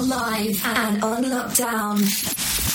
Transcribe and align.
are 0.00 0.06
live 0.06 0.64
and 0.64 1.02
on 1.02 1.24
lockdown. 1.24 1.98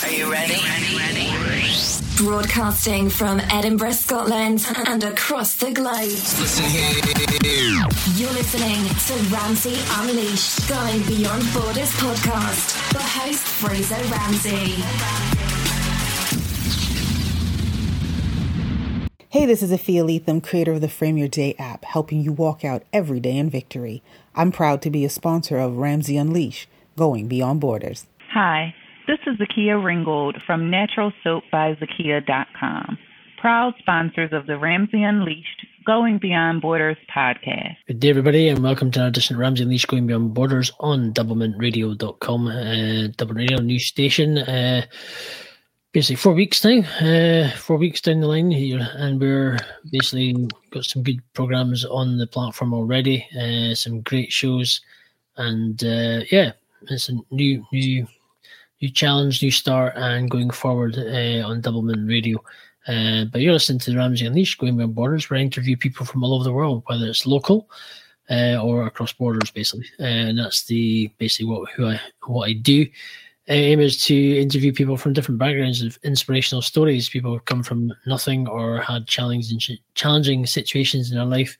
Are 0.04 0.12
you 0.12 0.30
ready? 0.30 0.54
ready, 0.54 0.96
ready? 0.96 1.72
Broadcasting 2.16 3.10
from 3.10 3.40
Edinburgh, 3.50 3.92
Scotland 3.92 4.64
and 4.86 5.02
across 5.02 5.56
the 5.56 5.72
globe. 5.72 6.08
Listen 6.08 6.64
here. 6.66 7.86
You're 8.14 8.32
listening 8.32 8.84
to 8.84 9.34
Ramsey 9.34 9.76
Unleashed, 9.98 10.68
Going 10.68 11.02
Beyond 11.06 11.42
Borders 11.52 11.90
podcast. 11.92 12.92
The 12.92 13.02
host, 13.02 13.44
Fraser 13.44 13.94
Ramsey. 14.10 14.82
Hey, 19.28 19.46
this 19.46 19.62
is 19.62 19.70
Afia 19.72 20.04
Leatham, 20.04 20.40
creator 20.40 20.72
of 20.72 20.80
the 20.80 20.88
Frame 20.88 21.16
Your 21.16 21.28
Day 21.28 21.54
app, 21.58 21.84
helping 21.84 22.20
you 22.22 22.32
walk 22.32 22.64
out 22.64 22.84
every 22.92 23.20
day 23.20 23.36
in 23.36 23.50
victory. 23.50 24.02
I'm 24.34 24.52
proud 24.52 24.80
to 24.82 24.90
be 24.90 25.04
a 25.04 25.10
sponsor 25.10 25.58
of 25.58 25.76
Ramsey 25.76 26.16
Unleash, 26.16 26.68
going 26.96 27.28
beyond 27.28 27.60
borders. 27.60 28.06
Hi, 28.32 28.74
this 29.06 29.18
is 29.26 29.36
Zakia 29.36 29.80
Ringgold 29.82 30.38
from 30.46 30.70
NaturalSoapByZakia.com, 30.70 32.98
proud 33.38 33.74
sponsors 33.78 34.32
of 34.32 34.46
the 34.46 34.56
Ramsey 34.58 35.02
Unleashed, 35.02 35.66
Going 35.84 36.18
Beyond 36.18 36.62
Borders 36.62 36.96
podcast. 37.14 37.76
Good 37.86 38.00
day, 38.00 38.08
everybody, 38.10 38.48
and 38.48 38.64
welcome 38.64 38.90
to 38.90 38.98
another 38.98 39.10
edition 39.10 39.36
of 39.36 39.40
Ramsey 39.40 39.62
Unleashed 39.62 39.86
Going 39.86 40.08
Beyond 40.08 40.34
Borders 40.34 40.72
on 40.80 41.12
doublemintradio.com, 41.12 42.48
uh, 42.48 43.06
Double 43.16 43.34
Radio 43.34 43.58
news 43.58 43.86
station. 43.86 44.38
Uh, 44.38 44.84
basically 45.92 46.16
four 46.16 46.34
weeks 46.34 46.64
now, 46.64 46.80
uh, 47.00 47.50
four 47.52 47.76
weeks 47.76 48.00
down 48.00 48.20
the 48.20 48.26
line 48.26 48.50
here, 48.50 48.88
and 48.96 49.20
we're 49.20 49.58
basically 49.92 50.48
got 50.70 50.84
some 50.84 51.02
good 51.02 51.20
programs 51.32 51.84
on 51.84 52.18
the 52.18 52.26
platform 52.26 52.74
already, 52.74 53.26
uh, 53.40 53.74
some 53.74 54.00
great 54.00 54.32
shows, 54.32 54.80
and 55.36 55.84
uh, 55.84 56.20
yeah, 56.32 56.52
it's 56.82 57.08
a 57.08 57.14
new 57.30 57.64
new 57.72 58.06
new 58.80 58.90
challenge, 58.90 59.42
new 59.42 59.50
start, 59.50 59.94
and 59.96 60.30
going 60.30 60.50
forward 60.50 60.96
uh, 60.98 61.46
on 61.46 61.62
Doublemint 61.62 62.08
Radio. 62.08 62.38
Uh, 62.86 63.24
but 63.24 63.40
you're 63.40 63.52
listening 63.52 63.80
to 63.80 63.90
the 63.90 63.96
Ramsey 63.96 64.26
Unleashed, 64.26 64.58
going 64.58 64.76
beyond 64.76 64.94
borders, 64.94 65.28
where 65.28 65.38
I 65.38 65.42
interview 65.42 65.76
people 65.76 66.06
from 66.06 66.22
all 66.22 66.34
over 66.34 66.44
the 66.44 66.52
world, 66.52 66.84
whether 66.86 67.06
it's 67.06 67.26
local 67.26 67.68
uh, 68.30 68.56
or 68.62 68.86
across 68.86 69.12
borders, 69.12 69.50
basically. 69.50 69.86
and 69.98 70.38
that's 70.38 70.64
the 70.64 71.10
basically 71.18 71.46
what 71.46 71.70
who 71.70 71.86
I 71.86 72.00
what 72.26 72.48
I 72.48 72.52
do 72.52 72.86
aim 73.48 73.80
is 73.80 74.04
to 74.04 74.40
interview 74.40 74.72
people 74.72 74.96
from 74.96 75.12
different 75.12 75.38
backgrounds 75.38 75.82
of 75.82 75.98
inspirational 76.02 76.62
stories. 76.62 77.08
People 77.08 77.32
who 77.32 77.40
come 77.40 77.62
from 77.62 77.92
nothing 78.06 78.48
or 78.48 78.80
had 78.80 79.06
challenging 79.06 79.60
challenging 79.94 80.46
situations 80.46 81.10
in 81.10 81.16
their 81.16 81.26
life, 81.26 81.56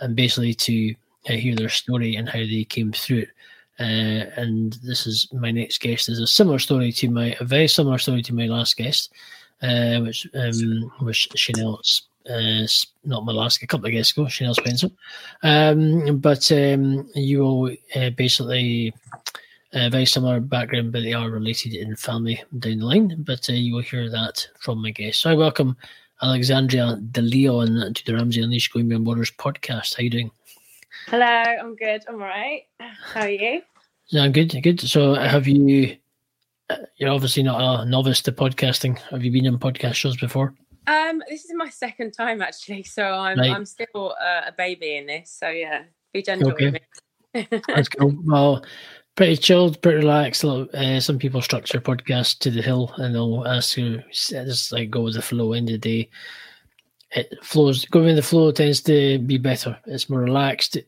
and 0.00 0.16
basically 0.16 0.54
to 0.54 0.94
uh, 1.28 1.32
hear 1.32 1.54
their 1.54 1.68
story 1.68 2.16
and 2.16 2.28
how 2.28 2.38
they 2.38 2.64
came 2.64 2.92
through 2.92 3.18
it. 3.18 3.28
Uh, 3.80 4.28
and 4.36 4.74
this 4.82 5.06
is 5.06 5.26
my 5.32 5.50
next 5.50 5.80
guest 5.80 6.10
is 6.10 6.18
a 6.18 6.26
similar 6.26 6.58
story 6.58 6.92
to 6.92 7.10
my 7.10 7.34
a 7.40 7.44
very 7.44 7.66
similar 7.66 7.96
story 7.96 8.20
to 8.20 8.34
my 8.34 8.46
last 8.46 8.76
guest, 8.76 9.12
uh, 9.62 9.98
which 10.00 10.26
um, 10.34 10.92
was 11.00 11.16
Chanel. 11.16 11.80
Uh, 12.28 12.66
not 13.04 13.24
my 13.24 13.32
last, 13.32 13.62
a 13.62 13.66
couple 13.66 13.86
of 13.86 13.92
guests 13.92 14.12
ago, 14.12 14.28
Chanel 14.28 14.54
Spencer. 14.54 14.90
Um, 15.42 16.18
but 16.18 16.52
um, 16.52 17.08
you 17.14 17.38
will 17.38 17.76
uh, 17.96 18.10
basically 18.10 18.92
uh, 19.72 19.88
very 19.88 20.04
similar 20.04 20.38
background, 20.38 20.92
but 20.92 21.02
they 21.02 21.14
are 21.14 21.30
related 21.30 21.72
in 21.72 21.96
family 21.96 22.42
down 22.58 22.78
the 22.78 22.84
line. 22.84 23.16
But 23.18 23.48
uh, 23.48 23.54
you 23.54 23.74
will 23.74 23.82
hear 23.82 24.10
that 24.10 24.46
from 24.60 24.82
my 24.82 24.90
guest. 24.90 25.22
So 25.22 25.30
I 25.30 25.34
welcome 25.34 25.78
Alexandria 26.22 26.98
De 27.10 27.22
Leon 27.22 27.94
to 27.94 28.04
the 28.04 28.14
Ramsey 28.14 28.42
Unleashed 28.42 28.74
Going 28.74 28.88
Beyond 28.88 29.06
Borders 29.06 29.30
podcast. 29.30 29.94
How 29.94 30.00
are 30.00 30.04
you 30.04 30.10
doing? 30.10 30.30
Hello, 31.06 31.24
I'm 31.24 31.74
good. 31.76 32.04
I'm 32.06 32.16
all 32.16 32.20
right. 32.20 32.64
How 32.78 33.22
are 33.22 33.30
you? 33.30 33.62
Yeah, 34.10 34.24
I'm 34.24 34.32
good. 34.32 34.54
Good. 34.62 34.80
So 34.80 35.14
have 35.14 35.46
you? 35.46 35.96
Uh, 36.68 36.76
you're 36.96 37.10
obviously 37.10 37.42
not 37.42 37.82
a 37.82 37.84
novice 37.84 38.20
to 38.22 38.32
podcasting. 38.32 38.98
Have 39.10 39.24
you 39.24 39.32
been 39.32 39.46
on 39.46 39.58
podcast 39.58 39.94
shows 39.94 40.16
before? 40.16 40.54
Um, 40.86 41.22
this 41.28 41.44
is 41.44 41.52
my 41.54 41.68
second 41.68 42.12
time 42.12 42.42
actually, 42.42 42.82
so 42.82 43.04
I'm 43.04 43.38
right. 43.38 43.50
I'm 43.50 43.64
still 43.64 44.14
uh, 44.20 44.42
a 44.48 44.52
baby 44.52 44.96
in 44.96 45.06
this. 45.06 45.30
So 45.30 45.48
yeah, 45.48 45.84
be 46.12 46.22
gentle 46.22 46.50
okay. 46.52 46.70
with 46.70 47.44
me. 47.52 47.60
That's 47.68 47.88
cool. 47.88 48.16
Well, 48.24 48.64
pretty 49.14 49.36
chilled, 49.36 49.80
pretty 49.80 49.98
relaxed. 49.98 50.44
Uh, 50.44 51.00
some 51.00 51.18
people 51.18 51.42
structure 51.42 51.80
podcasts 51.80 52.36
to 52.40 52.50
the 52.50 52.62
hill, 52.62 52.92
and 52.96 53.14
they'll 53.14 53.46
ask 53.46 53.76
you 53.76 54.02
just 54.10 54.72
like 54.72 54.90
go 54.90 55.02
with 55.02 55.14
the 55.14 55.22
flow. 55.22 55.52
End 55.52 55.68
of 55.68 55.80
the 55.80 56.02
day, 56.02 56.10
it 57.12 57.32
flows. 57.44 57.84
Going 57.84 58.06
with 58.06 58.16
the 58.16 58.22
flow 58.22 58.50
tends 58.50 58.80
to 58.82 59.20
be 59.20 59.38
better. 59.38 59.78
It's 59.86 60.10
more 60.10 60.20
relaxed. 60.20 60.78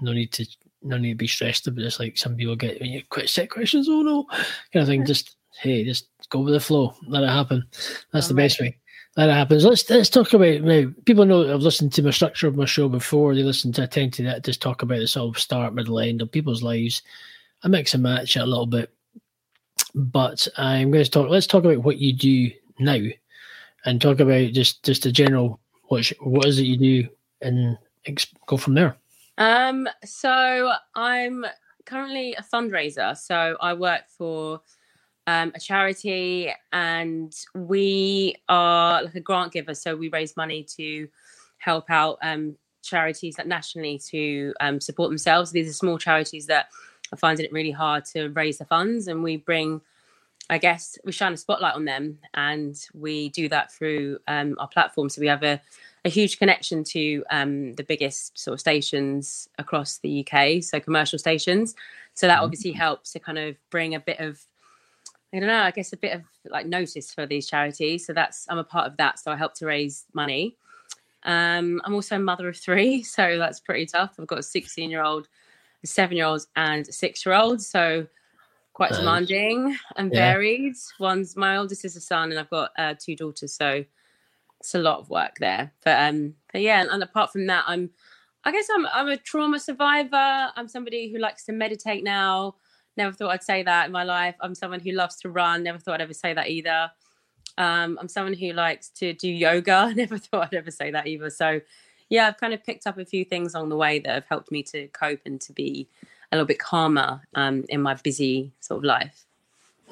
No 0.00 0.14
need 0.14 0.32
to 0.32 0.46
no 0.82 0.96
need 0.98 1.10
to 1.10 1.16
be 1.16 1.26
stressed 1.26 1.66
about. 1.66 1.84
It's 1.84 2.00
like 2.00 2.16
some 2.16 2.36
people 2.36 2.56
get 2.56 2.80
when 2.80 2.90
you 2.90 3.02
quit 3.08 3.28
set 3.28 3.50
questions. 3.50 3.88
Oh 3.88 4.02
no, 4.02 4.24
kind 4.72 4.82
of 4.82 4.86
thing. 4.86 5.04
Just 5.04 5.36
hey, 5.60 5.84
just 5.84 6.08
go 6.30 6.40
with 6.40 6.54
the 6.54 6.60
flow. 6.60 6.94
Let 7.06 7.22
it 7.22 7.28
happen. 7.28 7.64
That's 8.12 8.26
All 8.26 8.34
the 8.34 8.34
right. 8.34 8.44
best 8.44 8.60
way 8.60 8.76
that 9.16 9.30
happens. 9.30 9.64
Let's 9.64 9.88
let's 9.90 10.10
talk 10.10 10.32
about 10.32 10.62
now. 10.62 10.92
People 11.04 11.24
know 11.24 11.52
I've 11.52 11.60
listened 11.60 11.92
to 11.94 12.02
my 12.02 12.10
structure 12.10 12.46
of 12.46 12.56
my 12.56 12.64
show 12.64 12.88
before. 12.88 13.34
They 13.34 13.42
listen 13.42 13.72
to 13.72 13.82
I 13.82 13.86
tend 13.86 14.12
to 14.14 14.22
that 14.24 14.44
just 14.44 14.62
talk 14.62 14.82
about 14.82 14.98
the 14.98 15.06
sort 15.06 15.36
of 15.36 15.40
start, 15.42 15.74
middle, 15.74 15.98
end 15.98 16.22
of 16.22 16.30
people's 16.30 16.62
lives. 16.62 17.02
I 17.62 17.68
mix 17.68 17.94
and 17.94 18.02
match 18.02 18.36
it 18.36 18.40
a 18.40 18.46
little 18.46 18.66
bit. 18.66 18.90
But 19.94 20.46
I'm 20.56 20.90
going 20.90 21.04
to 21.04 21.10
talk. 21.10 21.28
Let's 21.28 21.46
talk 21.46 21.64
about 21.64 21.82
what 21.82 21.98
you 21.98 22.12
do 22.12 22.50
now, 22.78 22.98
and 23.84 24.00
talk 24.00 24.20
about 24.20 24.52
just 24.52 24.84
just 24.84 25.06
a 25.06 25.12
general 25.12 25.60
what 25.88 26.06
what 26.20 26.46
is 26.46 26.58
it 26.58 26.64
you 26.64 26.76
do, 26.76 27.08
and 27.42 27.76
go 28.46 28.56
from 28.56 28.74
there. 28.74 28.96
Um. 29.38 29.88
So 30.04 30.72
I'm 30.94 31.46
currently 31.86 32.34
a 32.34 32.42
fundraiser. 32.42 33.16
So 33.16 33.56
I 33.60 33.74
work 33.74 34.02
for 34.16 34.60
um, 35.26 35.52
a 35.54 35.60
charity, 35.60 36.52
and 36.72 37.34
we 37.54 38.36
are 38.48 39.04
like 39.04 39.14
a 39.14 39.20
grant 39.20 39.52
giver. 39.52 39.74
So 39.74 39.96
we 39.96 40.08
raise 40.08 40.36
money 40.36 40.64
to 40.76 41.08
help 41.58 41.90
out 41.90 42.18
um, 42.22 42.56
charities 42.82 43.36
that 43.36 43.46
nationally 43.46 43.98
to 44.10 44.54
um, 44.60 44.80
support 44.80 45.10
themselves. 45.10 45.52
These 45.52 45.68
are 45.68 45.74
small 45.74 45.98
charities 45.98 46.46
that 46.46 46.68
are 47.12 47.18
finding 47.18 47.44
it 47.44 47.52
really 47.52 47.70
hard 47.70 48.04
to 48.06 48.28
raise 48.28 48.58
the 48.58 48.64
funds, 48.64 49.08
and 49.08 49.22
we 49.22 49.36
bring, 49.36 49.80
I 50.48 50.58
guess, 50.58 50.98
we 51.04 51.12
shine 51.12 51.32
a 51.32 51.36
spotlight 51.36 51.74
on 51.74 51.84
them, 51.84 52.18
and 52.34 52.76
we 52.94 53.28
do 53.30 53.48
that 53.48 53.72
through 53.72 54.18
um, 54.26 54.56
our 54.58 54.68
platform. 54.68 55.08
So 55.08 55.20
we 55.20 55.26
have 55.26 55.42
a, 55.42 55.60
a 56.04 56.08
huge 56.08 56.38
connection 56.38 56.82
to 56.84 57.24
um, 57.30 57.74
the 57.74 57.84
biggest 57.84 58.38
sort 58.38 58.54
of 58.54 58.60
stations 58.60 59.48
across 59.58 59.98
the 59.98 60.26
UK, 60.26 60.62
so 60.62 60.80
commercial 60.80 61.18
stations. 61.18 61.74
So 62.14 62.26
that 62.26 62.36
mm-hmm. 62.36 62.44
obviously 62.44 62.72
helps 62.72 63.12
to 63.12 63.18
kind 63.18 63.38
of 63.38 63.56
bring 63.70 63.94
a 63.94 64.00
bit 64.00 64.20
of 64.20 64.40
I 65.32 65.38
don't 65.38 65.46
know, 65.46 65.62
I 65.62 65.70
guess 65.70 65.92
a 65.92 65.96
bit 65.96 66.12
of 66.12 66.22
like 66.50 66.66
notice 66.66 67.14
for 67.14 67.24
these 67.24 67.48
charities. 67.48 68.04
So 68.06 68.12
that's 68.12 68.46
I'm 68.48 68.58
a 68.58 68.64
part 68.64 68.90
of 68.90 68.96
that. 68.96 69.18
So 69.18 69.30
I 69.30 69.36
help 69.36 69.54
to 69.56 69.66
raise 69.66 70.04
money. 70.12 70.56
Um, 71.22 71.80
I'm 71.84 71.94
also 71.94 72.16
a 72.16 72.18
mother 72.18 72.48
of 72.48 72.56
three, 72.56 73.02
so 73.04 73.38
that's 73.38 73.60
pretty 73.60 73.86
tough. 73.86 74.16
I've 74.18 74.26
got 74.26 74.38
a 74.38 74.42
16 74.42 74.90
year 74.90 75.02
old 75.02 75.28
a 75.82 75.86
seven 75.86 76.16
year 76.16 76.26
old 76.26 76.46
and 76.56 76.86
a 76.88 76.92
six 76.92 77.24
year 77.24 77.34
old. 77.34 77.62
So 77.62 78.06
quite 78.72 78.92
demanding 78.92 79.76
and 79.96 80.12
yeah. 80.12 80.32
varied. 80.32 80.74
One's 80.98 81.36
my 81.36 81.56
oldest 81.56 81.84
is 81.84 81.96
a 81.96 82.00
son, 82.00 82.30
and 82.30 82.40
I've 82.40 82.50
got 82.50 82.70
uh, 82.78 82.94
two 82.98 83.16
daughters. 83.16 83.54
So 83.54 83.84
it's 84.60 84.74
a 84.74 84.78
lot 84.78 85.00
of 85.00 85.10
work 85.10 85.36
there. 85.40 85.72
But 85.84 85.98
um, 85.98 86.34
but 86.52 86.60
yeah, 86.60 86.84
and, 86.88 87.02
apart 87.02 87.32
from 87.32 87.46
that, 87.46 87.64
I'm 87.66 87.90
I 88.44 88.52
guess 88.52 88.68
I'm 88.74 88.86
I'm 88.86 89.08
a 89.08 89.16
trauma 89.16 89.58
survivor. 89.58 90.50
I'm 90.54 90.68
somebody 90.68 91.10
who 91.10 91.18
likes 91.18 91.44
to 91.46 91.52
meditate 91.52 92.04
now. 92.04 92.56
Never 92.96 93.12
thought 93.12 93.30
I'd 93.30 93.42
say 93.42 93.62
that 93.62 93.86
in 93.86 93.92
my 93.92 94.04
life. 94.04 94.36
I'm 94.40 94.54
someone 94.54 94.80
who 94.80 94.92
loves 94.92 95.16
to 95.20 95.30
run. 95.30 95.62
Never 95.62 95.78
thought 95.78 95.94
I'd 95.94 96.02
ever 96.02 96.14
say 96.14 96.34
that 96.34 96.48
either. 96.48 96.90
Um, 97.58 97.98
I'm 98.00 98.08
someone 98.08 98.34
who 98.34 98.52
likes 98.52 98.88
to 98.90 99.12
do 99.12 99.28
yoga. 99.28 99.92
Never 99.96 100.18
thought 100.18 100.48
I'd 100.48 100.54
ever 100.54 100.70
say 100.70 100.90
that 100.90 101.06
either. 101.06 101.30
So 101.30 101.60
yeah, 102.10 102.26
I've 102.26 102.38
kind 102.38 102.52
of 102.52 102.62
picked 102.64 102.86
up 102.86 102.98
a 102.98 103.04
few 103.04 103.24
things 103.24 103.54
along 103.54 103.70
the 103.70 103.76
way 103.76 104.00
that 104.00 104.12
have 104.12 104.26
helped 104.28 104.50
me 104.50 104.62
to 104.64 104.88
cope 104.88 105.20
and 105.24 105.40
to 105.42 105.52
be 105.52 105.88
a 106.32 106.36
little 106.36 106.46
bit 106.46 106.58
calmer 106.58 107.22
um, 107.34 107.64
in 107.68 107.80
my 107.80 107.94
busy 107.94 108.52
sort 108.60 108.78
of 108.78 108.84
life. 108.84 109.24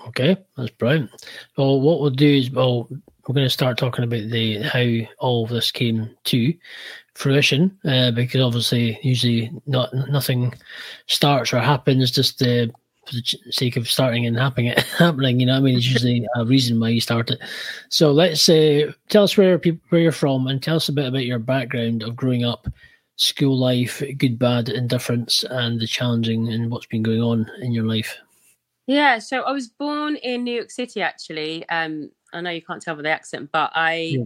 Okay, 0.09 0.37
that's 0.57 0.71
brilliant. 0.71 1.11
Well, 1.57 1.81
what 1.81 2.01
we'll 2.01 2.11
do 2.11 2.29
is, 2.29 2.51
well, 2.51 2.89
we're 3.29 3.35
going 3.35 3.47
to 3.47 3.51
start 3.51 3.77
talking 3.77 4.05
about 4.05 4.31
the 4.31 4.63
how 4.63 5.07
all 5.19 5.45
of 5.45 5.51
this 5.51 5.71
came 5.71 6.11
to 6.25 6.55
fruition, 7.15 7.79
uh, 7.85 8.11
because 8.11 8.41
obviously, 8.41 8.99
usually 9.03 9.53
not 9.67 9.93
nothing 10.09 10.55
starts 11.09 11.53
or 11.53 11.59
happens 11.59 12.11
just 12.11 12.41
uh, 12.41 12.67
for 13.07 13.13
the 13.13 13.39
sake 13.51 13.77
of 13.77 13.89
starting 13.89 14.25
and 14.25 14.39
happening. 14.39 14.73
happening, 14.99 15.41
you 15.41 15.47
know, 15.47 15.57
I 15.57 15.61
mean, 15.61 15.77
it's 15.77 15.87
usually 15.87 16.27
a 16.37 16.47
reason 16.47 16.81
why 16.81 16.89
you 16.89 17.03
start 17.03 17.31
it. 17.31 17.39
So 17.91 18.13
let's 18.13 18.49
uh, 18.49 18.93
tell 19.11 19.25
us 19.25 19.37
where 19.37 19.59
people, 19.59 19.81
where 19.91 20.01
you're 20.01 20.13
from, 20.13 20.47
and 20.47 20.63
tell 20.63 20.77
us 20.77 20.89
a 20.89 20.93
bit 20.93 21.07
about 21.07 21.27
your 21.27 21.39
background 21.39 22.03
of 22.03 22.17
growing 22.17 22.45
up, 22.45 22.67
school 23.17 23.59
life, 23.59 24.03
good, 24.17 24.39
bad, 24.39 24.71
indifference, 24.71 25.45
and 25.51 25.79
the 25.79 25.87
challenging 25.87 26.49
and 26.49 26.71
what's 26.71 26.87
been 26.87 27.03
going 27.03 27.21
on 27.21 27.51
in 27.61 27.73
your 27.73 27.85
life. 27.85 28.17
Yeah, 28.87 29.19
so 29.19 29.43
I 29.43 29.53
was 29.53 29.69
born 29.69 30.17
in 30.17 30.45
New 30.45 30.55
York 30.55 30.71
City. 30.71 31.03
Actually, 31.03 31.69
um, 31.69 32.11
I 32.33 32.41
know 32.41 32.51
you 32.51 32.63
can't 32.63 32.83
tell 32.83 32.97
by 32.97 33.03
the 33.03 33.11
accent, 33.11 33.51
but 33.53 33.73
I. 33.75 33.95
Yeah. 33.95 34.25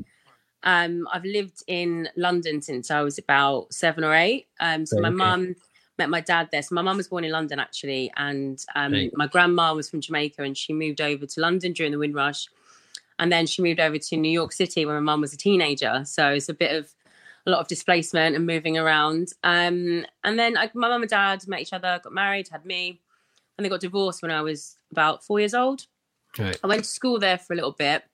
Um, 0.64 1.08
I've 1.12 1.25
lived 1.25 1.64
in 1.66 2.08
London 2.16 2.62
since 2.62 2.93
I 2.93 3.00
was 3.02 3.19
about 3.19 3.75
seven 3.75 4.04
or 4.04 4.14
eight. 4.14 4.46
Um, 4.60 4.87
so 4.87 5.00
my 5.00 5.10
mum 5.10 5.56
met 5.99 6.08
my 6.08 6.20
dad 6.20 6.50
there. 6.52 6.62
So 6.62 6.75
my 6.76 6.82
mum 6.82 6.96
was 6.96 7.08
born 7.08 7.25
in 7.25 7.32
London 7.32 7.58
actually, 7.58 8.12
and 8.16 8.64
um, 8.76 9.10
my 9.14 9.26
grandma 9.26 9.75
was 9.75 9.90
from 9.90 10.00
Jamaica, 10.00 10.43
and 10.43 10.56
she 10.56 10.72
moved 10.72 11.00
over 11.00 11.26
to 11.26 11.40
London 11.40 11.72
during 11.72 11.93
the 11.93 11.99
Windrush, 11.99 12.46
and 13.19 13.32
then 13.32 13.46
she 13.46 13.60
moved 13.60 13.81
over 13.81 13.99
to 13.99 14.16
New 14.16 14.31
York 14.31 14.52
City 14.52 14.87
when 14.87 14.94
my 14.94 15.00
mum 15.00 15.20
was 15.20 15.32
a 15.32 15.37
teenager. 15.37 16.05
So 16.05 16.32
it's 16.32 16.48
a 16.48 16.55
bit 16.55 16.76
of 16.76 16.93
a 17.46 17.50
lot 17.50 17.60
of 17.60 17.69
displacement 17.69 18.37
and 18.37 18.46
moving 18.46 18.78
around. 18.78 19.32
Um, 19.43 20.06
and 20.25 20.38
then 20.38 20.56
I, 20.56 20.70
my 20.75 20.88
mum 20.88 21.02
and 21.02 21.10
dad 21.10 21.46
met 21.48 21.60
each 21.60 21.72
other, 21.72 22.00
got 22.02 22.12
married, 22.12 22.48
had 22.48 22.64
me, 22.64 23.00
and 23.56 23.64
they 23.64 23.69
got 23.69 23.81
divorced 23.81 24.22
when 24.22 24.31
I 24.31 24.43
was 24.43 24.76
about 24.90 25.25
four 25.25 25.40
years 25.40 25.55
old. 25.55 25.87
Right. 26.38 26.58
I 26.62 26.67
went 26.67 26.84
to 26.84 26.90
school 26.90 27.19
there 27.19 27.38
for 27.38 27.52
a 27.52 27.56
little 27.56 27.73
bit, 27.73 28.05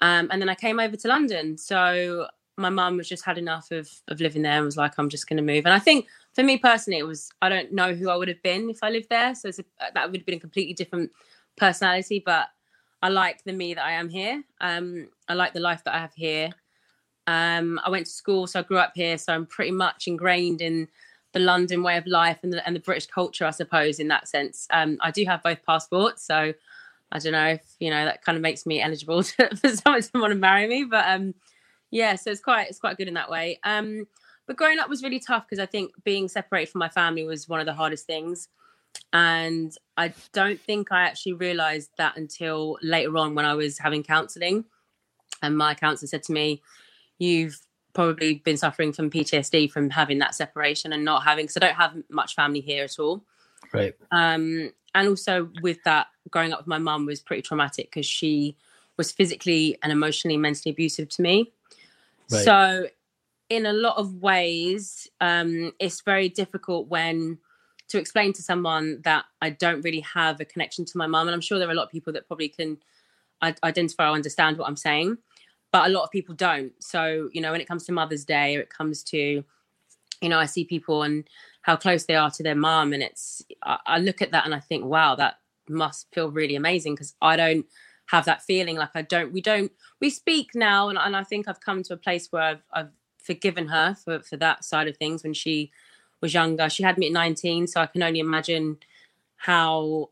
um, 0.00 0.28
and 0.30 0.40
then 0.40 0.48
I 0.48 0.54
came 0.54 0.78
over 0.80 0.96
to 0.96 1.08
London. 1.08 1.58
So 1.58 2.28
my 2.56 2.68
mum 2.68 2.96
was 2.96 3.08
just 3.08 3.24
had 3.24 3.38
enough 3.38 3.70
of 3.70 3.88
of 4.08 4.20
living 4.20 4.42
there 4.42 4.56
and 4.56 4.64
was 4.64 4.76
like, 4.76 4.98
I'm 4.98 5.08
just 5.08 5.28
going 5.28 5.38
to 5.38 5.42
move. 5.42 5.64
And 5.64 5.74
I 5.74 5.78
think 5.78 6.06
for 6.34 6.42
me 6.42 6.58
personally, 6.58 6.98
it 6.98 7.06
was 7.06 7.30
I 7.40 7.48
don't 7.48 7.72
know 7.72 7.94
who 7.94 8.10
I 8.10 8.16
would 8.16 8.28
have 8.28 8.42
been 8.42 8.70
if 8.70 8.78
I 8.82 8.90
lived 8.90 9.08
there. 9.10 9.34
So 9.34 9.48
a, 9.48 9.64
that 9.94 10.10
would 10.10 10.20
have 10.20 10.26
been 10.26 10.36
a 10.36 10.40
completely 10.40 10.74
different 10.74 11.10
personality. 11.56 12.22
But 12.24 12.48
I 13.02 13.08
like 13.08 13.42
the 13.44 13.52
me 13.52 13.74
that 13.74 13.84
I 13.84 13.92
am 13.92 14.08
here. 14.08 14.44
Um, 14.60 15.08
I 15.28 15.34
like 15.34 15.52
the 15.52 15.60
life 15.60 15.82
that 15.84 15.94
I 15.94 15.98
have 15.98 16.14
here. 16.14 16.50
Um, 17.26 17.80
I 17.84 17.90
went 17.90 18.06
to 18.06 18.12
school, 18.12 18.46
so 18.46 18.60
I 18.60 18.62
grew 18.62 18.78
up 18.78 18.92
here. 18.94 19.18
So 19.18 19.32
I'm 19.32 19.46
pretty 19.46 19.72
much 19.72 20.06
ingrained 20.06 20.60
in 20.60 20.88
the 21.32 21.40
London 21.40 21.82
way 21.82 21.96
of 21.96 22.06
life 22.06 22.38
and 22.42 22.52
the, 22.52 22.64
and 22.66 22.76
the 22.76 22.80
British 22.80 23.06
culture, 23.06 23.46
I 23.46 23.50
suppose, 23.50 23.98
in 23.98 24.08
that 24.08 24.28
sense. 24.28 24.66
Um, 24.70 24.98
I 25.00 25.10
do 25.10 25.24
have 25.24 25.42
both 25.42 25.64
passports, 25.64 26.24
so 26.24 26.52
I 27.12 27.18
don't 27.18 27.32
know 27.32 27.48
if 27.48 27.62
you 27.78 27.90
know 27.90 28.06
that 28.06 28.24
kind 28.24 28.36
of 28.36 28.42
makes 28.42 28.64
me 28.64 28.80
eligible 28.80 29.22
to, 29.22 29.56
for 29.56 29.68
someone 29.68 30.02
to 30.02 30.10
want 30.14 30.32
to 30.32 30.38
marry 30.38 30.66
me. 30.66 30.84
But 30.84 31.04
um, 31.06 31.34
yeah, 31.90 32.16
so 32.16 32.30
it's 32.30 32.40
quite 32.40 32.68
it's 32.68 32.80
quite 32.80 32.96
good 32.96 33.08
in 33.08 33.14
that 33.14 33.30
way. 33.30 33.60
Um, 33.62 34.06
but 34.46 34.56
growing 34.56 34.78
up 34.78 34.88
was 34.88 35.02
really 35.02 35.20
tough 35.20 35.44
because 35.48 35.62
I 35.62 35.66
think 35.66 35.92
being 36.04 36.26
separated 36.26 36.72
from 36.72 36.80
my 36.80 36.88
family 36.88 37.24
was 37.24 37.48
one 37.48 37.60
of 37.60 37.66
the 37.66 37.74
hardest 37.74 38.06
things, 38.06 38.48
and 39.12 39.72
I 39.96 40.14
don't 40.32 40.60
think 40.60 40.90
I 40.90 41.02
actually 41.02 41.34
realised 41.34 41.90
that 41.98 42.16
until 42.16 42.78
later 42.82 43.16
on 43.18 43.34
when 43.34 43.44
I 43.44 43.54
was 43.54 43.78
having 43.78 44.02
counselling, 44.02 44.64
and 45.42 45.56
my 45.56 45.74
counsellor 45.74 46.08
said 46.08 46.22
to 46.24 46.32
me, 46.32 46.62
"You've 47.18 47.60
probably 47.92 48.36
been 48.36 48.56
suffering 48.56 48.94
from 48.94 49.10
PTSD 49.10 49.70
from 49.70 49.90
having 49.90 50.18
that 50.20 50.34
separation 50.34 50.94
and 50.94 51.04
not 51.04 51.24
having 51.24 51.44
because 51.44 51.58
I 51.58 51.60
don't 51.60 51.76
have 51.76 51.94
much 52.10 52.34
family 52.34 52.60
here 52.60 52.84
at 52.84 52.98
all." 52.98 53.22
Right. 53.72 53.94
um, 54.10 54.72
and 54.94 55.08
also 55.08 55.50
with 55.62 55.82
that 55.84 56.08
growing 56.30 56.52
up 56.52 56.60
with 56.60 56.66
my 56.66 56.78
mum 56.78 57.06
was 57.06 57.20
pretty 57.20 57.42
traumatic 57.42 57.86
because 57.86 58.06
she 58.06 58.56
was 58.96 59.12
physically 59.12 59.78
and 59.82 59.92
emotionally 59.92 60.36
mentally 60.36 60.72
abusive 60.72 61.08
to 61.10 61.22
me. 61.22 61.52
Right. 62.30 62.44
so 62.44 62.86
in 63.50 63.66
a 63.66 63.72
lot 63.72 63.96
of 63.98 64.22
ways 64.22 65.08
um, 65.20 65.72
it's 65.78 66.00
very 66.00 66.28
difficult 66.28 66.88
when 66.88 67.38
to 67.88 67.98
explain 67.98 68.32
to 68.32 68.42
someone 68.42 69.00
that 69.04 69.26
i 69.42 69.50
don't 69.50 69.82
really 69.82 70.00
have 70.00 70.40
a 70.40 70.44
connection 70.44 70.84
to 70.86 70.96
my 70.96 71.06
mum. 71.06 71.28
And 71.28 71.34
i'm 71.34 71.40
sure 71.40 71.58
there 71.58 71.68
are 71.68 71.72
a 71.72 71.74
lot 71.74 71.84
of 71.84 71.90
people 71.90 72.12
that 72.14 72.26
probably 72.26 72.48
can 72.48 72.78
identify 73.64 74.08
or 74.08 74.12
understand 74.12 74.56
what 74.56 74.68
i'm 74.68 74.76
saying 74.76 75.18
but 75.72 75.86
a 75.86 75.92
lot 75.92 76.04
of 76.04 76.10
people 76.10 76.34
don't. 76.34 76.72
So 76.80 77.30
you 77.32 77.40
know 77.40 77.50
when 77.50 77.60
it 77.60 77.66
comes 77.66 77.84
to 77.86 77.92
mother's 77.92 78.24
day 78.24 78.56
or 78.56 78.60
it 78.60 78.70
comes 78.70 79.02
to 79.04 79.42
you 80.20 80.28
know 80.28 80.38
i 80.38 80.46
see 80.46 80.64
people 80.64 81.02
and 81.02 81.24
how 81.62 81.76
close 81.76 82.04
they 82.04 82.14
are 82.14 82.30
to 82.30 82.42
their 82.42 82.54
mom. 82.54 82.92
And 82.92 83.02
it's 83.02 83.42
I, 83.62 83.78
I 83.86 83.98
look 83.98 84.20
at 84.20 84.32
that 84.32 84.44
and 84.44 84.54
i 84.54 84.60
think 84.60 84.84
wow 84.84 85.14
that 85.16 85.38
must 85.68 86.08
feel 86.12 86.30
really 86.30 86.56
amazing 86.56 86.94
because 86.94 87.14
i 87.22 87.36
don't 87.36 87.66
have 88.06 88.24
that 88.26 88.42
feeling. 88.42 88.76
Like 88.76 88.90
i 88.94 89.02
don't 89.02 89.32
we 89.32 89.40
don't 89.40 89.72
we 90.00 90.10
speak 90.10 90.50
now. 90.54 90.88
And, 90.88 90.98
and 90.98 91.16
i 91.16 91.24
think 91.24 91.48
i've 91.48 91.60
come 91.60 91.82
to 91.84 91.94
a 91.94 91.96
place 91.96 92.30
where 92.30 92.42
i've, 92.42 92.62
I've 92.72 92.90
forgiven 93.22 93.68
her 93.68 93.94
for, 93.94 94.20
for 94.20 94.36
that 94.38 94.64
side 94.64 94.88
of 94.88 94.96
things 94.96 95.22
when 95.22 95.32
she 95.32 95.70
was 96.20 96.34
younger. 96.34 96.68
She 96.68 96.82
had 96.82 96.98
me 96.98 97.06
at 97.06 97.12
19 97.12 97.66
so 97.68 97.80
i 97.80 97.86
can 97.86 98.02
only 98.02 98.20
imagine 98.20 98.78
how 99.36 100.10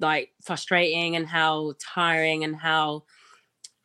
like 0.00 0.32
frustrating 0.42 1.16
and 1.16 1.26
how 1.26 1.74
tiring 1.78 2.44
and 2.44 2.56
how 2.56 3.04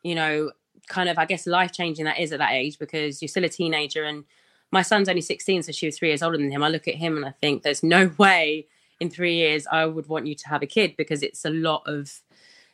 you 0.02 0.14
know 0.14 0.50
kind 0.88 1.08
of 1.08 1.18
i 1.18 1.24
guess 1.24 1.46
life 1.46 1.72
changing 1.72 2.04
that 2.04 2.18
is 2.18 2.32
at 2.32 2.38
that 2.38 2.52
age 2.52 2.78
because 2.78 3.22
you're 3.22 3.28
still 3.28 3.44
a 3.44 3.48
teenager 3.48 4.04
and 4.04 4.24
my 4.72 4.82
son's 4.82 5.08
only 5.08 5.20
16 5.20 5.62
so 5.62 5.72
she 5.72 5.86
was 5.86 5.98
three 5.98 6.08
years 6.08 6.22
older 6.22 6.36
than 6.36 6.50
him. 6.50 6.62
I 6.62 6.68
look 6.68 6.88
at 6.88 6.94
him 6.94 7.16
and 7.16 7.26
i 7.26 7.32
think 7.40 7.62
there's 7.62 7.82
no 7.82 8.10
way 8.18 8.66
in 9.00 9.10
three 9.10 9.34
years 9.34 9.66
i 9.70 9.84
would 9.86 10.08
want 10.08 10.26
you 10.26 10.34
to 10.34 10.48
have 10.48 10.62
a 10.62 10.66
kid 10.66 10.96
because 10.96 11.22
it's 11.22 11.44
a 11.44 11.50
lot 11.50 11.82
of 11.86 12.20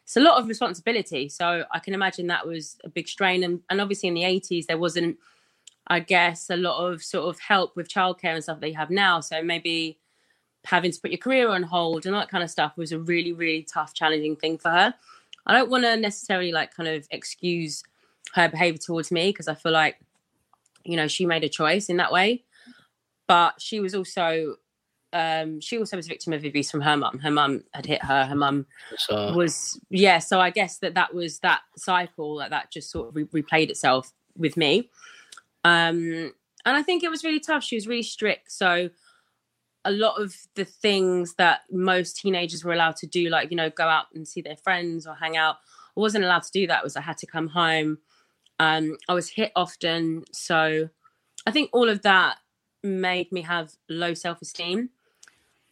it's 0.04 0.16
a 0.16 0.20
lot 0.20 0.40
of 0.40 0.46
responsibility. 0.46 1.28
So 1.28 1.64
i 1.72 1.78
can 1.78 1.94
imagine 1.94 2.26
that 2.28 2.46
was 2.46 2.78
a 2.84 2.88
big 2.88 3.08
strain. 3.08 3.42
And, 3.42 3.60
and 3.70 3.80
obviously 3.80 4.08
in 4.08 4.14
the 4.14 4.22
80s 4.22 4.66
there 4.66 4.78
wasn't 4.78 5.18
i 5.88 6.00
guess 6.00 6.50
a 6.50 6.56
lot 6.56 6.84
of 6.84 7.02
sort 7.02 7.28
of 7.28 7.40
help 7.40 7.76
with 7.76 7.88
childcare 7.88 8.34
and 8.34 8.42
stuff 8.42 8.60
that 8.60 8.68
you 8.68 8.76
have 8.76 8.90
now. 8.90 9.20
So 9.20 9.42
maybe 9.42 9.98
having 10.64 10.90
to 10.90 11.00
put 11.00 11.12
your 11.12 11.18
career 11.18 11.48
on 11.48 11.62
hold 11.62 12.06
and 12.06 12.14
that 12.14 12.28
kind 12.28 12.42
of 12.42 12.50
stuff 12.50 12.76
was 12.76 12.92
a 12.92 12.98
really 12.98 13.32
really 13.32 13.62
tough 13.62 13.94
challenging 13.94 14.36
thing 14.36 14.58
for 14.58 14.70
her. 14.70 14.94
I 15.46 15.52
don't 15.52 15.70
want 15.70 15.84
to 15.84 15.96
necessarily 15.96 16.50
like 16.50 16.74
kind 16.74 16.88
of 16.88 17.06
excuse 17.10 17.84
her 18.34 18.48
behavior 18.48 18.78
towards 18.78 19.10
me 19.12 19.30
because 19.30 19.48
i 19.48 19.54
feel 19.54 19.72
like 19.72 19.96
you 20.86 20.96
know 20.96 21.08
she 21.08 21.26
made 21.26 21.44
a 21.44 21.48
choice 21.48 21.88
in 21.88 21.96
that 21.98 22.12
way. 22.12 22.44
But 23.28 23.60
she 23.60 23.80
was 23.80 23.94
also 23.94 24.56
um 25.12 25.60
she 25.60 25.78
also 25.78 25.96
was 25.96 26.06
a 26.06 26.08
victim 26.08 26.32
of 26.32 26.44
abuse 26.44 26.70
from 26.70 26.80
her 26.82 26.96
mum. 26.96 27.18
Her 27.18 27.30
mum 27.30 27.64
had 27.72 27.86
hit 27.86 28.02
her. 28.04 28.26
Her 28.26 28.34
mum 28.36 28.66
So 28.98 29.32
was 29.34 29.80
yeah 29.90 30.18
so 30.18 30.40
i 30.40 30.50
guess 30.50 30.78
that 30.78 30.94
that 30.94 31.14
was 31.14 31.38
that 31.40 31.60
cycle 31.76 32.36
that 32.36 32.50
that 32.50 32.70
just 32.70 32.90
sort 32.90 33.08
of 33.08 33.16
re- 33.16 33.42
replayed 33.42 33.70
itself 33.70 34.12
with 34.36 34.56
me. 34.56 34.90
Um 35.64 36.32
and 36.64 36.76
i 36.76 36.82
think 36.82 37.02
it 37.02 37.10
was 37.10 37.24
really 37.24 37.40
tough. 37.40 37.64
She 37.64 37.76
was 37.76 37.86
really 37.86 38.02
strict. 38.02 38.52
So 38.52 38.90
a 39.84 39.90
lot 39.92 40.20
of 40.20 40.34
the 40.56 40.64
things 40.64 41.34
that 41.36 41.60
most 41.70 42.16
teenagers 42.16 42.64
were 42.64 42.72
allowed 42.72 42.96
to 42.96 43.06
do 43.06 43.28
like 43.28 43.50
you 43.50 43.56
know 43.56 43.70
go 43.70 43.84
out 43.84 44.06
and 44.14 44.26
see 44.26 44.40
their 44.40 44.56
friends 44.56 45.06
or 45.06 45.14
hang 45.14 45.36
out 45.36 45.58
i 45.96 46.00
wasn't 46.00 46.24
allowed 46.24 46.42
to 46.42 46.50
do 46.50 46.66
that. 46.66 46.82
Was 46.82 46.96
i 46.96 47.00
had 47.00 47.16
to 47.18 47.26
come 47.26 47.46
home 47.48 47.98
um 48.58 48.96
i 49.08 49.14
was 49.14 49.28
hit 49.28 49.52
often 49.54 50.24
so 50.32 50.88
i 51.46 51.50
think 51.50 51.70
all 51.72 51.88
of 51.88 52.02
that 52.02 52.36
made 52.82 53.30
me 53.32 53.42
have 53.42 53.72
low 53.88 54.14
self-esteem 54.14 54.88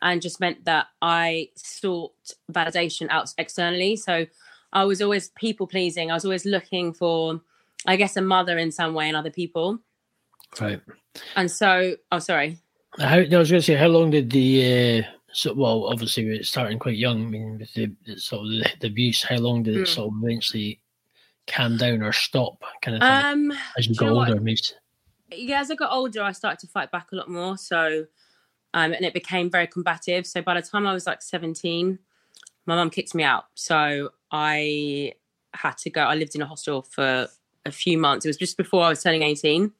and 0.02 0.20
just 0.20 0.38
meant 0.38 0.64
that 0.66 0.88
I 1.00 1.48
sought 1.56 2.12
validation 2.52 3.08
out 3.08 3.32
externally. 3.38 3.96
So 3.96 4.26
I 4.72 4.84
was 4.84 5.00
always 5.00 5.31
people 5.31 5.66
pleasing. 5.66 6.10
I 6.10 6.14
was 6.14 6.25
always 6.26 6.44
looking 6.44 6.92
for, 6.92 7.40
I 7.86 7.96
guess, 7.96 8.16
a 8.16 8.20
mother 8.20 8.58
in 8.58 8.70
some 8.70 8.92
way 8.92 9.08
in 9.08 9.14
other 9.14 9.31
people. 9.31 9.78
right. 10.60 10.81
And 11.36 11.50
so, 11.50 11.96
oh, 12.12 12.19
sorry. 12.19 12.58
How, 12.98 13.16
I 13.16 13.20
was 13.20 13.28
going 13.31 13.60
to 13.60 13.62
say, 13.62 13.76
how 13.76 13.86
long 13.86 14.10
did 14.10 14.31
the 14.31 14.98
uh, 15.00 15.02
so 15.32 15.54
well? 15.54 15.86
Obviously, 15.86 16.26
it's 16.26 16.50
starting 16.50 16.78
quite 16.78 16.96
young. 16.96 17.26
I 17.26 17.31
mean, 17.31 17.58
with 17.58 17.72
the, 17.72 17.91
the 18.05 18.19
sort 18.19 18.43
of 18.46 18.50
the, 18.50 18.70
the 18.81 18.86
abuse, 18.88 19.22
how 19.22 19.36
long 19.36 19.62
did 19.62 19.76
it 19.76 19.84
Mm. 19.84 19.88
sort 19.88 20.08
of 20.08 20.22
eventually 20.22 20.81
calm 21.46 21.77
down 21.77 22.03
or 22.03 22.13
stop? 22.13 22.63
Kind 22.82 22.96
of 22.96 23.03
thing, 23.03 23.51
Um, 23.53 23.58
as 23.79 23.86
you 23.86 23.94
got 23.94 24.06
you 24.06 24.10
know 24.13 24.19
older, 24.20 24.41
maybe. 24.41 24.60
yeah, 25.32 25.60
as 25.60 25.70
I 25.70 25.74
got 25.74 25.93
older, 25.93 26.22
I 26.22 26.32
started 26.32 26.58
to 26.60 26.67
fight 26.67 26.91
back 26.91 27.13
a 27.13 27.17
lot 27.17 27.29
more. 27.29 27.56
So, 27.58 28.06
um, 28.72 28.93
and 28.93 29.05
it 29.05 29.15
became 29.15 29.51
very 29.51 29.67
combative. 29.67 30.27
So 30.27 30.43
by 30.43 30.55
the 30.55 30.63
time 30.63 30.86
I 30.86 30.93
was 30.93 31.06
like 31.06 31.22
17, 31.22 31.98
my 32.67 32.74
mum 32.77 32.91
kicked 32.91 33.15
me 33.15 33.22
out. 33.22 33.44
So 33.55 34.10
I 34.31 35.13
had 35.53 35.77
to 35.79 35.91
go. 35.91 36.03
I 36.03 36.15
lived 36.15 36.34
in 36.34 36.43
a 36.43 36.46
hostel 36.46 36.82
for 36.82 37.29
a 37.67 37.70
few 37.72 37.98
months. 37.98 38.24
It 38.27 38.29
was 38.29 38.36
just 38.36 38.56
before 38.56 38.82
I 38.84 38.89
was 38.89 39.03
turning 39.03 39.22
18. 39.22 39.72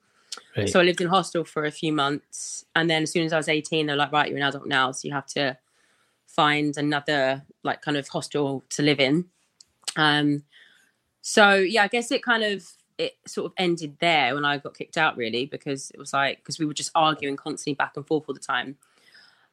Right. 0.57 0.69
So 0.69 0.81
I 0.81 0.83
lived 0.85 1.01
in 1.01 1.09
hostel 1.09 1.45
for 1.45 1.65
a 1.65 1.71
few 1.71 1.93
months. 1.93 2.65
And 2.75 2.89
then 2.89 3.05
as 3.05 3.11
soon 3.13 3.25
as 3.25 3.33
I 3.33 3.37
was 3.37 3.49
18, 3.49 3.87
they're 3.87 3.97
like, 3.97 4.13
right, 4.13 4.29
you're 4.29 4.39
an 4.39 4.45
adult 4.45 4.67
now. 4.67 4.91
So 4.93 5.07
you 5.09 5.15
have 5.15 5.27
to 5.29 5.57
find 6.27 6.77
another 6.77 7.43
like 7.63 7.83
kind 7.83 7.97
of 7.97 8.09
hostel 8.09 8.65
to 8.71 8.83
live 8.83 9.01
in. 9.01 9.27
Um, 9.97 10.43
so 11.27 11.55
yeah, 11.55 11.85
I 11.85 11.89
guess 11.89 12.11
it 12.11 12.23
kind 12.23 12.45
of 12.45 12.71
it 12.99 13.17
sort 13.27 13.47
of 13.47 13.55
ended 13.57 13.97
there 13.99 14.35
when 14.35 14.45
I 14.45 14.59
got 14.59 14.77
kicked 14.77 14.99
out, 14.99 15.17
really, 15.17 15.47
because 15.47 15.91
it 15.93 15.99
was 15.99 16.13
like 16.13 16.37
because 16.37 16.59
we 16.59 16.67
were 16.67 16.75
just 16.75 16.91
arguing 16.95 17.35
constantly 17.35 17.73
back 17.73 17.97
and 17.97 18.07
forth 18.07 18.25
all 18.29 18.35
the 18.35 18.41
time. 18.41 18.77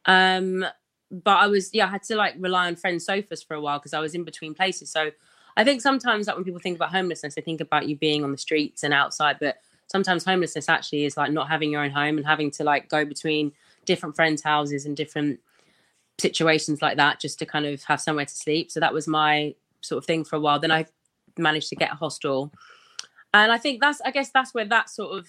Um, 0.06 0.66
but 1.10 1.38
I 1.38 1.48
was 1.48 1.74
yeah, 1.74 1.86
I 1.86 1.90
had 1.90 2.04
to 2.04 2.18
like 2.18 2.36
rely 2.38 2.68
on 2.68 2.76
friends' 2.76 3.06
sofas 3.06 3.42
for 3.42 3.54
a 3.54 3.62
while 3.62 3.80
because 3.80 3.94
I 3.94 4.02
was 4.02 4.14
in 4.14 4.26
between 4.26 4.54
places. 4.54 4.92
So 4.92 5.12
I 5.56 5.64
think 5.64 5.80
sometimes 5.80 6.28
like 6.28 6.36
when 6.36 6.44
people 6.44 6.60
think 6.60 6.76
about 6.76 6.92
homelessness, 6.92 7.36
they 7.36 7.42
think 7.42 7.62
about 7.62 7.88
you 7.88 7.96
being 7.96 8.26
on 8.26 8.34
the 8.34 8.38
streets 8.38 8.84
and 8.84 8.94
outside, 8.94 9.38
but 9.40 9.62
sometimes 9.88 10.26
homelessness 10.26 10.68
actually 10.68 11.06
is 11.06 11.16
like 11.16 11.32
not 11.32 11.48
having 11.48 11.72
your 11.72 11.86
own 11.86 11.92
home 11.92 12.18
and 12.18 12.28
having 12.28 12.52
to 12.52 12.66
like 12.66 12.90
go 12.90 13.06
between 13.06 13.54
different 13.86 14.18
friends' 14.18 14.44
houses 14.44 14.86
and 14.86 14.98
different 14.98 15.40
situations 16.20 16.82
like 16.82 16.98
that 16.98 17.22
just 17.22 17.40
to 17.40 17.46
kind 17.46 17.66
of 17.66 17.82
have 17.84 18.02
somewhere 18.02 18.26
to 18.26 18.36
sleep. 18.36 18.72
So 18.72 18.82
that 18.82 18.94
was 18.94 19.08
my 19.08 19.56
sort 19.80 20.00
of 20.00 20.06
thing 20.06 20.26
for 20.26 20.36
a 20.36 20.40
while. 20.42 20.60
Then 20.60 20.72
I 20.72 20.86
managed 21.42 21.70
to 21.70 21.76
get 21.76 21.92
a 21.92 21.96
hostel. 21.96 22.52
And 23.34 23.52
I 23.52 23.58
think 23.58 23.82
that's 23.82 24.02
I 24.02 24.12
guess 24.12 24.30
that's 24.34 24.54
where 24.54 24.66
that 24.66 24.90
sort 24.90 25.18
of 25.18 25.28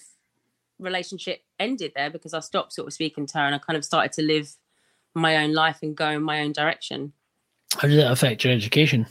relationship 0.78 1.42
ended 1.58 1.92
there 1.94 2.10
because 2.10 2.34
I 2.34 2.40
stopped 2.40 2.72
sort 2.72 2.88
of 2.88 2.92
speaking 2.92 3.26
to 3.26 3.38
her 3.38 3.44
and 3.44 3.54
I 3.54 3.58
kind 3.58 3.76
of 3.76 3.84
started 3.84 4.12
to 4.12 4.22
live 4.22 4.56
my 5.14 5.36
own 5.36 5.52
life 5.52 5.78
and 5.82 5.96
go 5.96 6.08
in 6.08 6.22
my 6.22 6.40
own 6.40 6.52
direction. 6.52 7.12
How 7.78 7.88
did 7.88 7.98
that 7.98 8.12
affect 8.12 8.44
your 8.44 8.52
education? 8.52 9.06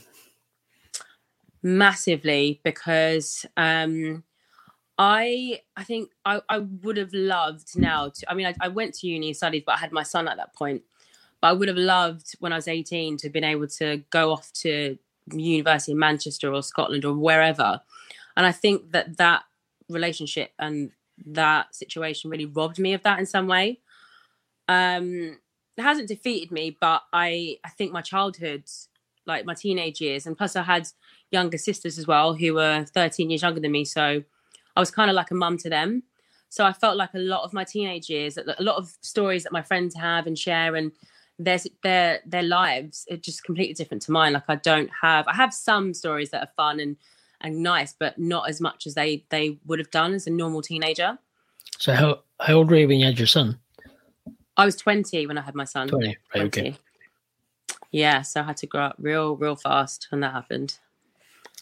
massively 1.62 2.60
because 2.64 3.46
um 3.56 4.24
I 4.98 5.60
I 5.76 5.84
think 5.84 6.10
I, 6.24 6.40
I 6.48 6.58
would 6.58 6.96
have 6.96 7.12
loved 7.12 7.78
now 7.78 8.08
to 8.08 8.30
I 8.30 8.34
mean 8.34 8.46
I, 8.46 8.54
I 8.60 8.68
went 8.68 8.94
to 8.94 9.06
uni 9.06 9.28
and 9.28 9.36
studied 9.36 9.64
but 9.64 9.76
I 9.76 9.78
had 9.78 9.92
my 9.92 10.02
son 10.02 10.28
at 10.28 10.36
that 10.36 10.54
point 10.54 10.82
but 11.40 11.48
I 11.48 11.52
would 11.52 11.68
have 11.68 11.76
loved 11.76 12.34
when 12.40 12.52
I 12.52 12.56
was 12.56 12.68
18 12.68 13.16
to 13.18 13.26
have 13.26 13.32
been 13.32 13.44
able 13.44 13.68
to 13.68 14.02
go 14.10 14.32
off 14.32 14.52
to 14.54 14.98
university 15.30 15.92
in 15.92 15.98
Manchester 15.98 16.52
or 16.52 16.62
Scotland 16.62 17.04
or 17.04 17.14
wherever 17.14 17.80
and 18.36 18.46
I 18.46 18.52
think 18.52 18.92
that 18.92 19.18
that 19.18 19.42
relationship 19.88 20.52
and 20.58 20.90
that 21.26 21.74
situation 21.74 22.30
really 22.30 22.46
robbed 22.46 22.78
me 22.78 22.94
of 22.94 23.02
that 23.02 23.18
in 23.18 23.26
some 23.26 23.46
way 23.46 23.78
um 24.68 25.38
it 25.76 25.82
hasn't 25.82 26.08
defeated 26.08 26.50
me 26.50 26.76
but 26.80 27.02
I 27.12 27.58
I 27.64 27.68
think 27.70 27.92
my 27.92 28.02
childhood 28.02 28.64
like 29.26 29.44
my 29.44 29.54
teenage 29.54 30.00
years 30.00 30.26
and 30.26 30.36
plus 30.36 30.56
I 30.56 30.62
had 30.62 30.88
younger 31.30 31.58
sisters 31.58 31.98
as 31.98 32.06
well 32.06 32.34
who 32.34 32.54
were 32.54 32.84
13 32.92 33.30
years 33.30 33.42
younger 33.42 33.60
than 33.60 33.72
me 33.72 33.84
so 33.84 34.22
I 34.76 34.80
was 34.80 34.90
kind 34.90 35.10
of 35.10 35.14
like 35.14 35.30
a 35.30 35.34
mum 35.34 35.58
to 35.58 35.70
them. 35.70 36.04
So 36.48 36.64
I 36.64 36.72
felt 36.72 36.96
like 36.96 37.14
a 37.14 37.18
lot 37.18 37.44
of 37.44 37.52
my 37.52 37.64
teenage 37.64 38.10
years, 38.10 38.36
a 38.36 38.62
lot 38.62 38.76
of 38.76 38.96
stories 39.00 39.42
that 39.44 39.52
my 39.52 39.62
friends 39.62 39.94
have 39.94 40.26
and 40.26 40.38
share, 40.38 40.76
and 40.76 40.92
their 41.38 41.58
their 41.82 42.20
their 42.26 42.42
lives 42.42 43.06
are 43.10 43.16
just 43.16 43.44
completely 43.44 43.74
different 43.74 44.02
to 44.02 44.12
mine. 44.12 44.32
Like 44.32 44.44
I 44.48 44.56
don't 44.56 44.90
have, 45.00 45.26
I 45.28 45.34
have 45.34 45.52
some 45.52 45.94
stories 45.94 46.30
that 46.30 46.42
are 46.42 46.52
fun 46.56 46.80
and 46.80 46.96
and 47.40 47.62
nice, 47.62 47.92
but 47.92 48.18
not 48.18 48.48
as 48.48 48.60
much 48.60 48.86
as 48.86 48.94
they 48.94 49.24
they 49.30 49.58
would 49.66 49.78
have 49.78 49.90
done 49.90 50.14
as 50.14 50.26
a 50.26 50.30
normal 50.30 50.62
teenager. 50.62 51.18
So 51.78 51.94
how 51.94 52.20
how 52.40 52.54
old 52.54 52.70
were 52.70 52.76
you 52.76 52.88
when 52.88 53.00
you 53.00 53.06
had 53.06 53.18
your 53.18 53.26
son? 53.26 53.58
I 54.56 54.64
was 54.64 54.76
twenty 54.76 55.26
when 55.26 55.38
I 55.38 55.42
had 55.42 55.54
my 55.54 55.64
son. 55.64 55.88
Twenty, 55.88 56.16
right? 56.34 56.50
20. 56.52 56.60
Okay. 56.60 56.76
Yeah, 57.90 58.22
so 58.22 58.40
I 58.40 58.44
had 58.44 58.56
to 58.58 58.66
grow 58.66 58.86
up 58.86 58.96
real, 58.98 59.36
real 59.36 59.54
fast 59.54 60.08
when 60.10 60.20
that 60.20 60.32
happened. 60.32 60.78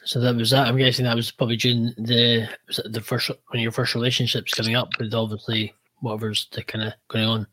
So 0.04 0.20
that 0.20 0.36
was 0.36 0.50
that. 0.50 0.66
I'm 0.66 0.78
guessing 0.78 1.04
that 1.04 1.16
was 1.16 1.30
probably 1.30 1.56
during 1.56 1.92
the 1.98 2.48
the 2.84 3.00
first 3.00 3.30
when 3.48 3.60
your 3.60 3.72
first 3.72 3.94
relationships 3.94 4.54
coming 4.54 4.74
up 4.74 4.90
with 4.98 5.12
obviously 5.12 5.74
whatever's 6.00 6.48
the 6.52 6.62
kind 6.62 6.84
of 6.84 6.94
going 7.08 7.24
on. 7.24 7.46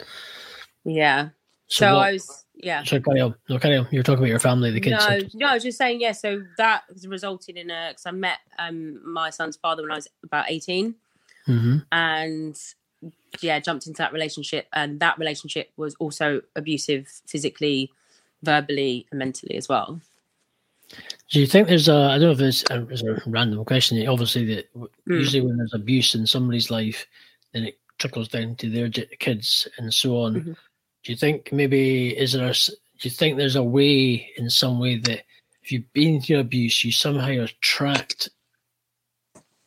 Yeah. 0.85 1.29
So, 1.67 1.85
so 1.85 1.95
what, 1.95 2.07
I 2.07 2.11
was 2.13 2.45
yeah. 2.55 2.83
So 2.83 2.99
carry 2.99 3.21
on. 3.21 3.35
No, 3.49 3.59
carry 3.59 3.77
on. 3.77 3.87
You're 3.91 4.03
talking 4.03 4.19
about 4.19 4.29
your 4.29 4.39
family, 4.39 4.71
the 4.71 4.81
kids. 4.81 5.05
No, 5.07 5.19
no, 5.33 5.47
I 5.47 5.53
was 5.55 5.63
just 5.63 5.77
saying 5.77 6.01
yeah. 6.01 6.11
So 6.11 6.43
that 6.57 6.83
resulted 7.05 7.57
in 7.57 7.69
a 7.69 7.89
because 7.89 8.05
I 8.05 8.11
met 8.11 8.39
um 8.57 8.99
my 9.09 9.29
son's 9.29 9.57
father 9.57 9.83
when 9.83 9.91
I 9.91 9.95
was 9.95 10.07
about 10.23 10.45
18, 10.49 10.95
mm-hmm. 11.47 11.77
and 11.91 12.59
yeah, 13.41 13.59
jumped 13.59 13.85
into 13.87 13.97
that 13.99 14.13
relationship, 14.13 14.67
and 14.73 14.99
that 14.99 15.17
relationship 15.19 15.71
was 15.77 15.95
also 15.95 16.41
abusive 16.55 17.07
physically, 17.27 17.91
verbally, 18.43 19.05
and 19.11 19.19
mentally 19.19 19.55
as 19.55 19.69
well. 19.69 20.01
Do 21.29 21.39
you 21.41 21.47
think 21.47 21.67
there's 21.67 21.89
a? 21.89 21.95
I 21.95 22.17
don't 22.17 22.21
know 22.21 22.31
if 22.31 22.39
it's 22.39 22.63
a, 22.71 22.87
it's 22.87 23.03
a 23.03 23.21
random 23.27 23.63
question. 23.65 24.05
Obviously, 24.07 24.45
that 24.55 24.73
mm. 24.73 24.87
usually 25.05 25.41
when 25.41 25.57
there's 25.57 25.73
abuse 25.73 26.15
in 26.15 26.25
somebody's 26.25 26.71
life, 26.71 27.05
then 27.53 27.65
it 27.65 27.77
trickles 27.97 28.29
down 28.29 28.55
to 28.55 28.69
their 28.69 28.89
kids 28.89 29.67
and 29.77 29.93
so 29.93 30.21
on. 30.21 30.35
Mm-hmm. 30.35 30.53
Do 31.07 31.13
you 31.13 31.17
think 31.17 31.53
maybe 31.53 32.09
is 32.09 32.33
there? 32.33 32.49
A, 32.49 32.53
do 32.53 32.73
you 32.99 33.09
think 33.09 33.37
there's 33.37 33.55
a 33.55 33.63
way 33.63 34.29
in 34.35 34.49
some 34.49 34.77
way 34.77 34.97
that 34.97 35.23
if 35.63 35.71
you've 35.71 35.93
been 35.93 36.19
through 36.19 36.39
abuse, 36.39 36.83
you 36.83 36.91
somehow 36.91 37.43
attract 37.43 38.27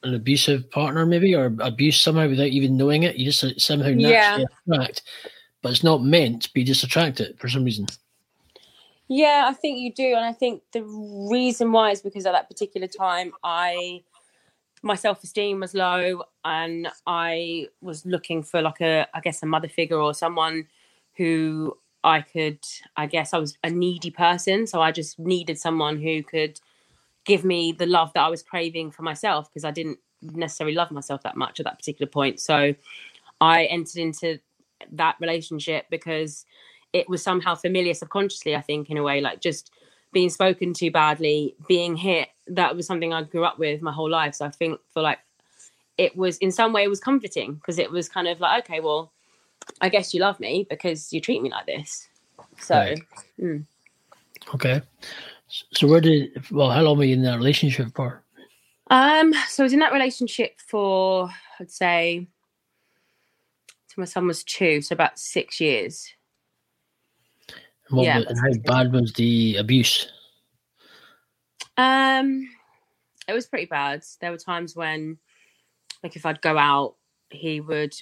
an 0.02 0.14
abusive 0.14 0.70
partner, 0.70 1.06
maybe 1.06 1.34
or 1.34 1.56
abuse 1.60 1.98
somehow 1.98 2.28
without 2.28 2.48
even 2.48 2.76
knowing 2.76 3.04
it? 3.04 3.16
You 3.16 3.32
just 3.32 3.58
somehow 3.58 3.88
naturally 3.88 4.10
yeah. 4.10 4.44
attract, 4.68 5.00
but 5.62 5.72
it's 5.72 5.82
not 5.82 6.04
meant, 6.04 6.50
but 6.52 6.60
you 6.60 6.66
just 6.66 6.84
attract 6.84 7.20
it 7.20 7.38
for 7.38 7.48
some 7.48 7.64
reason. 7.64 7.86
Yeah, 9.08 9.46
I 9.48 9.54
think 9.54 9.78
you 9.78 9.94
do, 9.94 10.08
and 10.08 10.26
I 10.26 10.34
think 10.34 10.60
the 10.74 10.82
reason 11.30 11.72
why 11.72 11.92
is 11.92 12.02
because 12.02 12.26
at 12.26 12.32
that 12.32 12.50
particular 12.50 12.86
time, 12.86 13.32
I 13.42 14.02
my 14.82 14.94
self 14.94 15.24
esteem 15.24 15.60
was 15.60 15.72
low, 15.72 16.24
and 16.44 16.86
I 17.06 17.68
was 17.80 18.04
looking 18.04 18.42
for 18.42 18.60
like 18.60 18.82
a, 18.82 19.06
I 19.14 19.20
guess, 19.20 19.42
a 19.42 19.46
mother 19.46 19.68
figure 19.68 19.98
or 19.98 20.12
someone 20.12 20.66
who 21.20 21.76
I 22.02 22.22
could, 22.22 22.60
I 22.96 23.04
guess, 23.04 23.34
I 23.34 23.38
was 23.38 23.58
a 23.62 23.68
needy 23.68 24.10
person, 24.10 24.66
so 24.66 24.80
I 24.80 24.90
just 24.90 25.18
needed 25.18 25.58
someone 25.58 26.00
who 26.00 26.22
could 26.22 26.58
give 27.26 27.44
me 27.44 27.72
the 27.72 27.84
love 27.84 28.10
that 28.14 28.22
I 28.22 28.30
was 28.30 28.42
craving 28.42 28.90
for 28.90 29.02
myself 29.02 29.50
because 29.50 29.66
I 29.66 29.70
didn't 29.70 29.98
necessarily 30.22 30.74
love 30.74 30.90
myself 30.90 31.22
that 31.24 31.36
much 31.36 31.60
at 31.60 31.64
that 31.64 31.78
particular 31.78 32.08
point. 32.08 32.40
So 32.40 32.74
I 33.38 33.64
entered 33.64 33.98
into 34.00 34.38
that 34.92 35.16
relationship 35.20 35.84
because 35.90 36.46
it 36.94 37.06
was 37.06 37.22
somehow 37.22 37.54
familiar 37.54 37.92
subconsciously, 37.92 38.56
I 38.56 38.62
think, 38.62 38.88
in 38.88 38.96
a 38.96 39.02
way, 39.02 39.20
like 39.20 39.42
just 39.42 39.70
being 40.14 40.30
spoken 40.30 40.72
to 40.72 40.90
badly, 40.90 41.54
being 41.68 41.96
hit. 41.96 42.30
That 42.46 42.74
was 42.76 42.86
something 42.86 43.12
I 43.12 43.24
grew 43.24 43.44
up 43.44 43.58
with 43.58 43.82
my 43.82 43.92
whole 43.92 44.08
life. 44.08 44.36
So 44.36 44.46
I 44.46 44.50
think 44.50 44.80
for 44.94 45.02
like 45.02 45.18
it 45.98 46.16
was 46.16 46.38
in 46.38 46.50
some 46.50 46.72
way 46.72 46.82
it 46.82 46.88
was 46.88 46.98
comforting 46.98 47.56
because 47.56 47.78
it 47.78 47.90
was 47.90 48.08
kind 48.08 48.26
of 48.26 48.40
like, 48.40 48.64
okay, 48.64 48.80
well, 48.80 49.12
I 49.80 49.88
guess 49.88 50.12
you 50.12 50.20
love 50.20 50.40
me 50.40 50.66
because 50.68 51.12
you 51.12 51.20
treat 51.20 51.42
me 51.42 51.50
like 51.50 51.66
this. 51.66 52.08
So 52.58 52.74
right. 52.74 52.98
mm. 53.40 53.64
Okay. 54.54 54.82
So 55.48 55.86
where 55.86 56.00
did 56.00 56.44
well, 56.50 56.70
how 56.70 56.82
long 56.82 56.98
were 56.98 57.04
you 57.04 57.14
in 57.14 57.22
that 57.22 57.36
relationship 57.36 57.88
for? 57.94 58.22
Um, 58.88 59.32
so 59.48 59.62
I 59.62 59.64
was 59.64 59.72
in 59.72 59.78
that 59.80 59.92
relationship 59.92 60.60
for 60.60 61.30
I'd 61.58 61.70
say 61.70 62.26
so 63.90 63.94
my 64.00 64.04
son 64.04 64.28
was 64.28 64.44
two, 64.44 64.80
so 64.82 64.92
about 64.92 65.18
six 65.18 65.60
years. 65.60 66.12
What 67.88 68.04
yeah. 68.04 68.18
and 68.18 68.38
how 68.38 68.52
bad 68.72 68.92
was 68.92 69.12
the 69.14 69.56
abuse? 69.56 70.08
Um, 71.76 72.48
it 73.26 73.32
was 73.32 73.48
pretty 73.48 73.66
bad. 73.66 74.04
There 74.20 74.30
were 74.30 74.36
times 74.36 74.76
when, 74.76 75.18
like, 76.04 76.14
if 76.14 76.24
I'd 76.24 76.40
go 76.40 76.56
out, 76.56 76.94
he 77.30 77.60
would 77.60 77.94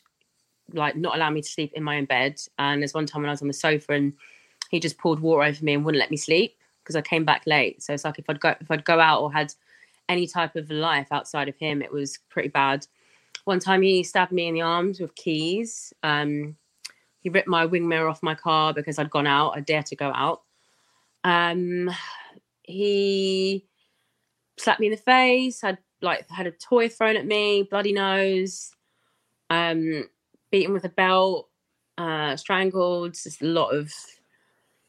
like 0.73 0.97
not 0.97 1.17
allow 1.17 1.31
me 1.31 1.43
to 1.43 1.49
sleep 1.49 1.73
in 1.75 1.83
my 1.83 1.99
own 1.99 2.05
bed. 2.05 2.41
And 2.59 2.83
there's 2.83 2.95
one 2.95 3.07
time 3.07 3.23
when 3.23 3.31
I 3.31 3.33
was 3.33 3.43
on 3.43 3.49
the 3.49 3.55
sofa 3.55 3.93
and 3.93 4.13
he 4.71 4.81
just 4.81 4.99
poured 4.99 5.21
water 5.21 5.43
over 5.45 5.65
me 5.65 5.75
and 5.75 5.85
wouldn't 5.85 6.01
let 6.01 6.11
me 6.11 6.17
sleep 6.17 6.57
because 6.83 6.97
I 6.97 7.03
came 7.03 7.25
back 7.25 7.43
late. 7.47 7.83
So 7.83 7.93
it's 7.95 8.05
like 8.05 8.19
if 8.19 8.29
I'd 8.29 8.41
go 8.41 8.55
if 8.61 8.71
I'd 8.71 8.85
go 8.85 9.01
out 9.01 9.23
or 9.23 9.33
had 9.33 9.55
any 10.09 10.27
type 10.27 10.57
of 10.57 10.71
life 10.71 11.09
outside 11.11 11.49
of 11.49 11.57
him, 11.57 11.83
it 11.83 11.93
was 11.93 12.19
pretty 12.29 12.49
bad. 12.49 12.87
One 13.45 13.61
time 13.61 13.83
he 13.83 14.03
stabbed 14.03 14.33
me 14.33 14.49
in 14.49 14.55
the 14.55 14.63
arms 14.63 15.01
with 15.01 15.15
keys. 15.15 15.93
Um, 16.03 16.57
he 17.21 17.31
ripped 17.31 17.49
my 17.49 17.67
wing 17.67 17.89
mirror 17.89 18.09
off 18.09 18.23
my 18.23 18.35
car 18.35 18.75
because 18.75 18.99
I'd 18.99 19.11
gone 19.11 19.27
out. 19.27 19.57
I 19.57 19.61
dare 19.61 19.83
to 19.83 19.97
go 19.97 20.13
out. 20.15 20.43
Um, 21.25 21.91
he 22.63 23.67
slapped 24.59 24.81
me 24.81 24.87
in 24.87 24.93
the 24.93 24.99
face. 24.99 25.61
Had 25.61 25.79
like 26.01 26.29
had 26.29 26.47
a 26.47 26.53
toy 26.53 26.89
thrown 26.89 27.17
at 27.17 27.27
me, 27.27 27.65
bloody 27.65 27.93
nose, 27.93 28.71
um, 29.51 30.09
beaten 30.51 30.73
with 30.73 30.85
a 30.85 30.91
belt, 30.91 31.49
uh, 31.97 32.37
strangled. 32.37 33.15
Just 33.15 33.43
a 33.43 33.47
lot 33.47 33.71
of 33.71 33.93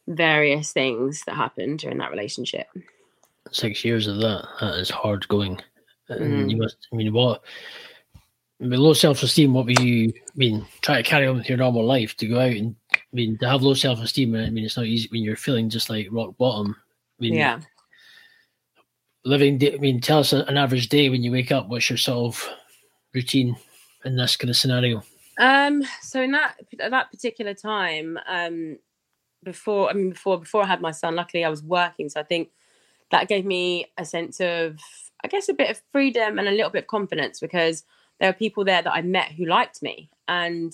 various 0.08 0.72
things 0.72 1.24
that 1.26 1.36
happened 1.36 1.80
during 1.80 1.98
that 2.00 2.12
relationship. 2.12 2.68
Six 3.52 3.84
years 3.84 4.08
of 4.08 4.18
that. 4.18 4.48
That 4.60 4.76
is 4.76 4.90
hard 4.90 5.28
going. 5.28 5.60
And 6.10 6.46
mm. 6.46 6.52
you 6.52 6.58
must. 6.58 6.78
I 6.92 6.96
mean, 6.96 7.14
what 7.14 7.44
with 8.60 8.80
low 8.80 8.94
self 8.94 9.24
esteem, 9.24 9.54
what 9.54 9.66
were 9.66 9.84
you 9.84 10.12
I 10.16 10.32
mean 10.36 10.66
try 10.82 11.02
to 11.02 11.08
carry 11.08 11.28
on 11.28 11.38
with 11.38 11.48
your 11.48 11.58
normal 11.58 11.86
life 11.86 12.16
to 12.18 12.28
go 12.28 12.40
out 12.40 12.52
and 12.52 12.76
I 12.94 12.98
mean 13.14 13.38
to 13.38 13.48
have 13.48 13.62
low 13.62 13.74
self 13.74 14.00
esteem? 14.00 14.36
I 14.36 14.50
mean 14.50 14.66
it's 14.66 14.78
not 14.78 14.86
easy 14.86 15.08
when 15.12 15.24
you're 15.24 15.36
feeling 15.36 15.70
just 15.70 15.90
like 15.90 16.08
rock 16.12 16.36
bottom. 16.38 16.76
I 17.20 17.22
mean, 17.22 17.34
yeah. 17.36 17.60
Living, 19.26 19.58
day, 19.58 19.74
I 19.74 19.78
mean, 19.78 20.00
tell 20.00 20.20
us 20.20 20.32
an 20.32 20.58
average 20.58 20.88
day 20.88 21.10
when 21.10 21.22
you 21.22 21.32
wake 21.32 21.52
up. 21.52 21.68
What's 21.68 21.90
your 21.90 21.98
sort 21.98 22.34
of 22.34 22.50
routine 23.14 23.58
in 24.06 24.16
this 24.16 24.38
kind 24.38 24.50
of 24.50 24.56
scenario? 24.56 25.04
Um, 25.40 25.84
so 26.02 26.22
in 26.22 26.32
that 26.34 26.58
at 26.80 26.92
that 26.92 27.12
particular 27.12 27.54
time, 27.54 28.20
um, 28.28 28.78
before 29.44 29.90
I 29.90 29.94
mean 29.94 30.12
before 30.12 30.38
before 30.38 30.64
I 30.64 30.68
had 30.68 30.82
my 30.82 30.92
son, 30.92 31.16
luckily 31.16 31.46
I 31.46 31.50
was 31.50 31.64
working, 31.64 32.10
so 32.10 32.20
I 32.20 32.24
think 32.24 32.50
that 33.12 33.28
gave 33.28 33.46
me 33.46 33.86
a 33.98 34.06
sense 34.06 34.40
of 34.42 34.80
I 35.24 35.28
guess 35.28 35.50
a 35.50 35.54
bit 35.54 35.72
of 35.72 35.82
freedom 35.92 36.38
and 36.38 36.48
a 36.48 36.52
little 36.52 36.70
bit 36.70 36.84
of 36.84 36.88
confidence 36.88 37.40
because 37.40 37.84
there 38.20 38.30
were 38.30 38.34
people 38.34 38.66
there 38.66 38.82
that 38.82 38.94
I 38.94 39.02
met 39.02 39.32
who 39.32 39.46
liked 39.46 39.82
me 39.82 40.10
and 40.28 40.74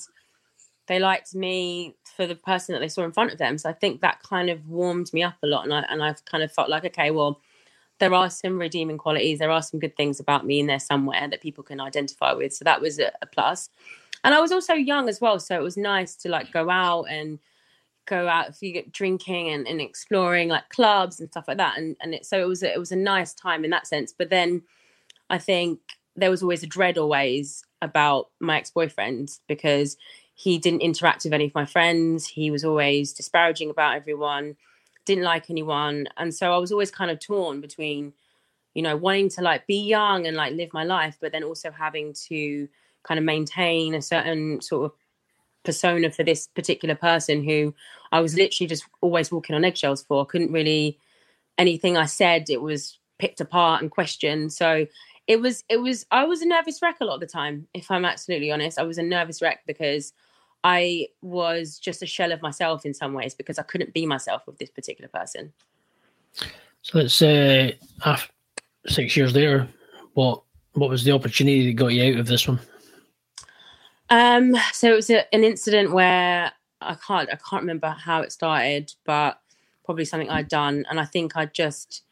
they 0.87 0.99
liked 0.99 1.33
me 1.33 1.95
for 2.15 2.27
the 2.27 2.35
person 2.35 2.73
that 2.73 2.79
they 2.79 2.87
saw 2.87 3.03
in 3.03 3.11
front 3.11 3.31
of 3.31 3.37
them. 3.37 3.57
So 3.57 3.69
I 3.69 3.73
think 3.73 4.01
that 4.01 4.21
kind 4.21 4.49
of 4.49 4.67
warmed 4.67 5.11
me 5.13 5.23
up 5.23 5.35
a 5.43 5.47
lot. 5.47 5.63
And 5.63 5.73
I 5.73 5.85
and 5.89 6.03
I've 6.03 6.23
kind 6.25 6.43
of 6.43 6.51
felt 6.51 6.69
like, 6.69 6.85
okay, 6.85 7.11
well, 7.11 7.39
there 7.99 8.13
are 8.13 8.29
some 8.29 8.59
redeeming 8.59 8.97
qualities. 8.97 9.39
There 9.39 9.51
are 9.51 9.61
some 9.61 9.79
good 9.79 9.95
things 9.95 10.19
about 10.19 10.45
me 10.45 10.59
in 10.59 10.67
there 10.67 10.79
somewhere 10.79 11.27
that 11.27 11.41
people 11.41 11.63
can 11.63 11.79
identify 11.79 12.33
with. 12.33 12.53
So 12.53 12.65
that 12.65 12.81
was 12.81 12.99
a, 12.99 13.11
a 13.21 13.25
plus. 13.25 13.69
And 14.25 14.33
I 14.33 14.41
was 14.41 14.51
also 14.51 14.73
young 14.73 15.07
as 15.07 15.21
well. 15.21 15.39
So 15.39 15.55
it 15.55 15.63
was 15.63 15.77
nice 15.77 16.15
to 16.17 16.29
like 16.29 16.51
go 16.51 16.69
out 16.69 17.03
and 17.03 17.39
go 18.05 18.27
out 18.27 18.49
if 18.49 18.61
you 18.61 18.73
get 18.73 18.91
drinking 18.91 19.49
and, 19.49 19.67
and 19.67 19.79
exploring 19.79 20.49
like 20.49 20.69
clubs 20.69 21.19
and 21.19 21.29
stuff 21.29 21.47
like 21.47 21.57
that. 21.57 21.77
And 21.77 21.95
and 22.01 22.13
it, 22.15 22.25
so 22.25 22.41
it 22.41 22.47
was 22.47 22.63
it 22.63 22.79
was 22.79 22.91
a 22.91 22.97
nice 22.97 23.33
time 23.33 23.63
in 23.63 23.71
that 23.71 23.87
sense. 23.87 24.13
But 24.17 24.29
then 24.29 24.63
I 25.29 25.37
think 25.37 25.79
there 26.15 26.31
was 26.31 26.43
always 26.43 26.63
a 26.63 26.67
dread 26.67 26.97
always 26.97 27.63
about 27.81 28.29
my 28.39 28.57
ex-boyfriend 28.57 29.29
because 29.47 29.97
he 30.33 30.57
didn't 30.57 30.81
interact 30.81 31.23
with 31.23 31.33
any 31.33 31.45
of 31.45 31.55
my 31.55 31.65
friends 31.65 32.27
he 32.27 32.49
was 32.49 32.65
always 32.65 33.13
disparaging 33.13 33.69
about 33.69 33.95
everyone 33.95 34.55
didn't 35.05 35.23
like 35.23 35.49
anyone 35.49 36.07
and 36.17 36.33
so 36.33 36.51
i 36.51 36.57
was 36.57 36.71
always 36.71 36.89
kind 36.89 37.11
of 37.11 37.19
torn 37.19 37.61
between 37.61 38.13
you 38.75 38.81
know, 38.81 38.95
wanting 38.95 39.29
to 39.29 39.41
like 39.41 39.65
be 39.65 39.77
young 39.77 40.27
and 40.27 40.37
like 40.37 40.53
live 40.53 40.71
my 40.73 40.83
life, 40.83 41.17
but 41.19 41.31
then 41.31 41.43
also 41.43 41.71
having 41.71 42.13
to 42.27 42.67
kind 43.07 43.17
of 43.17 43.23
maintain 43.23 43.93
a 43.93 44.01
certain 44.01 44.61
sort 44.61 44.85
of 44.85 44.97
persona 45.63 46.11
for 46.11 46.23
this 46.23 46.47
particular 46.47 46.95
person 46.95 47.43
who 47.43 47.73
I 48.11 48.19
was 48.19 48.35
literally 48.35 48.67
just 48.67 48.85
always 49.01 49.31
walking 49.31 49.55
on 49.55 49.65
eggshells 49.65 50.03
for. 50.03 50.21
I 50.21 50.25
couldn't 50.25 50.51
really 50.51 50.99
anything 51.57 51.97
I 51.97 52.05
said, 52.05 52.49
it 52.49 52.61
was 52.61 52.99
picked 53.17 53.41
apart 53.41 53.81
and 53.81 53.91
questioned. 53.91 54.53
So 54.53 54.85
it 55.27 55.41
was 55.41 55.63
it 55.69 55.77
was 55.77 56.05
I 56.11 56.25
was 56.25 56.41
a 56.41 56.47
nervous 56.47 56.81
wreck 56.81 56.97
a 57.01 57.05
lot 57.05 57.15
of 57.15 57.19
the 57.21 57.27
time, 57.27 57.67
if 57.73 57.89
I'm 57.89 58.05
absolutely 58.05 58.51
honest. 58.51 58.79
I 58.79 58.83
was 58.83 58.97
a 58.97 59.03
nervous 59.03 59.41
wreck 59.41 59.61
because 59.65 60.13
I 60.63 61.07
was 61.21 61.79
just 61.79 62.03
a 62.03 62.07
shell 62.07 62.31
of 62.31 62.41
myself 62.41 62.85
in 62.85 62.93
some 62.93 63.13
ways 63.13 63.33
because 63.33 63.59
I 63.59 63.63
couldn't 63.63 63.93
be 63.93 64.05
myself 64.05 64.43
with 64.47 64.57
this 64.57 64.69
particular 64.69 65.09
person. 65.09 65.53
So 66.81 67.07
say 67.07 67.79
uh, 68.03 68.17
six 68.87 69.17
years 69.17 69.33
later, 69.33 69.67
what 70.13 70.41
what 70.73 70.89
was 70.89 71.03
the 71.03 71.11
opportunity 71.11 71.67
that 71.67 71.73
got 71.73 71.93
you 71.93 72.13
out 72.13 72.19
of 72.19 72.27
this 72.27 72.47
one? 72.47 72.59
Um, 74.15 74.55
so 74.71 74.93
it 74.93 74.95
was 74.95 75.09
a, 75.09 75.35
an 75.35 75.43
incident 75.43 75.91
where 75.91 76.53
I 76.79 76.95
can't 76.95 77.29
I 77.29 77.37
can't 77.49 77.63
remember 77.63 77.89
how 77.89 78.21
it 78.21 78.31
started, 78.31 78.93
but 79.05 79.41
probably 79.83 80.05
something 80.05 80.29
I'd 80.29 80.47
done, 80.47 80.85
and 80.89 81.01
I 81.01 81.05
think 81.05 81.35
I 81.35 81.47
just 81.47 82.03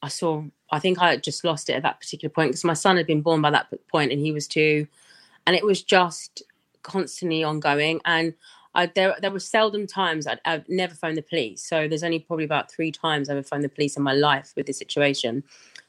I 0.00 0.08
saw 0.08 0.44
I 0.70 0.78
think 0.78 1.02
I 1.02 1.16
just 1.16 1.44
lost 1.44 1.68
it 1.68 1.72
at 1.72 1.82
that 1.82 1.98
particular 1.98 2.32
point 2.32 2.50
because 2.50 2.62
my 2.62 2.74
son 2.74 2.96
had 2.96 3.08
been 3.08 3.20
born 3.20 3.42
by 3.42 3.50
that 3.50 3.66
point 3.88 4.12
and 4.12 4.20
he 4.20 4.30
was 4.30 4.46
two, 4.46 4.86
and 5.44 5.56
it 5.56 5.64
was 5.64 5.82
just 5.82 6.44
constantly 6.84 7.42
ongoing. 7.42 8.00
And 8.04 8.34
I, 8.76 8.86
there 8.86 9.16
there 9.20 9.32
were 9.32 9.40
seldom 9.40 9.88
times 9.88 10.28
I'd, 10.28 10.68
never 10.68 10.94
phoned 10.94 11.16
the 11.16 11.22
police. 11.22 11.68
So 11.68 11.88
there's 11.88 12.04
only 12.04 12.20
probably 12.20 12.44
about 12.44 12.70
three 12.70 12.92
times 12.92 13.28
I've 13.28 13.38
ever 13.38 13.42
phoned 13.42 13.64
the 13.64 13.68
police 13.68 13.96
in 13.96 14.04
my 14.04 14.14
life 14.14 14.52
with 14.54 14.66
this 14.66 14.78
situation. 14.78 15.42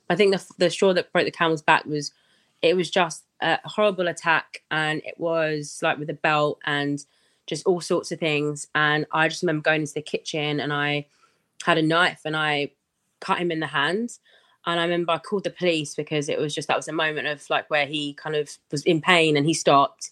I 0.10 0.16
think 0.16 0.34
the 0.36 0.44
the 0.58 0.72
straw 0.72 0.92
that 0.94 1.12
broke 1.12 1.26
the 1.26 1.32
camel's 1.32 1.62
back 1.62 1.86
was 1.86 2.14
it 2.64 2.76
was 2.76 2.90
just 2.90 3.24
a 3.46 3.60
horrible 3.64 4.08
attack, 4.08 4.64
and 4.72 5.02
it 5.06 5.16
was 5.18 5.80
like 5.82 5.98
with 5.98 6.10
a 6.10 6.16
belt 6.16 6.60
and 6.66 7.06
just 7.48 7.66
all 7.66 7.80
sorts 7.80 8.12
of 8.12 8.20
things. 8.20 8.68
And 8.74 9.06
I 9.12 9.28
just 9.28 9.44
remember 9.44 9.62
going 9.62 9.82
into 9.82 9.94
the 9.94 10.02
kitchen 10.02 10.60
and 10.60 10.74
I 10.74 11.06
had 11.64 11.78
a 11.78 11.82
knife 11.82 12.22
and 12.26 12.36
I 12.36 12.72
cut 13.20 13.38
him 13.38 13.52
in 13.52 13.60
the 13.60 13.68
hand. 13.68 14.18
And 14.66 14.80
I 14.80 14.84
remember 14.84 15.12
I 15.12 15.20
called 15.20 15.44
the 15.44 15.52
police 15.52 15.94
because 15.94 16.28
it 16.28 16.40
was 16.40 16.56
just 16.56 16.68
that 16.68 16.78
was 16.78 16.88
a 16.88 16.94
moment 16.94 17.28
of 17.28 17.48
like 17.52 17.70
where 17.70 17.86
he 17.86 18.14
kind 18.16 18.36
of 18.36 18.58
was 18.72 18.84
in 18.84 19.00
pain 19.00 19.38
and 19.38 19.46
he 19.46 19.54
stopped, 19.54 20.10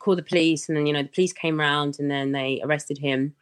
called 0.00 0.18
the 0.18 0.24
police, 0.24 0.68
and 0.68 0.76
then 0.76 0.86
you 0.86 0.92
know 0.92 1.04
the 1.04 1.08
police 1.08 1.32
came 1.32 1.60
around 1.60 1.98
and 2.00 2.10
then 2.10 2.32
they 2.32 2.60
arrested 2.64 2.98
him. 2.98 3.34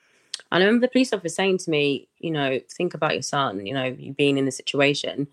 And 0.53 0.63
I 0.63 0.67
remember 0.67 0.87
the 0.87 0.91
police 0.91 1.15
officer 1.15 1.35
saying 1.35 1.59
to 1.59 1.71
me, 1.71 2.09
you 2.19 2.31
know, 2.31 2.61
think 2.71 2.93
about 2.93 3.15
your 3.15 3.23
son, 3.23 3.65
you 3.65 3.73
know, 3.73 3.85
you 3.85 4.13
being 4.13 4.37
in 4.37 4.45
the 4.45 4.53
situation 4.53 5.29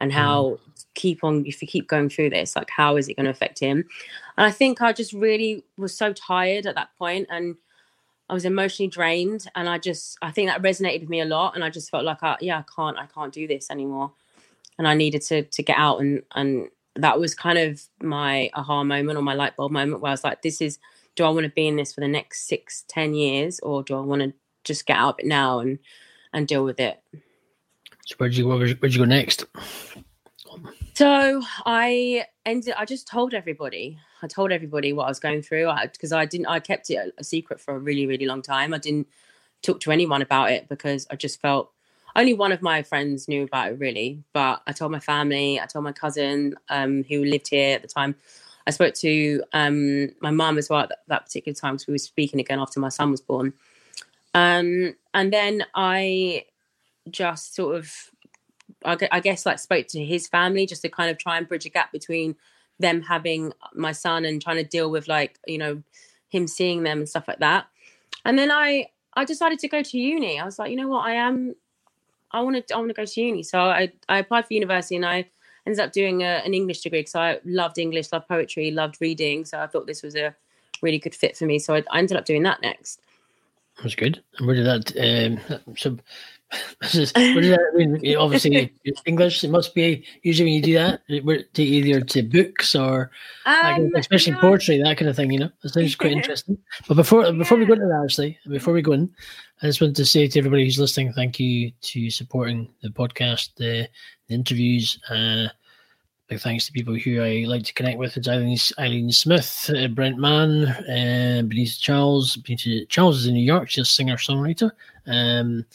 and 0.00 0.12
how 0.12 0.42
mm. 0.42 0.84
keep 0.94 1.24
on 1.24 1.44
if 1.46 1.62
you 1.62 1.68
keep 1.68 1.88
going 1.88 2.08
through 2.08 2.30
this, 2.30 2.56
like 2.56 2.70
how 2.70 2.96
is 2.96 3.08
it 3.08 3.14
going 3.14 3.24
to 3.24 3.30
affect 3.30 3.58
him? 3.58 3.84
And 4.36 4.46
I 4.46 4.50
think 4.50 4.82
I 4.82 4.92
just 4.92 5.12
really 5.12 5.64
was 5.76 5.96
so 5.96 6.12
tired 6.12 6.66
at 6.66 6.74
that 6.74 6.90
point 6.98 7.26
and 7.30 7.56
I 8.28 8.34
was 8.34 8.44
emotionally 8.44 8.88
drained 8.88 9.46
and 9.54 9.68
I 9.68 9.78
just 9.78 10.18
I 10.22 10.30
think 10.30 10.48
that 10.48 10.62
resonated 10.62 11.00
with 11.00 11.10
me 11.10 11.20
a 11.20 11.26
lot 11.26 11.54
and 11.54 11.62
I 11.62 11.70
just 11.70 11.90
felt 11.90 12.04
like 12.04 12.22
I 12.22 12.36
yeah, 12.40 12.58
I 12.58 12.64
can't 12.74 12.98
I 12.98 13.06
can't 13.06 13.32
do 13.32 13.46
this 13.46 13.70
anymore 13.70 14.12
and 14.78 14.88
I 14.88 14.94
needed 14.94 15.22
to 15.22 15.42
to 15.42 15.62
get 15.62 15.76
out 15.76 16.00
and 16.00 16.22
and 16.34 16.68
that 16.96 17.18
was 17.18 17.34
kind 17.34 17.58
of 17.58 17.82
my 18.00 18.50
aha 18.54 18.84
moment 18.84 19.18
or 19.18 19.22
my 19.22 19.34
light 19.34 19.56
bulb 19.56 19.72
moment 19.72 20.00
where 20.00 20.10
I 20.10 20.12
was 20.12 20.24
like, 20.24 20.42
this 20.42 20.60
is 20.60 20.78
do 21.16 21.24
I 21.24 21.28
want 21.28 21.44
to 21.44 21.50
be 21.50 21.68
in 21.68 21.76
this 21.76 21.92
for 21.92 22.00
the 22.00 22.08
next 22.08 22.48
six, 22.48 22.84
ten 22.88 23.14
years 23.14 23.60
or 23.60 23.82
do 23.82 23.96
I 23.96 24.00
want 24.00 24.22
to 24.22 24.32
just 24.64 24.86
get 24.86 24.96
out 24.96 25.14
of 25.14 25.20
it 25.20 25.26
now 25.26 25.58
and 25.60 25.78
and 26.32 26.48
deal 26.48 26.64
with 26.64 26.80
it? 26.80 27.02
So 28.06 28.16
where'd 28.18 28.36
you 28.36 28.46
where'd 28.46 28.94
you 28.94 28.98
go 28.98 29.04
next? 29.04 29.46
So 30.94 31.42
I 31.64 32.26
ended. 32.44 32.74
I 32.76 32.84
just 32.84 33.06
told 33.08 33.34
everybody. 33.34 33.98
I 34.22 34.26
told 34.26 34.52
everybody 34.52 34.92
what 34.92 35.04
I 35.04 35.08
was 35.08 35.20
going 35.20 35.42
through 35.42 35.70
because 35.92 36.12
I, 36.12 36.20
I, 36.20 36.24
didn't. 36.26 36.46
I 36.46 36.60
kept 36.60 36.90
it 36.90 37.14
a 37.18 37.24
secret 37.24 37.60
for 37.60 37.74
a 37.74 37.78
really, 37.78 38.06
really 38.06 38.26
long 38.26 38.42
time. 38.42 38.72
I 38.74 38.78
didn't 38.78 39.08
talk 39.62 39.80
to 39.80 39.90
anyone 39.90 40.22
about 40.22 40.50
it 40.50 40.68
because 40.68 41.06
I 41.10 41.16
just 41.16 41.40
felt 41.40 41.70
only 42.14 42.34
one 42.34 42.52
of 42.52 42.62
my 42.62 42.82
friends 42.82 43.26
knew 43.26 43.42
about 43.42 43.72
it 43.72 43.78
really, 43.78 44.22
but 44.32 44.62
I 44.66 44.72
told 44.72 44.92
my 44.92 45.00
family, 45.00 45.58
I 45.58 45.66
told 45.66 45.84
my 45.84 45.92
cousin 45.92 46.54
um, 46.68 47.02
who 47.04 47.24
lived 47.24 47.48
here 47.48 47.74
at 47.74 47.82
the 47.82 47.88
time. 47.88 48.14
I 48.66 48.70
spoke 48.70 48.94
to 48.96 49.42
um, 49.52 50.10
my 50.20 50.30
mum 50.30 50.56
as 50.58 50.70
well 50.70 50.80
at 50.80 50.90
that, 50.90 50.98
that 51.08 51.24
particular 51.26 51.54
time 51.54 51.74
because 51.74 51.86
we 51.88 51.94
were 51.94 51.98
speaking 51.98 52.40
again 52.40 52.60
after 52.60 52.78
my 52.80 52.88
son 52.88 53.10
was 53.10 53.20
born. 53.20 53.52
Um, 54.32 54.94
and 55.12 55.32
then 55.32 55.64
I 55.74 56.44
just 57.10 57.54
sort 57.54 57.76
of, 57.76 57.92
I, 58.84 59.20
guess, 59.20 59.46
like 59.46 59.58
spoke 59.58 59.86
to 59.88 60.04
his 60.04 60.28
family 60.28 60.66
just 60.66 60.82
to 60.82 60.88
kind 60.88 61.10
of 61.10 61.18
try 61.18 61.38
and 61.38 61.48
bridge 61.48 61.66
a 61.66 61.70
gap 61.70 61.92
between 61.92 62.36
them 62.78 63.02
having 63.02 63.52
my 63.74 63.92
son 63.92 64.24
and 64.24 64.42
trying 64.42 64.56
to 64.56 64.64
deal 64.64 64.90
with 64.90 65.06
like 65.08 65.38
you 65.46 65.58
know 65.58 65.82
him 66.28 66.46
seeing 66.46 66.82
them 66.82 66.98
and 66.98 67.08
stuff 67.08 67.28
like 67.28 67.38
that. 67.38 67.66
And 68.24 68.38
then 68.38 68.50
I 68.50 68.88
I 69.14 69.24
decided 69.24 69.58
to 69.60 69.68
go 69.68 69.82
to 69.82 69.98
uni. 69.98 70.38
I 70.38 70.44
was 70.44 70.58
like, 70.58 70.70
you 70.70 70.76
know 70.76 70.88
what, 70.88 71.06
I 71.06 71.14
am 71.14 71.54
I 72.32 72.40
want 72.40 72.66
to 72.66 72.74
I 72.74 72.78
want 72.78 72.90
to 72.90 72.94
go 72.94 73.04
to 73.04 73.20
uni. 73.20 73.42
So 73.42 73.60
I 73.60 73.92
I 74.08 74.18
applied 74.18 74.46
for 74.46 74.54
university 74.54 74.96
and 74.96 75.06
I 75.06 75.26
ended 75.66 75.80
up 75.80 75.92
doing 75.92 76.22
a, 76.22 76.42
an 76.44 76.52
English 76.52 76.80
degree 76.80 77.00
because 77.00 77.14
I 77.14 77.40
loved 77.44 77.78
English, 77.78 78.12
loved 78.12 78.28
poetry, 78.28 78.70
loved 78.70 78.96
reading. 79.00 79.44
So 79.44 79.60
I 79.60 79.66
thought 79.66 79.86
this 79.86 80.02
was 80.02 80.16
a 80.16 80.34
really 80.82 80.98
good 80.98 81.14
fit 81.14 81.36
for 81.36 81.46
me. 81.46 81.58
So 81.58 81.74
I, 81.74 81.84
I 81.90 81.98
ended 81.98 82.16
up 82.16 82.24
doing 82.24 82.42
that 82.42 82.60
next. 82.60 83.00
That's 83.82 83.94
good. 83.94 84.22
And 84.38 84.46
where 84.46 84.56
did 84.56 84.66
that? 84.66 85.40
Um, 85.58 85.74
so 85.76 85.96
what 86.50 86.92
does 86.92 87.12
that 87.12 87.72
mean? 87.74 88.16
Obviously, 88.16 88.72
English. 89.06 89.44
It 89.44 89.50
must 89.50 89.74
be 89.74 90.04
usually 90.22 90.46
when 90.46 90.54
you 90.54 90.62
do 90.62 90.74
that, 90.74 91.54
to 91.54 91.62
either 91.62 92.00
to 92.00 92.22
books 92.22 92.74
or, 92.74 93.10
um, 93.46 93.90
especially 93.96 94.34
no. 94.34 94.40
poetry, 94.40 94.82
that 94.82 94.96
kind 94.96 95.08
of 95.08 95.16
thing. 95.16 95.32
You 95.32 95.40
know, 95.40 95.50
it 95.62 95.70
sounds 95.70 95.96
quite 95.96 96.12
interesting. 96.18 96.58
But 96.88 96.94
before 96.94 97.32
before 97.32 97.58
we 97.58 97.66
go 97.66 97.74
into 97.74 97.86
that, 97.86 98.02
actually, 98.04 98.38
before 98.48 98.74
we 98.74 98.82
go 98.82 98.92
in, 98.92 99.10
I 99.62 99.66
just 99.66 99.80
wanted 99.80 99.96
to 99.96 100.04
say 100.04 100.26
to 100.26 100.38
everybody 100.38 100.64
who's 100.64 100.78
listening, 100.78 101.12
thank 101.12 101.40
you 101.40 101.72
to 101.80 102.10
supporting 102.10 102.68
the 102.82 102.90
podcast, 102.90 103.50
the, 103.56 103.88
the 104.28 104.34
interviews. 104.34 104.98
Uh, 105.08 105.48
big 106.28 106.40
thanks 106.40 106.66
to 106.66 106.72
people 106.72 106.94
who 106.94 107.20
I 107.22 107.44
like 107.46 107.64
to 107.64 107.74
connect 107.74 107.98
with. 107.98 108.16
It's 108.16 108.28
Eileen, 108.28 108.58
Eileen 108.78 109.12
Smith, 109.12 109.70
uh, 109.74 109.88
Brent 109.88 110.18
Mann, 110.18 110.66
uh, 110.66 111.42
Benita 111.46 111.80
Charles. 111.80 112.36
Benita 112.36 112.86
Charles 112.86 113.20
is 113.20 113.26
in 113.26 113.34
New 113.34 113.44
York. 113.44 113.70
She's 113.70 113.82
a 113.82 113.90
singer 113.90 114.16
songwriter. 114.16 114.70
Um, 115.06 115.66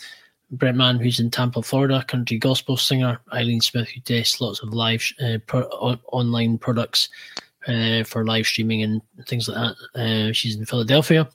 Brent 0.52 0.78
Mann, 0.78 1.00
who's 1.00 1.20
in 1.20 1.30
Tampa, 1.30 1.62
Florida, 1.62 2.04
country 2.08 2.38
gospel 2.38 2.78
singer. 2.78 3.20
Eileen 3.34 3.62
Smith, 3.62 3.90
who 3.90 4.02
tests 4.02 4.42
lots 4.42 4.62
of 4.64 4.74
live 4.74 5.04
uh, 5.22 5.38
pro- 5.46 5.70
online 6.12 6.58
products 6.58 7.10
uh, 7.68 8.04
for 8.04 8.26
live 8.26 8.48
streaming 8.48 8.82
and 8.84 9.02
things 9.28 9.48
like 9.48 9.58
that. 9.94 10.00
Uh, 10.00 10.34
she's 10.34 10.56
in 10.56 10.66
Philadelphia. 10.66 11.30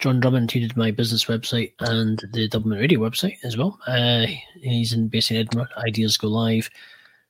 John 0.00 0.20
Drummond, 0.20 0.50
who 0.50 0.60
did 0.60 0.76
my 0.76 0.90
business 0.90 1.26
website 1.26 1.72
and 1.80 2.22
the 2.32 2.48
Dublin 2.48 2.78
Radio 2.78 3.00
website 3.00 3.38
as 3.44 3.56
well. 3.56 3.78
Uh, 3.86 4.26
he's 4.60 4.92
in 4.92 5.08
based 5.08 5.30
in 5.30 5.38
Edinburgh. 5.38 5.68
Ideas 5.78 6.16
Go 6.16 6.28
Live. 6.28 6.68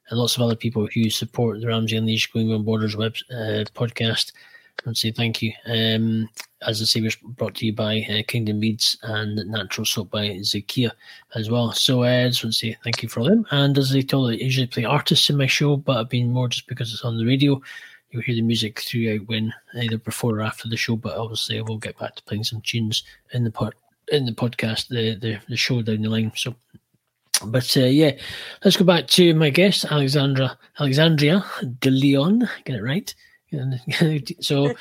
And 0.09 0.19
lots 0.19 0.37
of 0.37 0.43
other 0.43 0.57
people 0.57 0.89
who 0.93 1.09
support 1.09 1.61
the 1.61 1.69
Ramsey 1.69 1.97
Unleashed 1.97 2.33
Going 2.33 2.49
Beyond 2.49 2.67
Borders 2.67 2.97
web 2.97 3.15
uh, 3.31 3.65
podcast. 3.75 4.33
To 4.79 4.95
say 4.95 5.13
thank 5.13 5.41
you. 5.41 5.53
Um, 5.67 6.29
as 6.67 6.83
I 6.83 6.85
say, 6.85 7.01
was 7.01 7.17
brought 7.17 7.55
to 7.57 7.67
you 7.67 7.73
by 7.73 8.07
uh, 8.11 8.23
Kingdom 8.27 8.61
Beads 8.61 8.99
and 9.03 9.37
Natural 9.51 9.85
Soap 9.85 10.11
by 10.11 10.29
Zakia 10.41 10.91
as 11.35 11.51
well. 11.51 11.73
So 11.73 12.03
uh, 12.03 12.25
I 12.25 12.29
just 12.29 12.45
want 12.45 12.53
to 12.55 12.59
say 12.59 12.77
thank 12.85 13.03
you 13.03 13.09
for 13.09 13.25
them. 13.25 13.47
And 13.51 13.79
as 13.79 13.95
I 13.95 14.03
told 14.03 14.35
you, 14.35 14.41
I 14.41 14.43
usually 14.43 14.67
play 14.67 14.85
artists 14.85 15.31
in 15.31 15.37
my 15.37 15.47
show, 15.47 15.77
but 15.77 15.97
I've 15.97 16.11
been 16.11 16.33
more 16.33 16.49
just 16.49 16.67
because 16.67 16.93
it's 16.93 17.05
on 17.05 17.17
the 17.17 17.25
radio. 17.25 17.61
You'll 18.11 18.23
hear 18.23 18.35
the 18.35 18.43
music 18.43 18.81
throughout 18.81 19.27
when 19.27 19.55
either 19.75 19.99
before 19.99 20.39
or 20.39 20.43
after 20.43 20.69
the 20.69 20.77
show, 20.77 20.97
but 20.97 21.17
obviously 21.17 21.59
I 21.59 21.63
will 21.63 21.79
get 21.79 21.99
back 21.99 22.17
to 22.17 22.23
playing 22.25 22.45
some 22.45 22.61
tunes 22.61 23.05
in 23.33 23.45
the 23.45 23.51
pod, 23.51 23.75
in 24.13 24.27
the 24.27 24.33
podcast, 24.33 24.89
the, 24.89 25.15
the, 25.15 25.39
the 25.49 25.57
show 25.57 25.83
down 25.83 26.03
the 26.03 26.11
line. 26.11 26.33
So 26.37 26.55
but 27.47 27.77
uh, 27.77 27.81
yeah, 27.87 28.13
let's 28.65 28.77
go 28.77 28.85
back 28.85 29.09
to 29.09 29.35
my 29.35 29.51
guest, 29.51 29.85
Alexandra 29.87 30.57
Alexandria 30.79 31.45
De 31.81 31.91
Leon. 31.91 32.49
Get 32.65 32.77
it 32.77 32.83
right. 32.83 33.15
so 34.41 34.75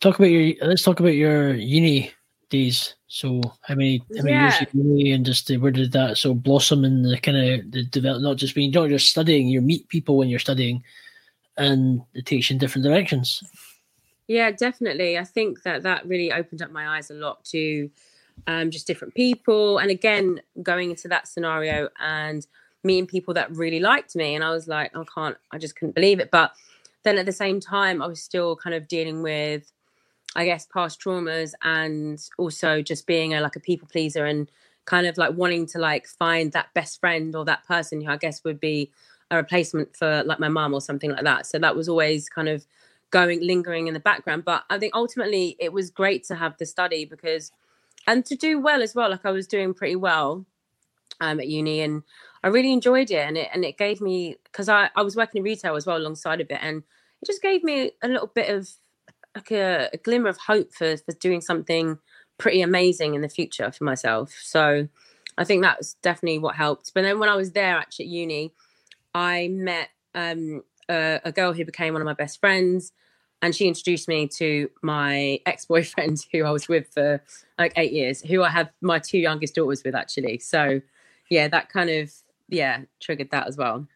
talk 0.00 0.18
about 0.18 0.30
your 0.30 0.54
let's 0.66 0.82
talk 0.82 1.00
about 1.00 1.14
your 1.14 1.54
uni 1.54 2.12
days. 2.48 2.94
So 3.08 3.40
how 3.62 3.74
many 3.74 3.98
how 4.16 4.22
many 4.22 4.30
yeah. 4.30 4.58
years 4.58 4.74
uni 4.74 5.12
and 5.12 5.24
just 5.24 5.50
where 5.58 5.70
did 5.70 5.92
that 5.92 6.18
so 6.18 6.34
blossom 6.34 6.84
and 6.84 7.04
the 7.04 7.18
kind 7.18 7.36
of 7.36 7.70
the 7.70 7.84
develop 7.84 8.22
not 8.22 8.36
just 8.36 8.54
being 8.54 8.70
not 8.70 8.88
just 8.88 9.08
studying, 9.08 9.48
you 9.48 9.60
meet 9.60 9.88
people 9.88 10.16
when 10.16 10.28
you're 10.28 10.38
studying 10.38 10.82
and 11.56 12.02
it 12.14 12.26
takes 12.26 12.50
you 12.50 12.54
in 12.54 12.58
different 12.58 12.84
directions. 12.84 13.42
Yeah, 14.26 14.52
definitely. 14.52 15.18
I 15.18 15.24
think 15.24 15.62
that 15.64 15.82
that 15.82 16.06
really 16.06 16.32
opened 16.32 16.62
up 16.62 16.70
my 16.70 16.96
eyes 16.96 17.10
a 17.10 17.14
lot 17.14 17.44
to 17.46 17.90
um, 18.46 18.70
just 18.70 18.86
different 18.86 19.14
people. 19.14 19.78
And 19.78 19.90
again, 19.90 20.40
going 20.62 20.90
into 20.90 21.08
that 21.08 21.26
scenario 21.26 21.88
and 21.98 22.46
meeting 22.84 23.06
people 23.06 23.34
that 23.34 23.50
really 23.50 23.80
liked 23.80 24.14
me. 24.16 24.34
And 24.34 24.44
I 24.44 24.50
was 24.50 24.68
like, 24.68 24.96
I 24.96 25.02
can't, 25.12 25.36
I 25.50 25.58
just 25.58 25.76
couldn't 25.76 25.94
believe 25.94 26.20
it. 26.20 26.30
But 26.30 26.52
then 27.02 27.18
at 27.18 27.26
the 27.26 27.32
same 27.32 27.60
time, 27.60 28.02
I 28.02 28.06
was 28.06 28.22
still 28.22 28.56
kind 28.56 28.74
of 28.74 28.88
dealing 28.88 29.22
with, 29.22 29.72
I 30.36 30.44
guess, 30.44 30.66
past 30.66 31.00
traumas 31.00 31.52
and 31.62 32.20
also 32.38 32.82
just 32.82 33.06
being 33.06 33.34
a 33.34 33.40
like 33.40 33.56
a 33.56 33.60
people 33.60 33.88
pleaser 33.90 34.26
and 34.26 34.50
kind 34.84 35.06
of 35.06 35.16
like 35.18 35.34
wanting 35.34 35.66
to 35.66 35.78
like 35.78 36.06
find 36.06 36.52
that 36.52 36.72
best 36.74 37.00
friend 37.00 37.34
or 37.36 37.44
that 37.44 37.64
person 37.66 38.00
who 38.00 38.10
I 38.10 38.16
guess 38.16 38.42
would 38.44 38.60
be 38.60 38.90
a 39.30 39.36
replacement 39.36 39.96
for 39.96 40.22
like 40.24 40.40
my 40.40 40.48
mum 40.48 40.74
or 40.74 40.80
something 40.80 41.10
like 41.10 41.24
that. 41.24 41.46
So 41.46 41.58
that 41.58 41.76
was 41.76 41.88
always 41.88 42.28
kind 42.28 42.48
of 42.48 42.66
going 43.10 43.40
lingering 43.40 43.86
in 43.86 43.94
the 43.94 44.00
background. 44.00 44.44
But 44.44 44.64
I 44.70 44.78
think 44.78 44.94
ultimately 44.94 45.56
it 45.58 45.72
was 45.72 45.90
great 45.90 46.24
to 46.24 46.34
have 46.34 46.56
the 46.58 46.66
study 46.66 47.04
because 47.04 47.52
and 48.06 48.24
to 48.26 48.34
do 48.34 48.58
well 48.58 48.82
as 48.82 48.94
well. 48.94 49.10
Like 49.10 49.24
I 49.24 49.30
was 49.30 49.46
doing 49.46 49.74
pretty 49.74 49.96
well 49.96 50.44
um, 51.20 51.40
at 51.40 51.48
uni 51.48 51.80
and 51.80 52.02
I 52.42 52.48
really 52.48 52.72
enjoyed 52.72 53.10
it 53.10 53.26
and 53.26 53.36
it 53.36 53.48
and 53.52 53.64
it 53.64 53.76
gave 53.76 54.00
me 54.00 54.36
because 54.44 54.68
I, 54.68 54.90
I 54.96 55.02
was 55.02 55.16
working 55.16 55.40
in 55.40 55.44
retail 55.44 55.76
as 55.76 55.86
well 55.86 55.96
alongside 55.96 56.40
of 56.40 56.50
it 56.50 56.58
and 56.62 56.82
it 57.22 57.26
just 57.26 57.42
gave 57.42 57.62
me 57.62 57.92
a 58.02 58.08
little 58.08 58.28
bit 58.28 58.48
of 58.48 58.68
like 59.34 59.50
a, 59.50 59.90
a 59.92 59.96
glimmer 59.98 60.28
of 60.28 60.38
hope 60.38 60.72
for 60.72 60.96
for 60.96 61.12
doing 61.20 61.40
something 61.40 61.98
pretty 62.38 62.62
amazing 62.62 63.14
in 63.14 63.20
the 63.20 63.28
future 63.28 63.70
for 63.70 63.84
myself. 63.84 64.34
So 64.42 64.88
I 65.36 65.44
think 65.44 65.62
that 65.62 65.78
was 65.78 65.94
definitely 66.02 66.38
what 66.38 66.56
helped. 66.56 66.92
But 66.94 67.02
then 67.02 67.18
when 67.18 67.28
I 67.28 67.36
was 67.36 67.52
there 67.52 67.76
actually 67.76 68.06
at 68.06 68.10
uni, 68.10 68.54
I 69.14 69.48
met 69.48 69.90
um, 70.14 70.62
a, 70.88 71.20
a 71.24 71.32
girl 71.32 71.52
who 71.52 71.64
became 71.64 71.92
one 71.92 72.02
of 72.02 72.06
my 72.06 72.14
best 72.14 72.40
friends 72.40 72.92
and 73.42 73.54
she 73.54 73.68
introduced 73.68 74.08
me 74.08 74.28
to 74.28 74.70
my 74.82 75.40
ex-boyfriend 75.46 76.24
who 76.32 76.44
I 76.44 76.50
was 76.50 76.68
with 76.68 76.88
for 76.92 77.22
like 77.58 77.72
eight 77.76 77.92
years, 77.92 78.22
who 78.22 78.42
I 78.42 78.50
have 78.50 78.70
my 78.80 78.98
two 78.98 79.18
youngest 79.18 79.54
daughters 79.54 79.82
with 79.84 79.94
actually. 79.94 80.38
So 80.38 80.80
yeah, 81.30 81.48
that 81.48 81.68
kind 81.68 81.90
of 81.90 82.12
yeah 82.50 82.82
triggered 83.00 83.30
that 83.30 83.46
as 83.46 83.56
well. 83.56 83.86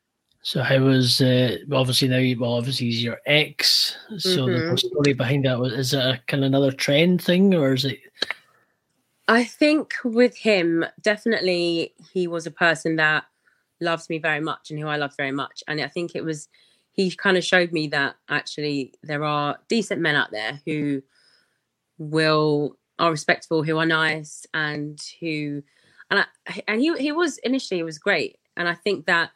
So 0.42 0.62
how 0.62 0.78
was 0.80 1.20
uh, 1.22 1.56
obviously 1.72 2.08
now? 2.08 2.40
Well, 2.40 2.54
obviously 2.54 2.86
he's 2.86 3.02
your 3.02 3.18
ex. 3.24 3.96
So 4.18 4.46
Mhm. 4.46 4.68
the 4.68 4.76
story 4.78 5.12
behind 5.14 5.46
that 5.46 5.58
was 5.58 5.72
is 5.72 5.94
it 5.94 5.98
a 5.98 6.20
kind 6.26 6.44
of 6.44 6.48
another 6.48 6.70
trend 6.70 7.22
thing, 7.22 7.54
or 7.54 7.72
is 7.72 7.84
it? 7.86 8.00
I 9.26 9.44
think 9.44 9.94
with 10.04 10.36
him, 10.36 10.84
definitely 11.00 11.94
he 12.12 12.26
was 12.26 12.46
a 12.46 12.50
person 12.50 12.96
that 12.96 13.24
loves 13.80 14.10
me 14.10 14.18
very 14.18 14.40
much 14.40 14.70
and 14.70 14.78
who 14.78 14.86
I 14.86 14.96
loved 14.96 15.16
very 15.16 15.32
much. 15.32 15.62
And 15.66 15.80
I 15.80 15.88
think 15.88 16.14
it 16.14 16.22
was 16.24 16.48
he 16.92 17.10
kind 17.10 17.36
of 17.36 17.44
showed 17.44 17.72
me 17.72 17.88
that 17.88 18.16
actually 18.28 18.92
there 19.02 19.24
are 19.24 19.58
decent 19.68 20.00
men 20.00 20.14
out 20.14 20.30
there 20.30 20.60
who 20.66 21.02
will 21.98 22.76
are 22.98 23.10
respectful, 23.10 23.62
who 23.62 23.78
are 23.78 23.86
nice, 23.86 24.46
and 24.54 25.00
who 25.20 25.62
and 26.10 26.20
I, 26.20 26.62
and 26.68 26.80
he 26.80 26.96
he 26.98 27.12
was 27.12 27.38
initially 27.38 27.78
he 27.78 27.82
was 27.82 27.98
great, 27.98 28.38
and 28.56 28.68
I 28.68 28.74
think 28.74 29.06
that 29.06 29.30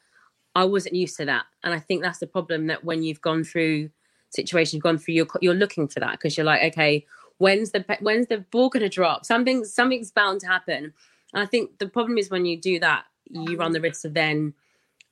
I 0.55 0.65
wasn't 0.65 0.95
used 0.95 1.17
to 1.19 1.25
that, 1.27 1.45
and 1.63 1.75
I 1.75 1.79
think 1.79 2.03
that's 2.03 2.19
the 2.19 2.27
problem 2.27 2.67
that 2.67 2.85
when 2.85 3.03
you've 3.03 3.21
gone 3.21 3.45
through 3.45 3.91
situations, 4.31 4.83
gone 4.83 4.99
through, 4.99 5.15
you're 5.15 5.27
you're 5.41 5.55
looking 5.55 5.89
for 5.89 6.01
that 6.01 6.13
because 6.13 6.37
you're 6.37 6.47
like, 6.47 6.63
okay, 6.73 7.07
when's 7.39 7.71
the 7.71 7.85
when's 8.01 8.27
the 8.27 8.39
ball 8.39 8.69
going 8.69 8.83
to 8.83 8.89
drop? 8.89 9.25
Something 9.25 9.65
something's 9.65 10.11
bound 10.11 10.41
to 10.41 10.47
happen, 10.47 10.93
and 11.33 11.43
I 11.43 11.47
think 11.47 11.79
the 11.79 11.89
problem 11.89 12.19
is 12.19 12.31
when 12.31 12.45
you 12.45 12.61
do 12.61 12.79
that, 12.81 13.05
you 13.31 13.57
run 13.57 13.73
the 13.73 13.81
risk 13.81 14.05
of 14.05 14.15
then, 14.15 14.55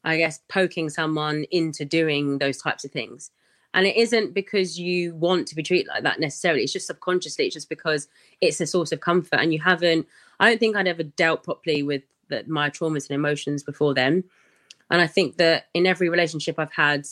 I 0.04 0.16
guess, 0.16 0.40
poking 0.48 0.90
someone 0.90 1.44
into 1.50 1.84
doing 1.84 2.38
those 2.38 2.58
types 2.58 2.84
of 2.84 2.90
things. 2.90 3.30
And 3.74 3.86
it 3.86 3.96
isn't 3.96 4.32
because 4.32 4.80
you 4.80 5.14
want 5.14 5.48
to 5.48 5.54
be 5.54 5.62
treated 5.62 5.88
like 5.88 6.02
that 6.04 6.18
necessarily. 6.18 6.62
It's 6.62 6.72
just 6.72 6.86
subconsciously. 6.86 7.44
It's 7.44 7.54
just 7.54 7.68
because 7.68 8.08
it's 8.40 8.58
a 8.60 8.66
source 8.66 8.90
of 8.90 9.00
comfort, 9.00 9.38
and 9.38 9.52
you 9.52 9.60
haven't. 9.60 10.06
I 10.40 10.48
don't 10.48 10.58
think 10.58 10.76
I'd 10.76 10.88
ever 10.88 11.02
dealt 11.02 11.44
properly 11.44 11.82
with 11.82 12.02
the, 12.28 12.44
my 12.46 12.70
traumas 12.70 13.08
and 13.08 13.14
emotions 13.14 13.62
before 13.62 13.94
then. 13.94 14.24
And 14.90 15.00
I 15.00 15.06
think 15.06 15.36
that 15.36 15.66
in 15.74 15.86
every 15.86 16.08
relationship 16.08 16.58
I've 16.58 16.72
had, 16.72 17.06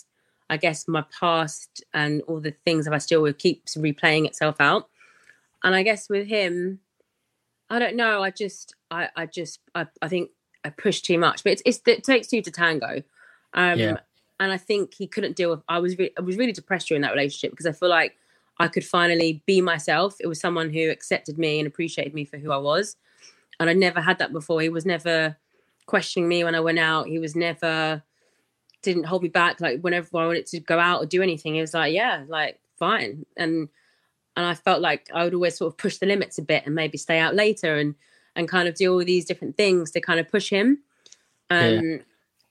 I 0.51 0.57
guess 0.57 0.87
my 0.87 1.05
past 1.19 1.83
and 1.93 2.23
all 2.23 2.41
the 2.41 2.55
things 2.65 2.85
that 2.85 2.95
I 2.95 2.99
still 2.99 3.23
with 3.23 3.39
keeps 3.39 3.77
replaying 3.77 4.27
itself 4.27 4.57
out. 4.61 4.89
And 5.63 5.75
I 5.75 5.83
guess 5.83 6.09
with 6.09 6.27
him, 6.27 6.81
I 7.71 7.79
don't 7.79 7.97
know. 7.97 8.23
I 8.23 8.31
just, 8.31 8.75
I, 8.91 9.09
I 9.17 9.27
just, 9.27 9.61
I, 9.75 9.87
I 10.03 10.09
think 10.09 10.31
I 10.65 10.71
pushed 10.71 11.05
too 11.05 11.19
much. 11.19 11.43
But 11.43 11.53
it's, 11.53 11.63
it's 11.65 11.81
it 11.87 12.05
takes 12.05 12.29
two 12.29 12.43
to 12.43 12.51
tango. 12.51 13.03
Um, 13.55 13.79
Yeah. 13.79 13.97
And 14.41 14.53
I 14.53 14.59
think 14.59 14.95
he 14.95 15.07
couldn't 15.07 15.37
deal 15.37 15.51
with. 15.51 15.63
I 15.69 15.79
was, 15.79 15.97
re- 15.97 16.13
I 16.19 16.21
was 16.21 16.37
really 16.37 16.53
depressed 16.53 16.89
during 16.89 17.03
that 17.03 17.13
relationship 17.13 17.53
because 17.53 17.67
I 17.67 17.73
feel 17.73 17.89
like 17.89 18.17
I 18.59 18.69
could 18.69 18.85
finally 18.85 19.43
be 19.47 19.61
myself. 19.61 20.17
It 20.21 20.27
was 20.27 20.41
someone 20.41 20.71
who 20.71 20.91
accepted 20.91 21.39
me 21.39 21.59
and 21.59 21.67
appreciated 21.67 22.15
me 22.15 22.25
for 22.25 22.37
who 22.37 22.53
I 22.53 22.57
was, 22.59 22.97
and 23.59 23.71
I'd 23.71 23.77
never 23.77 24.01
had 24.01 24.19
that 24.19 24.33
before. 24.33 24.61
He 24.61 24.69
was 24.69 24.87
never 24.87 25.37
questioning 25.87 26.29
me 26.29 26.45
when 26.45 26.55
I 26.55 26.61
went 26.61 26.79
out. 26.79 27.07
He 27.07 27.19
was 27.19 27.37
never 27.37 28.03
didn't 28.83 29.05
hold 29.05 29.23
me 29.23 29.29
back. 29.29 29.61
Like 29.61 29.81
whenever 29.81 30.09
I 30.19 30.27
wanted 30.27 30.47
to 30.47 30.61
go 30.61 30.79
out 30.79 31.03
or 31.03 31.07
do 31.07 31.23
anything, 31.23 31.55
he 31.55 31.61
was 31.61 31.75
like, 31.75 31.95
"Yeah, 31.95 32.25
like 32.29 32.61
fine." 32.79 33.25
And 33.37 33.69
and 34.37 34.47
I 34.47 34.55
felt 34.55 34.81
like 34.81 35.09
I 35.15 35.25
would 35.25 35.35
always 35.35 35.57
sort 35.57 35.73
of 35.73 35.79
push 35.79 35.99
the 35.99 36.07
limits 36.07 36.39
a 36.39 36.43
bit 36.43 36.65
and 36.67 36.75
maybe 36.75 36.99
stay 36.99 37.19
out 37.19 37.35
later 37.35 37.77
and 37.77 37.95
and 38.37 38.49
kind 38.49 38.69
of 38.69 38.75
do 38.75 38.93
all 38.93 39.05
these 39.05 39.25
different 39.25 39.57
things 39.57 39.91
to 39.93 40.01
kind 40.01 40.19
of 40.21 40.29
push 40.29 40.51
him. 40.51 40.83
Um, 41.51 42.01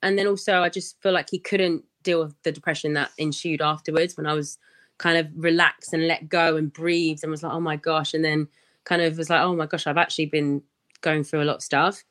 And 0.02 0.18
then 0.18 0.28
also, 0.28 0.62
I 0.62 0.70
just 0.70 1.02
feel 1.02 1.12
like 1.14 1.30
he 1.30 1.40
couldn't 1.40 1.84
deal 2.04 2.24
with 2.24 2.36
the 2.44 2.52
depression 2.52 2.94
that 2.94 3.12
ensued 3.18 3.62
afterwards 3.62 4.18
when 4.18 4.26
I 4.26 4.34
was 4.34 4.58
kind 4.98 5.18
of 5.18 5.28
relaxed 5.36 5.94
and 5.94 6.08
let 6.08 6.30
go 6.30 6.58
and 6.58 6.72
breathed 6.72 7.24
and 7.24 7.32
was 7.32 7.44
like, 7.44 7.54
"Oh 7.54 7.60
my 7.60 7.76
gosh!" 7.78 8.14
And 8.14 8.24
then 8.24 8.48
kind 8.86 9.02
of 9.02 9.18
was 9.18 9.30
like, 9.30 9.42
"Oh 9.42 9.56
my 9.56 9.66
gosh, 9.66 9.88
I've 9.88 9.98
actually 9.98 10.26
been 10.28 10.62
going 11.04 11.24
through 11.24 11.44
a 11.44 11.46
lot 11.46 11.58
of 11.58 11.62
stuff." 11.62 12.04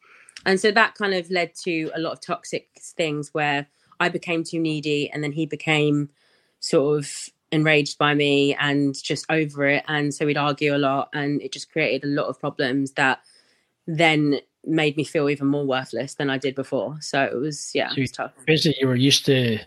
And 0.46 0.60
so 0.60 0.70
that 0.70 0.94
kind 0.94 1.14
of 1.14 1.30
led 1.30 1.54
to 1.64 1.90
a 1.94 2.00
lot 2.00 2.12
of 2.12 2.20
toxic 2.20 2.68
things 2.80 3.30
where 3.32 3.66
I 4.00 4.08
became 4.08 4.44
too 4.44 4.58
needy 4.58 5.10
and 5.10 5.22
then 5.22 5.32
he 5.32 5.46
became 5.46 6.10
sort 6.60 6.98
of 6.98 7.28
enraged 7.52 7.98
by 7.98 8.14
me 8.14 8.54
and 8.54 9.00
just 9.00 9.26
over 9.30 9.66
it. 9.66 9.84
And 9.86 10.12
so 10.12 10.26
we'd 10.26 10.36
argue 10.36 10.74
a 10.74 10.78
lot 10.78 11.10
and 11.12 11.40
it 11.42 11.52
just 11.52 11.70
created 11.70 12.04
a 12.04 12.08
lot 12.08 12.26
of 12.26 12.40
problems 12.40 12.92
that 12.92 13.20
then 13.86 14.40
made 14.64 14.96
me 14.96 15.04
feel 15.04 15.28
even 15.28 15.46
more 15.46 15.66
worthless 15.66 16.14
than 16.14 16.30
I 16.30 16.38
did 16.38 16.54
before. 16.54 16.96
So 17.00 17.22
it 17.22 17.36
was, 17.36 17.72
yeah, 17.74 17.90
So 17.90 17.96
it 17.98 18.00
was 18.00 18.12
tough. 18.12 18.32
Basically, 18.46 18.78
you 18.80 18.88
were 18.88 18.96
used 18.96 19.26
to 19.26 19.58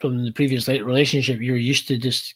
from 0.00 0.24
the 0.24 0.32
previous 0.32 0.66
relationship. 0.66 1.40
You 1.40 1.52
were 1.52 1.58
used 1.58 1.86
to 1.88 1.98
just 1.98 2.34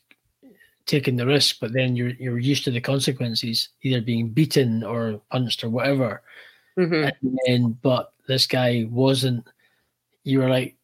taking 0.87 1.16
the 1.16 1.27
risk, 1.27 1.59
but 1.61 1.72
then 1.72 1.96
you're 1.96 2.11
you're 2.11 2.38
used 2.38 2.64
to 2.64 2.70
the 2.70 2.81
consequences, 2.81 3.68
either 3.83 4.01
being 4.01 4.29
beaten 4.31 4.83
or 4.83 5.20
punched 5.31 5.62
or 5.64 5.70
whatever. 5.70 6.22
hmm 6.77 7.05
And 7.05 7.38
then, 7.46 7.79
but 7.83 8.12
this 8.29 8.46
guy 8.46 8.87
wasn't. 8.90 9.46
You 10.25 10.40
were 10.40 10.49
like, 10.49 10.77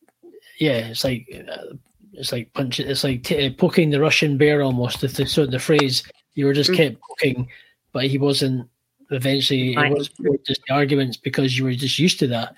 yeah, 0.59 0.89
it's 0.89 1.05
like 1.05 1.27
uh, 1.49 1.75
it's 2.13 2.33
like 2.33 2.53
punching. 2.53 2.89
It's 2.89 3.05
like 3.05 3.23
t- 3.25 3.51
poking 3.51 3.91
the 3.91 4.01
Russian 4.01 4.39
bear 4.39 4.63
almost. 4.63 5.01
The, 5.01 5.09
the 5.09 5.27
sort 5.27 5.47
of 5.47 5.53
the 5.53 5.59
phrase 5.59 6.03
you 6.35 6.47
were 6.47 6.55
just 6.55 6.71
Mm. 6.71 6.77
kept 6.77 7.01
poking, 7.01 7.49
but 7.93 8.07
he 8.07 8.19
wasn't. 8.19 8.69
Eventually, 9.11 9.75
it 9.75 9.93
was 9.93 10.09
just 10.47 10.63
the 10.67 10.75
arguments 10.75 11.19
because 11.19 11.59
you 11.59 11.65
were 11.65 11.75
just 11.75 11.99
used 11.99 12.19
to 12.21 12.27
that, 12.29 12.55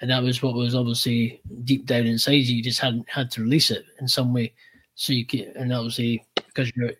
and 0.00 0.10
that 0.10 0.22
was 0.22 0.42
what 0.42 0.54
was 0.54 0.74
obviously 0.74 1.40
deep 1.64 1.84
down 1.84 2.06
inside 2.06 2.46
you. 2.46 2.56
You 2.56 2.62
just 2.62 2.80
hadn't 2.80 3.08
had 3.10 3.30
to 3.32 3.42
release 3.42 3.70
it 3.70 3.84
in 4.00 4.08
some 4.08 4.32
way, 4.32 4.54
so 4.98 5.12
you 5.12 5.24
could, 5.24 5.52
and 5.54 5.72
obviously 5.72 6.24
because 6.34 6.72
you're, 6.74 6.90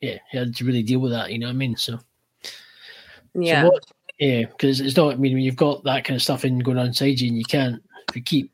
yeah, 0.00 0.16
you 0.32 0.38
had 0.38 0.56
to 0.56 0.64
really 0.64 0.82
deal 0.82 0.98
with 0.98 1.12
that. 1.12 1.30
You 1.30 1.38
know 1.38 1.46
what 1.48 1.52
I 1.52 1.56
mean? 1.56 1.76
So. 1.76 1.98
Yeah. 3.34 3.64
So 3.64 3.70
what, 3.70 3.84
yeah, 4.18 4.44
because 4.46 4.80
it's 4.80 4.96
not. 4.96 5.12
I 5.12 5.16
mean, 5.16 5.34
when 5.34 5.42
you've 5.42 5.54
got 5.54 5.84
that 5.84 6.04
kind 6.04 6.16
of 6.16 6.22
stuff 6.22 6.46
in 6.46 6.58
going 6.60 6.78
on 6.78 6.86
inside 6.86 7.20
you, 7.20 7.28
and 7.28 7.36
you 7.36 7.44
can't, 7.44 7.82
if 8.08 8.16
you 8.16 8.22
keep 8.22 8.50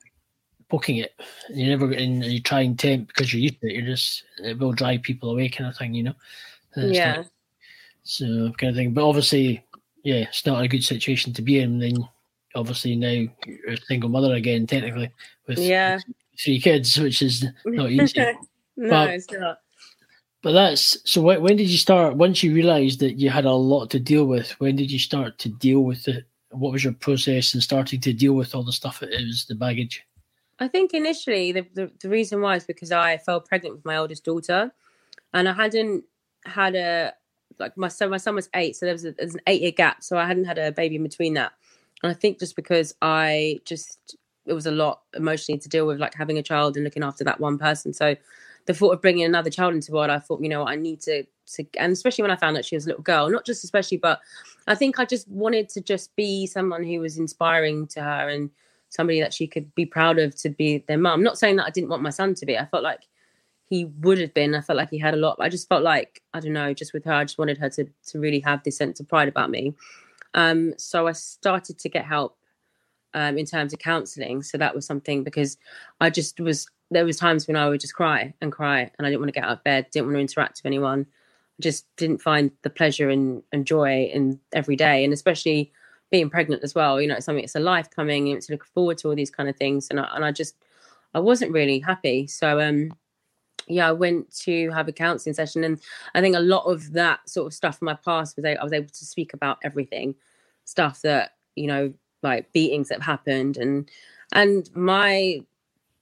poking 0.69 0.97
it, 0.97 1.15
and 1.49 1.57
you 1.57 1.69
never 1.69 1.93
and 1.93 2.25
you 2.25 2.41
try 2.41 2.63
and 2.63 2.77
tempt 2.77 3.09
because 3.09 3.33
you're 3.33 3.43
used 3.43 3.61
to 3.61 3.69
it. 3.69 3.75
You're 3.77 3.87
just 3.87 4.25
it 4.43 4.59
will 4.59 4.73
drive 4.73 5.03
people 5.03 5.31
away, 5.31 5.49
kind 5.51 5.71
of 5.71 5.77
thing, 5.77 5.95
you 5.95 6.03
know. 6.03 6.15
Yeah. 6.77 7.17
not- 7.17 7.27
so 8.03 8.51
kind 8.59 8.71
of 8.71 8.77
thing. 8.77 8.93
But 8.93 9.09
obviously, 9.09 9.65
yeah, 10.03 10.23
it's 10.23 10.45
not 10.45 10.65
a 10.65 10.69
good 10.69 10.83
situation 10.83 11.33
to 11.35 11.43
be 11.43 11.61
in. 11.61 11.79
Then 11.79 12.09
obviously 12.57 12.97
now 12.97 13.11
you're 13.47 13.69
a 13.69 13.77
single 13.87 14.11
mother 14.11 14.35
again, 14.35 14.67
technically 14.67 15.13
with 15.47 15.59
Yeah. 15.59 16.01
three 16.43 16.59
kids, 16.59 16.99
which 16.99 17.23
is 17.23 17.45
not 17.65 17.91
easy. 17.93 18.25
no, 18.81 18.91
But- 18.91 19.11
it's 19.11 19.31
not. 19.31 19.59
But 20.43 20.53
that's 20.53 20.97
so. 21.05 21.21
When, 21.21 21.43
when 21.43 21.57
did 21.57 21.69
you 21.69 21.77
start? 21.77 22.17
Once 22.17 22.43
you 22.43 22.55
realised 22.55 23.01
that 23.01 23.19
you 23.19 23.29
had 23.29 23.45
a 23.45 23.53
lot 23.53 23.91
to 23.91 24.01
deal 24.01 24.25
with, 24.25 24.53
when 24.53 24.75
did 24.75 24.91
you 24.91 24.99
start 24.99 25.39
to 25.41 25.51
deal 25.51 25.81
with 25.81 26.09
it? 26.09 26.25
What 26.51 26.73
was 26.73 26.83
your 26.83 26.95
process 26.95 27.55
in 27.55 27.61
starting 27.61 28.01
to 28.01 28.13
deal 28.15 28.33
with 28.33 28.55
all 28.55 28.63
the 28.65 28.73
stuff 28.73 29.01
that 29.01 29.11
is 29.13 29.45
the 29.45 29.55
baggage? 29.55 30.03
I 30.59 30.67
think 30.67 30.95
initially 30.95 31.53
the, 31.53 31.67
the 31.75 31.91
the 32.01 32.09
reason 32.09 32.41
why 32.41 32.57
is 32.57 32.65
because 32.65 32.91
I 32.91 33.19
fell 33.19 33.43
pregnant 33.43 33.75
with 33.77 33.85
my 33.85 33.99
oldest 33.99 34.25
daughter, 34.25 34.73
and 35.35 35.47
I 35.47 35.53
hadn't 35.53 36.05
had 36.47 36.75
a 36.75 37.13
like 37.59 37.77
my 37.77 37.89
son. 37.89 38.09
My 38.09 38.17
son 38.17 38.35
was 38.35 38.49
eight, 38.55 38.77
so 38.77 38.87
there 38.87 38.95
was, 38.95 39.05
a, 39.05 39.13
there 39.13 39.27
was 39.27 39.35
an 39.35 39.43
eight 39.47 39.61
year 39.61 39.73
gap. 39.73 40.03
So 40.03 40.17
I 40.17 40.27
hadn't 40.27 40.47
had 40.47 40.57
a 40.57 40.73
baby 40.73 40.97
in 40.97 41.03
between 41.03 41.35
that. 41.35 41.53
And 42.03 42.11
I 42.11 42.15
think 42.15 42.39
just 42.39 42.57
because 42.57 42.95
I 43.03 43.61
just 43.67 44.17
it 44.47 44.55
was 44.55 44.65
a 44.65 44.71
lot 44.71 45.03
emotionally 45.15 45.59
to 45.59 45.69
deal 45.69 45.87
with, 45.87 46.01
like 46.01 46.15
having 46.15 46.39
a 46.39 46.43
child 46.43 46.77
and 46.77 46.85
looking 46.85 47.03
after 47.05 47.25
that 47.25 47.41
one 47.41 47.59
person. 47.59 47.93
So 47.93 48.17
the 48.67 48.75
thought 48.75 48.93
of 48.93 49.03
bringing 49.03 49.25
another 49.25 49.51
child 49.51 49.75
into 49.75 49.91
the 49.91 49.97
world, 49.97 50.11
I 50.11 50.19
thought, 50.19 50.43
you 50.43 50.49
know, 50.49 50.67
I 50.67 50.77
need 50.77 51.01
to 51.03 51.25
to, 51.55 51.65
and 51.79 51.93
especially 51.93 52.23
when 52.23 52.31
I 52.31 52.37
found 52.37 52.57
out 52.57 52.65
she 52.65 52.77
was 52.77 52.87
a 52.87 52.89
little 52.89 53.03
girl, 53.03 53.29
not 53.29 53.45
just 53.45 53.65
especially, 53.65 53.97
but 53.97 54.21
I 54.69 54.75
think 54.75 54.99
I 54.99 55.05
just 55.05 55.29
wanted 55.29 55.69
to 55.71 55.81
just 55.81 56.15
be 56.15 56.47
someone 56.47 56.85
who 56.85 57.01
was 57.01 57.19
inspiring 57.19 57.87
to 57.89 58.03
her 58.03 58.29
and 58.29 58.51
somebody 58.89 59.21
that 59.21 59.35
she 59.35 59.47
could 59.47 59.75
be 59.75 59.87
proud 59.87 60.19
of 60.19 60.35
to 60.37 60.51
be 60.51 60.85
their 60.87 60.99
mum. 60.99 61.23
Not 61.23 61.39
saying 61.39 61.57
that 61.57 61.67
I 61.67 61.71
didn't 61.71 61.91
want 61.91 62.03
my 62.03 62.11
son 62.11 62.35
to 62.35 62.47
be. 62.47 62.59
I 62.59 62.67
felt 62.67 62.85
like 62.85 63.01
he 63.69 63.87
would 64.01 64.19
have 64.19 64.35
been. 64.35 64.55
I 64.55 64.61
felt 64.61 64.77
like 64.77 64.91
he 64.91 64.99
had 64.99 65.15
a 65.15 65.19
lot. 65.19 65.39
I 65.41 65.49
just 65.49 65.69
felt 65.69 65.83
like 65.83 66.23
I 66.35 66.41
don't 66.41 66.53
know. 66.53 66.75
Just 66.75 66.93
with 66.93 67.05
her, 67.05 67.13
I 67.13 67.25
just 67.25 67.39
wanted 67.39 67.59
her 67.59 67.71
to 67.71 67.87
to 68.09 68.21
really 68.21 68.41
have 68.41 68.63
this 68.63 68.77
sense 68.77 69.01
of 69.01 69.09
pride 69.09 69.29
about 69.29 69.51
me. 69.51 69.75
Um, 70.35 70.75
so 70.77 71.09
I 71.09 71.13
started 71.13 71.79
to 71.79 71.89
get 71.89 72.05
help 72.05 72.37
um, 73.15 73.39
in 73.39 73.47
terms 73.47 73.73
of 73.73 73.79
counselling. 73.79 74.43
So 74.43 74.59
that 74.59 74.75
was 74.75 74.87
something 74.87 75.25
because 75.25 75.57
I 76.01 76.11
just 76.11 76.41
was 76.41 76.69
there 76.91 77.05
was 77.05 77.17
times 77.17 77.47
when 77.47 77.57
I 77.57 77.69
would 77.69 77.81
just 77.81 77.95
cry 77.95 78.35
and 78.41 78.51
cry, 78.51 78.91
and 78.99 79.07
I 79.07 79.11
didn't 79.11 79.21
want 79.21 79.29
to 79.29 79.41
get 79.41 79.45
out 79.45 79.53
of 79.53 79.65
bed, 79.65 79.87
didn't 79.91 80.07
want 80.07 80.17
to 80.17 80.21
interact 80.21 80.59
with 80.59 80.67
anyone, 80.67 81.07
I 81.59 81.63
just 81.63 81.87
didn't 81.97 82.23
find 82.23 82.51
the 82.63 82.71
pleasure 82.71 83.09
and, 83.11 83.43
and 83.53 83.67
joy 83.67 84.05
in 84.05 84.41
every 84.53 84.77
day, 84.77 85.05
and 85.05 85.13
especially 85.13 85.73
being 86.11 86.31
pregnant 86.31 86.65
as 86.65 86.75
well. 86.75 87.01
You 87.01 87.09
know, 87.09 87.15
it's 87.15 87.27
something 87.27 87.45
it's 87.45 87.55
a 87.55 87.61
life 87.61 87.89
coming, 87.91 88.31
and 88.31 88.43
to 88.43 88.53
look 88.53 88.65
forward 88.65 88.99
to 88.99 89.09
all 89.09 89.15
these 89.15 89.31
kind 89.31 89.49
of 89.49 89.57
things, 89.57 89.89
and 89.91 90.01
I, 90.01 90.09
and 90.15 90.25
I 90.25 90.33
just 90.33 90.57
I 91.15 91.21
wasn't 91.21 91.53
really 91.53 91.79
happy. 91.79 92.27
So 92.27 92.61
um, 92.61 92.93
yeah, 93.69 93.89
I 93.89 93.93
went 93.93 94.35
to 94.41 94.71
have 94.71 94.89
a 94.89 94.93
counselling 94.93 95.35
session, 95.35 95.65
and 95.65 95.81
I 96.15 96.21
think 96.21 96.37
a 96.37 96.41
lot 96.41 96.65
of 96.65 96.93
that 96.93 97.29
sort 97.29 97.47
of 97.47 97.55
stuff 97.55 97.79
from 97.79 97.87
my 97.87 97.95
past 97.95 98.37
was 98.37 98.45
I 98.45 98.63
was 98.63 98.73
able 98.73 98.89
to 98.89 99.05
speak 99.05 99.33
about 99.33 99.59
everything, 99.63 100.15
stuff 100.65 101.03
that 101.03 101.37
you 101.55 101.67
know, 101.67 101.93
like 102.23 102.53
beatings 102.53 102.89
that 102.89 102.97
have 102.97 103.07
happened, 103.07 103.57
and 103.57 103.89
and 104.33 104.69
my 104.75 105.45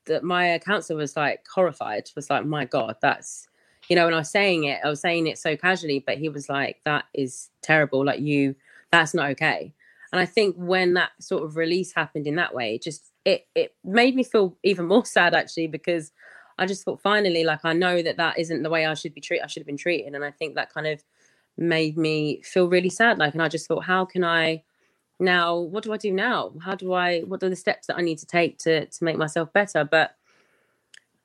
that 0.09 0.25
my 0.25 0.59
counsellor 0.59 0.97
was 0.97 1.17
like 1.17 1.47
horrified, 1.53 2.11
was 2.17 2.29
like, 2.29 2.45
my 2.45 2.65
god, 2.65 2.97
that's 3.01 3.49
you 3.89 3.97
know, 3.97 4.05
when 4.05 4.15
I 4.15 4.19
was 4.19 4.31
saying 4.31 4.65
it, 4.65 4.81
I 4.85 4.89
was 4.89 5.01
saying 5.01 5.29
it 5.29 5.39
so 5.39 5.57
casually, 5.57 6.01
but 6.01 6.19
he 6.19 6.29
was 6.29 6.49
like, 6.49 6.81
that 6.85 7.07
is 7.15 7.49
terrible, 7.63 8.05
like 8.05 8.21
you, 8.21 8.55
that's 8.91 9.15
not 9.15 9.31
okay. 9.31 9.73
And 10.13 10.21
I 10.21 10.27
think 10.27 10.57
when 10.57 10.95
that 10.95 11.11
sort 11.21 11.43
of 11.43 11.57
release 11.57 11.95
happened 11.95 12.27
in 12.27 12.37
that 12.37 12.55
way, 12.55 12.75
it 12.75 12.83
just 12.83 13.11
it 13.25 13.47
it 13.55 13.75
made 13.85 14.15
me 14.15 14.25
feel 14.25 14.57
even 14.63 14.87
more 14.87 15.05
sad 15.17 15.35
actually 15.35 15.67
because 15.67 16.13
I 16.59 16.67
just 16.67 16.85
thought 16.85 17.01
finally, 17.01 17.45
like 17.45 17.61
I 17.65 17.73
know 17.73 18.03
that 18.03 18.17
that 18.17 18.39
isn't 18.39 18.63
the 18.63 18.71
way 18.71 18.87
I 18.87 18.95
should 18.95 19.15
be 19.15 19.21
treated. 19.21 19.45
I 19.45 19.47
should 19.49 19.61
have 19.61 19.67
been 19.67 19.77
treated, 19.77 20.15
and 20.15 20.25
I 20.25 20.31
think 20.31 20.55
that 20.55 20.73
kind 20.73 20.87
of 20.87 21.03
made 21.57 21.97
me 21.99 22.43
feel 22.43 22.69
really 22.69 22.91
sad. 22.91 23.19
Like, 23.19 23.35
and 23.35 23.43
I 23.43 23.49
just 23.49 23.67
thought, 23.69 23.85
how 23.85 24.05
can 24.05 24.25
I 24.25 24.63
now? 25.21 25.57
What 25.57 25.85
do 25.85 25.93
I 25.93 25.97
do 25.97 26.13
now? 26.13 26.53
How 26.63 26.75
do 26.75 26.93
I? 26.93 27.21
What 27.21 27.43
are 27.43 27.49
the 27.49 27.57
steps 27.57 27.87
that 27.87 27.97
I 27.97 28.03
need 28.03 28.19
to 28.19 28.27
take 28.27 28.59
to 28.59 28.87
to 28.87 29.05
make 29.05 29.17
myself 29.17 29.53
better? 29.53 29.85
But 29.85 30.17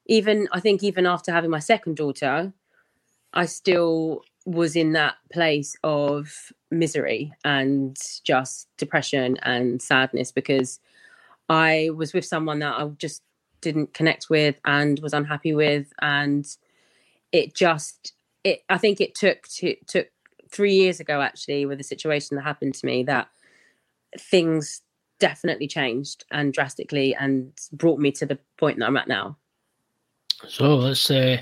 even 0.06 0.47
I 0.51 0.60
think 0.60 0.84
even 0.84 1.06
after 1.06 1.32
having 1.32 1.49
my 1.49 1.60
second 1.60 1.97
daughter, 1.97 2.53
I 3.34 3.45
still 3.45 4.23
was 4.45 4.75
in 4.75 4.91
that 4.93 5.15
place 5.32 5.75
of 5.84 6.51
misery 6.69 7.32
and 7.45 7.97
just 8.23 8.67
depression 8.77 9.38
and 9.43 9.82
sadness 9.82 10.32
because 10.32 10.79
I 11.47 11.89
was 11.95 12.13
with 12.13 12.25
someone 12.25 12.60
that 12.60 12.73
I 12.77 12.86
just 12.97 13.21
didn't 13.62 13.93
connect 13.93 14.29
with 14.29 14.60
and 14.65 14.99
was 14.99 15.13
unhappy 15.13 15.53
with 15.53 15.93
and 16.01 16.45
it 17.32 17.56
just 17.56 18.13
it 18.43 18.62
i 18.69 18.77
think 18.77 18.99
it 18.99 19.15
took 19.15 19.47
to, 19.47 19.75
took 19.88 20.08
three 20.49 20.73
years 20.73 20.99
ago 20.99 21.21
actually 21.21 21.65
with 21.65 21.79
a 21.79 21.84
situation 21.84 22.36
that 22.36 22.43
happened 22.43 22.75
to 22.75 22.86
me 22.86 23.03
that 23.03 23.29
things 24.19 24.82
definitely 25.19 25.67
changed 25.67 26.26
and 26.32 26.54
drastically 26.54 27.15
and 27.15 27.52
brought 27.71 27.99
me 27.99 28.12
to 28.12 28.26
the 28.26 28.38
point 28.58 28.80
that 28.80 28.86
i'm 28.86 28.97
at 28.97 29.08
now 29.08 29.38
so 30.47 30.76
let's 30.76 31.10
uh 31.10 31.38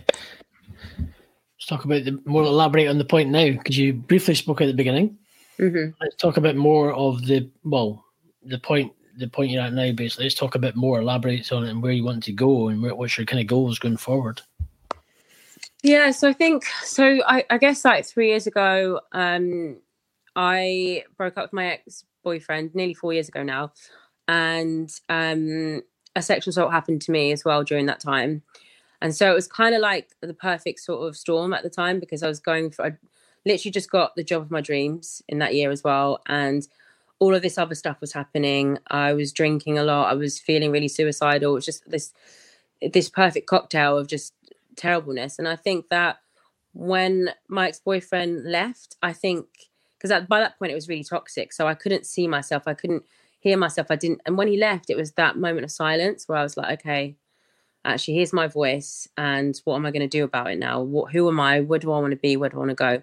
let's 1.00 1.66
talk 1.68 1.86
about 1.86 2.04
the 2.06 2.20
more 2.26 2.44
elaborate 2.44 2.88
on 2.88 2.98
the 2.98 3.06
point 3.06 3.30
now 3.30 3.50
because 3.50 3.78
you 3.78 3.94
briefly 3.94 4.36
spoke 4.36 4.62
at 4.62 4.68
the 4.68 4.74
beginning 4.74 5.18
mm-hmm. 5.58 5.92
let's 6.02 6.16
talk 6.16 6.38
a 6.38 6.42
bit 6.42 6.56
more 6.56 6.94
of 6.94 7.26
the 7.26 7.50
well 7.64 8.04
the 8.44 8.60
point 8.60 8.92
the 9.18 9.28
point 9.28 9.52
you're 9.52 9.64
at 9.64 9.74
now, 9.74 9.92
basically. 9.92 10.26
Let's 10.26 10.36
talk 10.36 10.56
a 10.56 10.60
bit 10.60 10.76
more, 10.76 11.00
elaborate 11.00 11.52
on 11.52 11.64
it 11.64 11.70
and 11.70 11.82
where 11.82 11.92
you 11.92 12.04
want 12.04 12.24
to 12.24 12.34
go 12.34 12.68
and 12.68 12.82
where, 12.82 12.96
what's 12.96 13.18
your 13.18 13.26
kind 13.26 13.40
of 13.42 13.48
goals 13.48 13.80
going 13.80 13.98
forward. 13.98 14.42
Yeah, 15.84 16.12
so 16.12 16.30
I 16.30 16.34
think 16.34 16.66
so. 16.84 17.22
I, 17.26 17.44
I 17.50 17.58
guess 17.58 17.84
like 17.84 18.06
three 18.06 18.30
years 18.30 18.46
ago, 18.46 19.02
um, 19.14 19.78
I 20.36 21.06
broke 21.18 21.38
up 21.38 21.46
with 21.46 21.54
my 21.54 21.66
ex 21.74 22.04
boyfriend 22.24 22.76
nearly 22.76 22.94
four 22.94 23.14
years 23.14 23.30
ago 23.30 23.44
now, 23.44 23.72
and 24.28 24.92
um, 25.10 25.82
a 26.16 26.22
sexual 26.22 26.52
assault 26.52 26.72
happened 26.72 27.02
to 27.04 27.12
me 27.12 27.32
as 27.32 27.46
well 27.46 27.64
during 27.64 27.86
that 27.88 28.00
time, 28.00 28.44
and 29.02 29.16
so 29.16 29.32
it 29.32 29.36
was 29.36 29.48
kind 29.48 29.76
of 29.76 29.82
like 29.82 30.10
the 30.22 30.34
perfect 30.34 30.80
sort 30.80 31.08
of 31.08 31.18
storm 31.18 31.54
at 31.54 31.64
the 31.64 31.70
time 31.70 32.00
because 32.00 32.24
I 32.24 32.28
was 32.28 32.40
going 32.40 32.72
for. 32.72 32.86
I 32.86 32.92
literally 33.46 33.72
just 33.72 33.90
got 33.90 34.16
the 34.16 34.24
job 34.24 34.44
of 34.44 34.52
my 34.52 34.62
dreams 34.62 35.24
in 35.28 35.40
that 35.40 35.56
year 35.56 35.72
as 35.72 35.84
well, 35.84 36.22
and 36.28 36.68
all 37.22 37.36
of 37.36 37.44
this 37.44 37.60
other 37.60 37.76
stuff 37.76 38.02
was 38.02 38.14
happening. 38.14 38.80
I 38.88 39.14
was 39.14 39.32
drinking 39.32 39.78
a 39.78 39.84
lot. 39.84 40.10
I 40.10 40.16
was 40.16 40.40
feeling 40.40 40.72
really 40.72 40.88
suicidal. 40.88 41.52
It 41.52 41.56
was 41.56 41.66
just 41.66 41.90
this 41.90 42.14
this 42.82 43.10
perfect 43.10 43.48
cocktail 43.48 43.96
of 43.98 44.08
just 44.08 44.34
terribleness. 44.76 45.38
And 45.38 45.48
I 45.48 45.56
think 45.56 45.90
that 45.90 46.18
when 46.74 47.30
my 47.48 47.68
ex 47.68 47.80
boyfriend 47.80 48.46
left, 48.46 48.98
I 49.04 49.14
think 49.14 49.46
because 50.02 50.26
by 50.28 50.40
that 50.40 50.58
point 50.58 50.72
it 50.72 50.76
was 50.76 50.90
really 50.90 51.04
toxic. 51.04 51.54
So 51.54 51.68
I 51.68 51.74
couldn't 51.74 52.06
see 52.06 52.28
myself. 52.28 52.64
I 52.66 52.74
couldn't 52.74 53.04
hear 53.40 53.58
myself. 53.58 53.88
I 53.90 53.96
didn't. 53.96 54.22
And 54.26 54.38
when 54.38 54.48
he 54.48 54.58
left, 54.58 54.90
it 54.90 54.98
was 54.98 55.12
that 55.14 55.38
moment 55.38 55.66
of 55.66 55.72
silence 55.72 56.28
where 56.28 56.38
I 56.38 56.44
was 56.44 56.58
like, 56.58 56.80
okay, 56.80 57.16
actually, 57.86 58.16
here's 58.16 58.34
my 58.34 58.48
voice, 58.48 59.08
and 59.18 59.60
what 59.66 59.76
am 59.76 59.86
I 59.86 59.92
going 59.92 60.02
to 60.02 60.08
do 60.08 60.24
about 60.24 60.52
it 60.52 60.60
now? 60.60 60.82
What? 60.82 61.12
Who 61.12 61.28
am 61.28 61.40
I? 61.40 61.62
Where 61.62 61.80
do 61.80 61.92
I 61.92 62.00
want 62.00 62.12
to 62.12 62.18
be? 62.18 62.38
Where 62.38 62.50
do 62.50 62.58
I 62.58 62.60
want 62.60 62.70
to 62.70 62.76
go? 62.76 63.02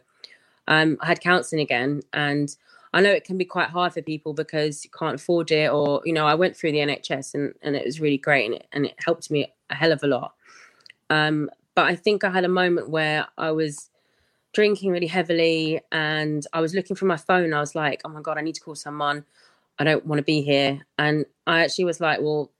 Um, 0.66 0.98
I 1.00 1.06
had 1.06 1.20
counselling 1.20 1.62
again, 1.62 2.02
and 2.12 2.54
I 2.92 3.00
know 3.00 3.10
it 3.10 3.24
can 3.24 3.38
be 3.38 3.44
quite 3.44 3.70
hard 3.70 3.92
for 3.92 4.02
people 4.02 4.32
because 4.32 4.84
you 4.84 4.90
can't 4.96 5.16
afford 5.16 5.50
it, 5.50 5.70
or 5.70 6.02
you 6.04 6.12
know, 6.12 6.26
I 6.26 6.34
went 6.34 6.56
through 6.56 6.72
the 6.72 6.78
NHS 6.78 7.34
and 7.34 7.54
and 7.62 7.76
it 7.76 7.84
was 7.84 8.00
really 8.00 8.18
great 8.18 8.46
and 8.46 8.54
it 8.54 8.66
and 8.72 8.86
it 8.86 8.94
helped 9.04 9.30
me 9.30 9.52
a 9.70 9.74
hell 9.74 9.92
of 9.92 10.02
a 10.02 10.06
lot. 10.06 10.34
Um, 11.10 11.50
but 11.74 11.86
I 11.86 11.94
think 11.94 12.24
I 12.24 12.30
had 12.30 12.44
a 12.44 12.48
moment 12.48 12.90
where 12.90 13.26
I 13.36 13.50
was 13.52 13.90
drinking 14.52 14.90
really 14.90 15.06
heavily 15.06 15.80
and 15.92 16.46
I 16.52 16.60
was 16.60 16.74
looking 16.74 16.96
for 16.96 17.04
my 17.04 17.16
phone. 17.16 17.52
I 17.52 17.60
was 17.60 17.74
like, 17.74 18.00
oh 18.04 18.08
my 18.08 18.20
god, 18.20 18.38
I 18.38 18.42
need 18.42 18.54
to 18.54 18.60
call 18.60 18.74
someone. 18.74 19.24
I 19.78 19.84
don't 19.84 20.06
want 20.06 20.18
to 20.18 20.24
be 20.24 20.42
here. 20.42 20.80
And 20.98 21.24
I 21.46 21.62
actually 21.62 21.84
was 21.84 22.00
like, 22.00 22.20
well, 22.20 22.50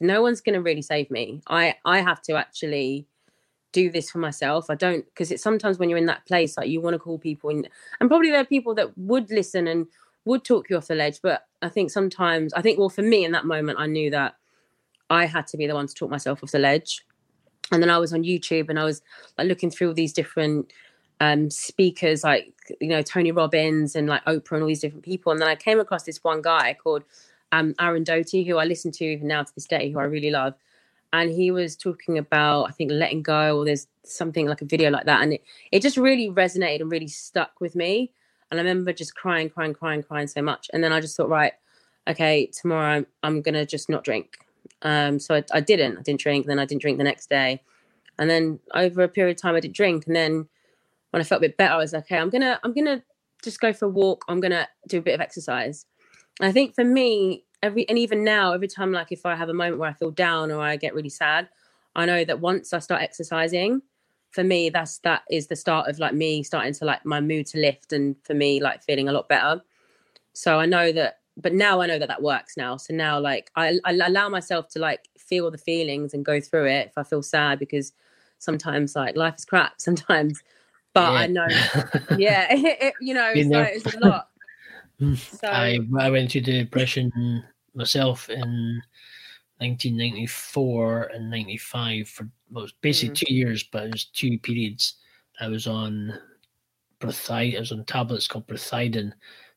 no 0.00 0.20
one's 0.20 0.40
going 0.40 0.54
to 0.54 0.62
really 0.62 0.82
save 0.82 1.10
me. 1.10 1.40
I 1.46 1.76
I 1.84 2.00
have 2.00 2.20
to 2.22 2.34
actually 2.34 3.06
do 3.72 3.90
this 3.90 4.10
for 4.10 4.18
myself. 4.18 4.68
I 4.68 4.74
don't 4.74 5.04
because 5.06 5.30
it's 5.30 5.42
sometimes 5.42 5.78
when 5.78 5.88
you're 5.88 5.98
in 5.98 6.06
that 6.06 6.26
place, 6.26 6.56
like 6.56 6.68
you 6.68 6.80
want 6.80 6.94
to 6.94 6.98
call 6.98 7.18
people, 7.18 7.50
and 7.50 7.68
and 8.00 8.10
probably 8.10 8.30
there 8.30 8.40
are 8.40 8.44
people 8.44 8.74
that 8.74 8.96
would 8.98 9.30
listen 9.30 9.66
and 9.66 9.86
would 10.24 10.44
talk 10.44 10.68
you 10.68 10.76
off 10.76 10.88
the 10.88 10.94
ledge. 10.94 11.20
But 11.22 11.46
I 11.62 11.68
think 11.68 11.90
sometimes, 11.90 12.52
I 12.52 12.62
think, 12.62 12.78
well, 12.78 12.88
for 12.88 13.02
me 13.02 13.24
in 13.24 13.32
that 13.32 13.46
moment, 13.46 13.78
I 13.78 13.86
knew 13.86 14.10
that 14.10 14.36
I 15.08 15.26
had 15.26 15.46
to 15.48 15.56
be 15.56 15.66
the 15.66 15.74
one 15.74 15.86
to 15.86 15.94
talk 15.94 16.10
myself 16.10 16.42
off 16.42 16.50
the 16.50 16.58
ledge. 16.58 17.04
And 17.70 17.82
then 17.82 17.90
I 17.90 17.98
was 17.98 18.12
on 18.12 18.22
YouTube 18.22 18.68
and 18.68 18.78
I 18.78 18.84
was 18.84 19.02
like 19.38 19.46
looking 19.46 19.70
through 19.70 19.88
all 19.88 19.94
these 19.94 20.12
different 20.12 20.72
um, 21.22 21.50
speakers, 21.50 22.24
like 22.24 22.52
you 22.80 22.88
know 22.88 23.00
Tony 23.00 23.30
Robbins 23.30 23.94
and 23.94 24.08
like 24.08 24.24
Oprah 24.24 24.54
and 24.54 24.62
all 24.62 24.68
these 24.68 24.80
different 24.80 25.04
people. 25.04 25.30
And 25.30 25.40
then 25.40 25.48
I 25.48 25.54
came 25.54 25.78
across 25.78 26.02
this 26.02 26.22
one 26.24 26.42
guy 26.42 26.74
called 26.74 27.04
um, 27.52 27.76
Aaron 27.80 28.02
Doughty, 28.02 28.42
who 28.42 28.56
I 28.56 28.64
listen 28.64 28.90
to 28.90 29.04
even 29.04 29.28
now 29.28 29.44
to 29.44 29.54
this 29.54 29.66
day, 29.66 29.92
who 29.92 30.00
I 30.00 30.04
really 30.04 30.32
love. 30.32 30.54
And 31.12 31.30
he 31.30 31.52
was 31.52 31.76
talking 31.76 32.18
about 32.18 32.64
I 32.64 32.72
think 32.72 32.90
letting 32.90 33.22
go 33.22 33.58
or 33.58 33.64
there's 33.64 33.86
something 34.02 34.48
like 34.48 34.62
a 34.62 34.64
video 34.64 34.90
like 34.90 35.06
that. 35.06 35.22
And 35.22 35.34
it, 35.34 35.44
it 35.70 35.80
just 35.80 35.96
really 35.96 36.28
resonated 36.28 36.80
and 36.80 36.90
really 36.90 37.06
stuck 37.06 37.60
with 37.60 37.76
me. 37.76 38.10
And 38.50 38.58
I 38.58 38.64
remember 38.64 38.92
just 38.92 39.14
crying 39.14 39.48
crying 39.48 39.74
crying 39.74 40.02
crying 40.02 40.26
so 40.26 40.42
much. 40.42 40.70
And 40.72 40.82
then 40.82 40.92
I 40.92 41.00
just 41.00 41.16
thought 41.16 41.28
right 41.28 41.52
okay 42.08 42.46
tomorrow 42.46 42.96
I'm, 42.96 43.06
I'm 43.22 43.42
gonna 43.42 43.64
just 43.64 43.88
not 43.88 44.02
drink. 44.02 44.38
Um 44.80 45.20
so 45.20 45.36
I, 45.36 45.44
I 45.52 45.60
didn't. 45.60 45.98
I 45.98 46.02
didn't 46.02 46.20
drink. 46.20 46.46
Then 46.46 46.58
I 46.58 46.64
didn't 46.64 46.82
drink 46.82 46.98
the 46.98 47.04
next 47.04 47.30
day. 47.30 47.62
And 48.18 48.28
then 48.28 48.58
over 48.74 49.04
a 49.04 49.08
period 49.08 49.36
of 49.36 49.40
time 49.40 49.54
I 49.54 49.60
didn't 49.60 49.76
drink. 49.76 50.08
And 50.08 50.16
then 50.16 50.48
when 51.12 51.20
I 51.20 51.24
felt 51.24 51.40
a 51.40 51.48
bit 51.48 51.56
better 51.56 51.74
I 51.74 51.78
was 51.78 51.92
like 51.92 52.04
okay 52.04 52.18
I'm 52.18 52.30
gonna 52.30 52.58
I'm 52.64 52.74
gonna 52.74 53.02
just 53.42 53.60
go 53.60 53.72
for 53.72 53.86
a 53.86 53.88
walk. 53.88 54.24
I'm 54.28 54.40
gonna 54.40 54.68
do 54.88 54.98
a 54.98 55.02
bit 55.02 55.14
of 55.14 55.20
exercise. 55.20 55.86
And 56.40 56.48
I 56.48 56.52
think 56.52 56.74
for 56.74 56.84
me 56.84 57.44
every 57.62 57.88
and 57.88 57.98
even 57.98 58.24
now 58.24 58.52
every 58.52 58.66
time 58.66 58.92
like 58.92 59.12
if 59.12 59.24
i 59.24 59.36
have 59.36 59.48
a 59.48 59.54
moment 59.54 59.78
where 59.78 59.88
i 59.88 59.92
feel 59.92 60.10
down 60.10 60.50
or 60.50 60.60
i 60.60 60.76
get 60.76 60.94
really 60.94 61.08
sad 61.08 61.48
i 61.94 62.04
know 62.04 62.24
that 62.24 62.40
once 62.40 62.72
i 62.72 62.78
start 62.80 63.00
exercising 63.00 63.80
for 64.32 64.42
me 64.42 64.70
that's 64.70 64.98
that 64.98 65.22
is 65.30 65.46
the 65.46 65.56
start 65.56 65.88
of 65.88 65.98
like 65.98 66.14
me 66.14 66.42
starting 66.42 66.72
to 66.72 66.84
like 66.84 67.04
my 67.04 67.20
mood 67.20 67.46
to 67.46 67.58
lift 67.58 67.92
and 67.92 68.16
for 68.24 68.34
me 68.34 68.60
like 68.60 68.82
feeling 68.82 69.08
a 69.08 69.12
lot 69.12 69.28
better. 69.28 69.62
So 70.32 70.58
i 70.58 70.66
know 70.66 70.90
that 70.92 71.20
but 71.36 71.52
now 71.52 71.80
i 71.80 71.86
know 71.86 71.98
that 71.98 72.08
that 72.08 72.22
works 72.22 72.56
now. 72.56 72.76
So 72.78 72.94
now 72.94 73.20
like 73.20 73.50
i, 73.56 73.78
I 73.84 73.92
allow 73.92 74.28
myself 74.28 74.68
to 74.70 74.78
like 74.78 75.08
feel 75.18 75.50
the 75.50 75.58
feelings 75.58 76.14
and 76.14 76.24
go 76.24 76.40
through 76.40 76.66
it 76.66 76.88
if 76.88 76.98
i 76.98 77.02
feel 77.02 77.22
sad 77.22 77.58
because 77.58 77.92
sometimes 78.38 78.96
like 78.96 79.16
life 79.16 79.34
is 79.38 79.44
crap. 79.44 79.74
Sometimes 79.80 80.42
but 80.94 81.12
Yeah. 81.12 81.18
i 81.18 81.26
know 81.26 81.46
yeah 82.18 82.46
it, 82.54 82.78
it- 82.82 82.94
you 83.00 83.14
know 83.14 83.34
so 83.42 83.96
a 83.96 83.98
lot 84.00 84.28
so 85.16 85.48
I 85.48 85.78
I 85.98 86.10
went 86.10 86.30
through 86.30 86.42
the 86.42 86.62
depression 86.64 87.42
myself 87.74 88.28
in 88.30 88.80
1994 89.58 91.10
and 91.14 91.30
95 91.30 92.08
for 92.08 92.28
well, 92.50 92.62
it 92.62 92.66
was 92.66 92.72
basically 92.82 93.14
two 93.14 93.34
years, 93.34 93.62
but 93.64 93.84
it 93.84 93.92
was 93.92 94.04
two 94.06 94.38
periods. 94.38 94.94
I 95.40 95.48
was 95.48 95.66
on 95.66 96.12
Brithide, 97.00 97.56
I 97.56 97.60
was 97.60 97.72
on 97.72 97.84
tablets 97.84 98.28
called 98.28 98.46
Prothiaden. 98.46 99.12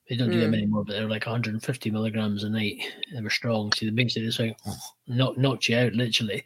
They 0.09 0.15
don't 0.15 0.29
do 0.31 0.39
them 0.39 0.51
Mm. 0.51 0.57
anymore, 0.57 0.83
but 0.85 0.93
they're 0.93 1.09
like 1.09 1.25
150 1.25 1.91
milligrams 1.91 2.43
a 2.43 2.49
night. 2.49 2.77
They 3.13 3.21
were 3.21 3.29
strong. 3.29 3.71
See, 3.73 3.85
So 3.87 3.91
they 3.91 4.03
basically 4.03 4.27
just 4.27 4.39
like 4.39 4.57
knock, 5.07 5.37
knocked 5.37 5.67
you 5.69 5.77
out, 5.77 5.93
literally. 5.93 6.43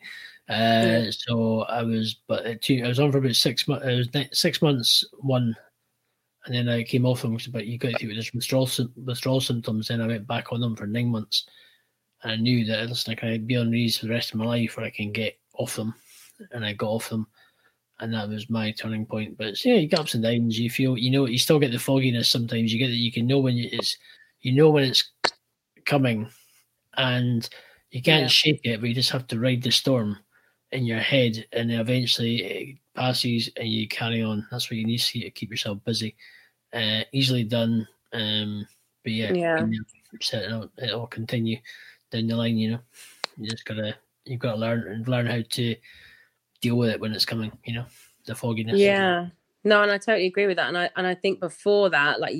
Uh, 0.50 0.56
Yeah. 1.06 1.12
So 1.12 1.62
I 1.64 1.84
was, 1.84 2.16
but 2.28 2.62
two, 2.62 2.82
I 2.84 2.88
was 2.88 3.00
on 3.00 3.12
for 3.12 3.20
about 3.20 3.36
six 3.36 3.68
months. 3.68 3.86
I 3.86 3.96
was 3.96 4.10
six 4.34 4.62
months 4.62 5.06
one, 5.20 5.56
and 6.46 6.56
then 6.56 6.68
I 6.68 6.84
came 6.84 7.06
off 7.06 7.22
them. 7.22 7.38
But 7.52 7.68
you 7.68 7.78
got 7.78 8.00
through 8.00 8.16
this 8.16 8.34
withdrawal 8.34 8.70
withdrawal 9.06 9.42
symptoms. 9.42 9.88
Then 9.88 10.02
I 10.02 10.08
went 10.08 10.28
back 10.28 10.52
on 10.52 10.60
them 10.62 10.76
for 10.76 10.88
nine 10.88 11.10
months, 11.10 11.46
and 12.24 12.32
I 12.32 12.36
knew 12.38 12.66
that 12.66 12.90
listen, 12.90 13.12
I 13.14 13.16
can 13.16 13.46
be 13.46 13.58
on 13.58 13.70
these 13.70 13.98
for 14.00 14.08
the 14.08 14.12
rest 14.14 14.32
of 14.34 14.40
my 14.40 14.46
life, 14.46 14.78
or 14.78 14.82
I 14.84 14.90
can 14.90 15.12
get 15.12 15.38
off 15.54 15.76
them, 15.76 15.94
and 16.52 16.66
I 16.66 16.74
got 16.74 16.90
off 16.90 17.10
them, 17.10 17.28
and 18.00 18.12
that 18.14 18.28
was 18.30 18.50
my 18.50 18.72
turning 18.72 19.06
point. 19.06 19.38
But 19.38 19.64
yeah, 19.64 19.76
you 19.76 19.88
get 19.88 20.00
ups 20.00 20.16
and 20.16 20.24
downs. 20.24 20.58
You 20.60 20.72
feel, 20.72 20.98
you 20.98 21.12
know, 21.12 21.28
you 21.28 21.38
still 21.38 21.60
get 21.60 21.72
the 21.72 21.78
fogginess 21.80 22.28
sometimes. 22.28 22.74
You 22.74 22.80
get 22.80 22.88
that 22.88 22.96
you 22.96 23.12
can 23.12 23.28
know 23.28 23.40
when 23.40 23.56
it's, 23.58 23.98
you 24.42 24.54
know 24.54 24.72
when 24.72 24.86
it's 24.86 25.12
coming, 25.86 26.28
and 26.98 27.48
you 27.92 28.02
can't 28.02 28.24
Yeah. 28.24 28.28
shake 28.30 28.62
it, 28.64 28.80
but 28.80 28.90
you 28.90 28.96
just 28.96 29.12
have 29.12 29.28
to 29.28 29.40
ride 29.40 29.62
the 29.62 29.72
storm 29.72 30.18
in 30.72 30.86
your 30.86 31.00
head, 31.00 31.46
and 31.52 31.70
then 31.70 31.80
eventually 31.80 32.44
it 32.44 32.78
passes, 32.96 33.50
and 33.58 33.68
you 33.68 33.88
carry 33.88 34.22
on. 34.22 34.48
That's 34.52 34.70
what 34.70 34.78
you 34.78 34.86
need 34.86 34.98
to 35.00 35.04
see 35.04 35.24
to 35.24 35.32
keep 35.32 35.50
yourself 35.52 35.80
busy. 35.84 36.16
Uh, 36.74 37.02
easily 37.12 37.44
done, 37.44 37.88
um, 38.14 38.68
but 39.04 39.12
yeah, 39.12 39.34
Yeah. 39.34 39.66
it'll, 40.32 40.72
it'll 40.78 41.08
continue 41.08 41.58
down 42.12 42.28
the 42.28 42.36
line. 42.36 42.58
You 42.58 42.72
know, 42.72 42.80
you 43.38 43.50
just 43.50 43.66
gotta 43.66 43.96
you've 44.26 44.40
got 44.40 44.54
to 44.54 44.58
learn 44.58 44.88
and 44.88 45.08
learn 45.08 45.26
how 45.26 45.42
to 45.42 45.76
deal 46.62 46.76
with 46.76 46.90
it 46.90 47.00
when 47.00 47.14
it's 47.14 47.26
coming. 47.26 47.52
You 47.66 47.74
know, 47.76 47.86
the 48.26 48.36
fogginess. 48.36 48.78
Yeah. 48.78 49.30
No, 49.64 49.82
and 49.82 49.92
I 49.92 49.98
totally 49.98 50.28
agree 50.28 50.48
with 50.48 50.58
that. 50.58 50.68
And 50.68 50.78
I 50.78 50.90
and 50.96 51.08
I 51.08 51.16
think 51.16 51.40
before 51.40 51.90
that, 51.90 52.20
like 52.20 52.36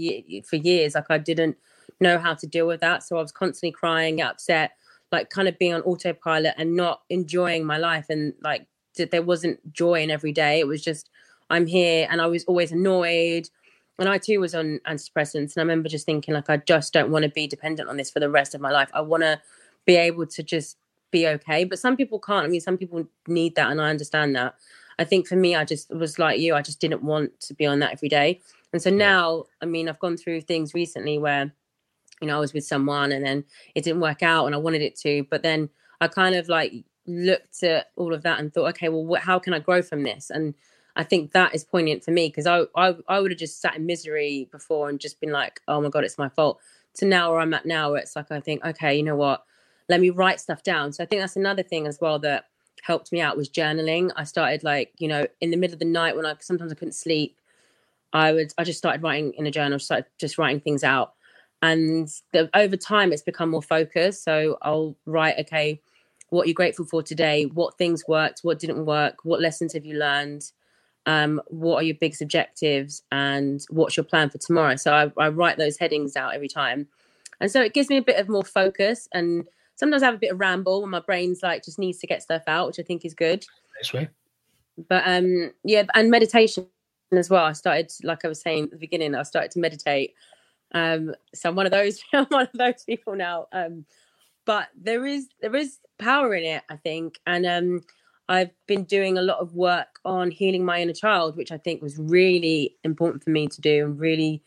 for 0.46 0.56
years, 0.58 0.96
like 0.96 1.10
I 1.10 1.18
didn't 1.18 1.58
know 2.00 2.20
how 2.20 2.34
to 2.36 2.48
deal 2.48 2.68
with 2.68 2.82
that, 2.82 3.04
so 3.04 3.18
I 3.18 3.22
was 3.22 3.32
constantly 3.32 3.72
crying, 3.72 4.22
upset, 4.22 4.72
like 5.12 5.30
kind 5.30 5.48
of 5.48 5.58
being 5.58 5.74
on 5.74 5.82
autopilot 5.82 6.54
and 6.58 6.76
not 6.76 7.02
enjoying 7.10 7.66
my 7.66 7.78
life, 7.78 8.08
and 8.10 8.34
like 8.42 8.68
there 8.96 9.22
wasn't 9.22 9.74
joy 9.74 10.02
in 10.02 10.12
every 10.12 10.32
day. 10.32 10.60
It 10.60 10.68
was 10.68 10.84
just 10.84 11.10
I'm 11.50 11.68
here, 11.68 12.08
and 12.10 12.22
I 12.22 12.28
was 12.28 12.44
always 12.46 12.72
annoyed. 12.72 13.50
And 13.98 14.08
I 14.08 14.18
too 14.18 14.40
was 14.40 14.56
on 14.56 14.80
antidepressants, 14.88 15.36
and 15.36 15.58
I 15.58 15.62
remember 15.62 15.90
just 15.90 16.06
thinking 16.06 16.34
like 16.34 16.50
I 16.50 16.58
just 16.58 16.94
don't 16.94 17.12
want 17.12 17.24
to 17.24 17.30
be 17.30 17.48
dependent 17.48 17.90
on 17.90 17.98
this 17.98 18.10
for 18.10 18.22
the 18.22 18.30
rest 18.30 18.56
of 18.56 18.62
my 18.62 18.72
life. 18.72 18.90
I 18.94 19.02
want 19.02 19.24
to 19.24 19.42
be 19.86 19.96
able 19.96 20.26
to 20.28 20.44
just 20.44 20.78
be 21.12 21.28
okay. 21.28 21.66
But 21.66 21.80
some 21.80 21.98
people 21.98 22.20
can't. 22.20 22.46
I 22.46 22.50
mean, 22.50 22.62
some 22.62 22.78
people 22.78 23.08
need 23.28 23.56
that, 23.56 23.72
and 23.72 23.82
I 23.82 23.90
understand 23.90 24.36
that. 24.36 24.56
I 25.00 25.06
think 25.06 25.28
for 25.28 25.36
me, 25.36 25.56
I 25.56 25.66
just 25.66 25.90
was 25.90 26.20
like 26.20 26.40
you. 26.40 26.56
I 26.56 26.62
just 26.62 26.80
didn't 26.80 27.04
want 27.04 27.40
to 27.42 27.54
be 27.54 27.66
on 27.66 27.80
that 27.80 27.94
every 27.94 28.10
day. 28.10 28.42
And 28.72 28.82
so 28.82 28.90
now, 28.90 29.46
I 29.62 29.66
mean, 29.66 29.90
I've 29.90 30.00
gone 30.00 30.18
through 30.18 30.42
things 30.42 30.74
recently 30.74 31.18
where, 31.18 31.52
you 32.22 32.28
know, 32.28 32.38
I 32.38 32.40
was 32.40 32.54
with 32.54 32.66
someone 32.66 33.12
and 33.12 33.26
then 33.26 33.46
it 33.76 33.84
didn't 33.84 34.02
work 34.02 34.24
out 34.24 34.46
and 34.46 34.56
I 34.56 34.58
wanted 34.58 34.82
it 34.82 34.96
to. 35.02 35.26
But 35.30 35.44
then 35.44 35.70
I 36.02 36.08
kind 36.08 36.36
of 36.36 36.50
like 36.50 36.74
looked 37.08 37.64
at 37.64 37.88
all 37.96 38.14
of 38.14 38.24
that 38.24 38.40
and 38.40 38.54
thought, 38.54 38.70
okay, 38.70 38.90
well, 38.90 39.22
how 39.22 39.40
can 39.40 39.54
I 39.54 39.60
grow 39.60 39.82
from 39.82 40.04
this? 40.04 40.30
And 40.30 40.54
I 40.96 41.04
think 41.04 41.32
that 41.32 41.56
is 41.56 41.64
poignant 41.64 42.04
for 42.04 42.12
me 42.12 42.28
because 42.28 42.46
I, 42.46 42.64
I, 42.76 42.96
I 43.08 43.20
would 43.20 43.32
have 43.32 43.40
just 43.40 43.62
sat 43.62 43.76
in 43.76 43.86
misery 43.86 44.50
before 44.52 44.90
and 44.90 45.00
just 45.00 45.20
been 45.20 45.32
like, 45.32 45.62
oh 45.68 45.82
my 45.82 45.90
God, 45.90 46.04
it's 46.04 46.18
my 46.18 46.30
fault. 46.30 46.60
To 46.96 47.06
now 47.06 47.32
where 47.32 47.40
I'm 47.40 47.54
at 47.54 47.66
now, 47.66 47.92
where 47.92 48.02
it's 48.02 48.16
like, 48.16 48.32
I 48.32 48.40
think, 48.40 48.66
okay, 48.66 48.96
you 48.96 49.04
know 49.04 49.16
what? 49.16 49.44
Let 49.88 50.02
me 50.02 50.10
write 50.10 50.40
stuff 50.40 50.64
down. 50.64 50.92
So 50.92 51.04
I 51.04 51.08
think 51.08 51.22
that's 51.22 51.36
another 51.36 51.64
thing 51.64 51.88
as 51.88 52.00
well 52.02 52.20
that 52.20 52.46
helped 52.84 53.12
me 53.12 53.22
out 53.22 53.38
was 53.38 53.50
journaling. 53.50 54.12
I 54.16 54.24
started 54.24 54.64
like, 54.64 54.92
you 54.98 55.08
know, 55.08 55.26
in 55.42 55.52
the 55.52 55.58
middle 55.58 55.74
of 55.74 55.80
the 55.80 55.86
night 55.86 56.16
when 56.16 56.26
I 56.26 56.36
sometimes 56.40 56.72
I 56.72 56.76
couldn't 56.76 56.94
sleep, 56.94 57.38
I 58.14 58.32
would 58.34 58.54
I 58.58 58.64
just 58.64 58.80
started 58.80 59.04
writing 59.04 59.34
in 59.38 59.48
a 59.48 59.52
journal, 59.52 59.80
started 59.80 60.06
just 60.20 60.38
writing 60.38 60.60
things 60.60 60.84
out. 60.84 61.14
And 61.62 62.10
the, 62.32 62.50
over 62.54 62.78
time 62.78 63.12
it's 63.12 63.22
become 63.22 63.50
more 63.50 63.62
focused. 63.62 64.24
So 64.24 64.58
I'll 64.62 64.96
write, 65.06 65.38
okay, 65.40 65.82
what 66.30 66.48
you're 66.48 66.54
grateful 66.54 66.86
for 66.86 67.04
today? 67.04 67.46
What 67.46 67.78
things 67.78 68.08
worked? 68.08 68.42
What 68.44 68.60
didn't 68.60 68.86
work? 68.86 69.20
What 69.24 69.42
lessons 69.42 69.74
have 69.74 69.86
you 69.86 69.98
learned? 69.98 70.52
Um, 71.06 71.42
what 71.48 71.78
are 71.78 71.84
your 71.84 71.98
biggest 72.00 72.22
objectives? 72.22 73.04
And 73.12 73.62
what's 73.70 73.98
your 73.98 74.04
plan 74.04 74.30
for 74.30 74.38
tomorrow? 74.38 74.76
So 74.76 74.94
I, 74.94 75.12
I 75.22 75.30
write 75.30 75.58
those 75.58 75.78
headings 75.78 76.16
out 76.16 76.36
every 76.36 76.48
time. 76.48 76.88
And 77.42 77.52
so 77.52 77.62
it 77.62 77.74
gives 77.74 77.90
me 77.90 77.98
a 77.98 78.02
bit 78.02 78.18
of 78.18 78.30
more 78.30 78.44
focus 78.44 79.08
and 79.14 79.46
sometimes 79.80 80.04
I 80.04 80.08
have 80.08 80.16
a 80.16 80.20
bit 80.20 80.32
of 80.32 80.40
ramble 80.40 80.82
when 80.82 80.92
my 80.92 81.00
brain's 81.00 81.42
like 81.42 81.64
just 81.64 81.80
needs 81.80 82.00
to 82.00 82.08
get 82.08 82.22
stuff 82.22 82.44
out, 82.48 82.68
which 82.68 82.80
I 82.80 82.84
think 82.84 83.06
is 83.06 83.14
good. 83.14 83.46
Way. 83.94 84.10
But 84.90 85.04
um 85.06 85.52
yeah, 85.64 85.84
and 85.96 86.12
meditation 86.12 86.68
as 87.12 87.30
well. 87.30 87.46
I 87.46 87.54
started, 87.54 87.92
like 88.04 88.24
I 88.24 88.28
was 88.28 88.42
saying 88.42 88.66
at 88.66 88.72
the 88.72 88.78
beginning, 88.78 89.16
I 89.16 89.24
started 89.24 89.52
to 89.52 89.60
meditate. 89.60 90.14
Um, 90.74 91.16
so 91.34 91.50
I'm 91.50 91.56
one 91.56 91.66
of 91.66 91.72
those, 91.72 92.02
I'm 92.14 92.26
one 92.26 92.48
of 92.52 92.58
those 92.58 92.84
people 92.86 93.16
now. 93.16 93.48
Um, 93.52 93.86
but 94.46 94.70
there 94.80 95.06
is 95.06 95.28
there 95.42 95.56
is 95.56 95.78
power 96.00 96.34
in 96.34 96.44
it, 96.44 96.64
I 96.70 96.76
think, 96.78 97.20
and 97.28 97.46
um, 97.46 97.82
I've 98.30 98.52
been 98.68 98.84
doing 98.84 99.18
a 99.18 99.22
lot 99.22 99.40
of 99.40 99.54
work 99.54 100.00
on 100.06 100.32
healing 100.32 100.66
my 100.66 100.82
inner 100.82 100.94
child, 100.94 101.36
which 101.38 101.52
I 101.52 101.58
think 101.58 101.82
was 101.82 101.98
really 102.00 102.76
important 102.84 103.24
for 103.24 103.30
me 103.30 103.48
to 103.48 103.62
do, 103.62 103.86
and 103.86 104.00
really, 104.00 104.42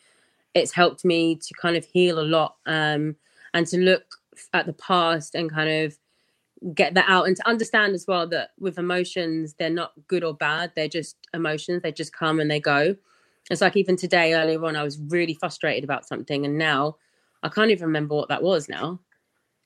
it's 0.54 0.72
helped 0.72 1.04
me 1.04 1.36
to 1.36 1.54
kind 1.54 1.76
of 1.76 1.84
heal 1.84 2.18
a 2.18 2.22
lot, 2.26 2.56
um, 2.66 3.14
and 3.54 3.66
to 3.68 3.78
look 3.78 4.16
at 4.52 4.66
the 4.66 4.72
past 4.72 5.34
and 5.34 5.52
kind 5.52 5.70
of 5.70 5.96
get 6.74 6.94
that 6.94 7.08
out 7.08 7.26
and 7.26 7.36
to 7.36 7.48
understand 7.48 7.92
as 7.94 8.06
well 8.06 8.26
that 8.26 8.50
with 8.58 8.78
emotions 8.78 9.54
they're 9.54 9.70
not 9.70 9.92
good 10.08 10.24
or 10.24 10.34
bad. 10.34 10.72
They're 10.74 10.88
just 10.88 11.16
emotions. 11.34 11.82
They 11.82 11.92
just 11.92 12.12
come 12.12 12.40
and 12.40 12.50
they 12.50 12.60
go 12.60 12.96
it's 13.50 13.60
like 13.60 13.76
even 13.76 13.96
today 13.96 14.34
earlier 14.34 14.64
on 14.64 14.76
i 14.76 14.82
was 14.82 14.98
really 15.08 15.34
frustrated 15.34 15.84
about 15.84 16.06
something 16.06 16.44
and 16.44 16.56
now 16.58 16.96
i 17.42 17.48
can't 17.48 17.70
even 17.70 17.86
remember 17.86 18.14
what 18.14 18.28
that 18.28 18.42
was 18.42 18.68
now. 18.68 18.98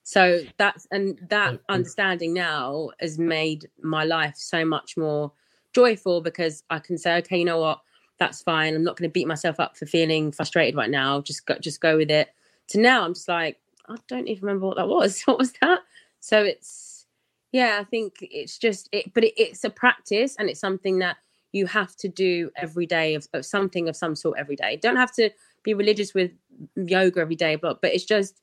So 0.03 0.43
that's 0.57 0.87
and 0.93 1.19
that 1.31 1.55
Mhm. 1.55 1.61
understanding 1.69 2.33
now 2.33 2.91
has 3.01 3.19
made 3.19 3.69
my 3.83 4.05
life 4.05 4.37
so 4.37 4.65
much 4.65 4.97
more 4.97 5.33
joyful 5.75 6.21
because 6.21 6.63
i 6.71 6.79
can 6.79 6.97
say 6.97 7.17
okay 7.19 7.39
you 7.39 7.45
know 7.45 7.59
what? 7.61 7.81
That's 8.19 8.41
fine. 8.43 8.75
I'm 8.75 8.85
not 8.85 8.97
going 8.97 9.11
to 9.11 9.13
beat 9.13 9.27
myself 9.27 9.61
up 9.61 9.77
for 9.77 9.85
feeling 9.85 10.33
frustrated 10.33 10.75
right 10.75 10.89
now. 10.91 11.21
Just 11.21 11.45
go 11.45 11.59
just 11.59 11.81
go 11.81 11.97
with 11.97 12.11
it. 12.11 12.29
To 12.69 12.81
now 12.81 13.05
i'm 13.05 13.15
just 13.15 13.29
like 13.29 13.59
i 13.89 13.97
don't 14.09 14.29
even 14.29 14.45
remember 14.47 14.67
what 14.67 14.77
that 14.77 14.89
was. 14.89 15.23
What 15.27 15.39
was 15.39 15.53
that? 15.61 15.81
So 16.21 16.43
it's 16.43 17.07
yeah 17.53 17.79
i 17.81 17.85
think 17.85 18.17
it's 18.21 18.59
just 18.59 18.89
it 18.93 19.13
but 19.15 19.25
it, 19.25 19.35
it's 19.37 19.65
a 19.65 19.71
practice 19.71 20.37
and 20.39 20.49
it's 20.49 20.61
something 20.61 20.99
that 21.01 21.17
you 21.53 21.67
have 21.67 21.97
to 21.97 22.09
do 22.09 22.51
every 22.57 22.87
day 22.87 23.15
of, 23.15 23.27
of 23.33 23.45
something 23.45 23.89
of 23.89 23.97
some 23.97 24.15
sort 24.15 24.39
every 24.39 24.57
day. 24.57 24.77
Don't 24.77 24.97
have 24.97 25.13
to 25.13 25.31
be 25.63 25.75
religious 25.75 26.15
with 26.15 26.31
yoga 26.77 27.21
every 27.21 27.37
day 27.37 27.57
but 27.57 27.83
but 27.83 27.93
it's 27.93 28.05
just 28.05 28.41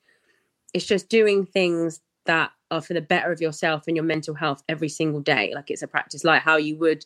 it's 0.73 0.85
just 0.85 1.09
doing 1.09 1.45
things 1.45 2.01
that 2.25 2.51
are 2.71 2.81
for 2.81 2.93
the 2.93 3.01
better 3.01 3.31
of 3.31 3.41
yourself 3.41 3.83
and 3.87 3.95
your 3.95 4.05
mental 4.05 4.33
health 4.33 4.63
every 4.67 4.89
single 4.89 5.19
day. 5.21 5.51
Like 5.53 5.69
it's 5.69 5.81
a 5.81 5.87
practice 5.87 6.23
like 6.23 6.41
how 6.41 6.57
you 6.57 6.75
would 6.77 7.05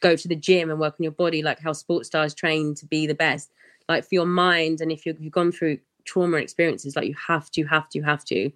go 0.00 0.16
to 0.16 0.28
the 0.28 0.36
gym 0.36 0.70
and 0.70 0.80
work 0.80 0.94
on 0.98 1.04
your 1.04 1.12
body 1.12 1.42
like 1.42 1.60
how 1.60 1.72
sports 1.72 2.08
stars 2.08 2.34
train 2.34 2.74
to 2.76 2.86
be 2.86 3.06
the 3.06 3.14
best. 3.14 3.50
Like 3.88 4.04
for 4.04 4.14
your 4.14 4.26
mind 4.26 4.80
and 4.80 4.90
if 4.90 5.04
you've, 5.04 5.20
you've 5.20 5.32
gone 5.32 5.52
through 5.52 5.78
trauma 6.04 6.38
experiences 6.38 6.96
like 6.96 7.06
you 7.06 7.14
have 7.14 7.50
to 7.52 7.64
have 7.64 7.88
to 7.90 8.00
have 8.02 8.24
to 8.24 8.50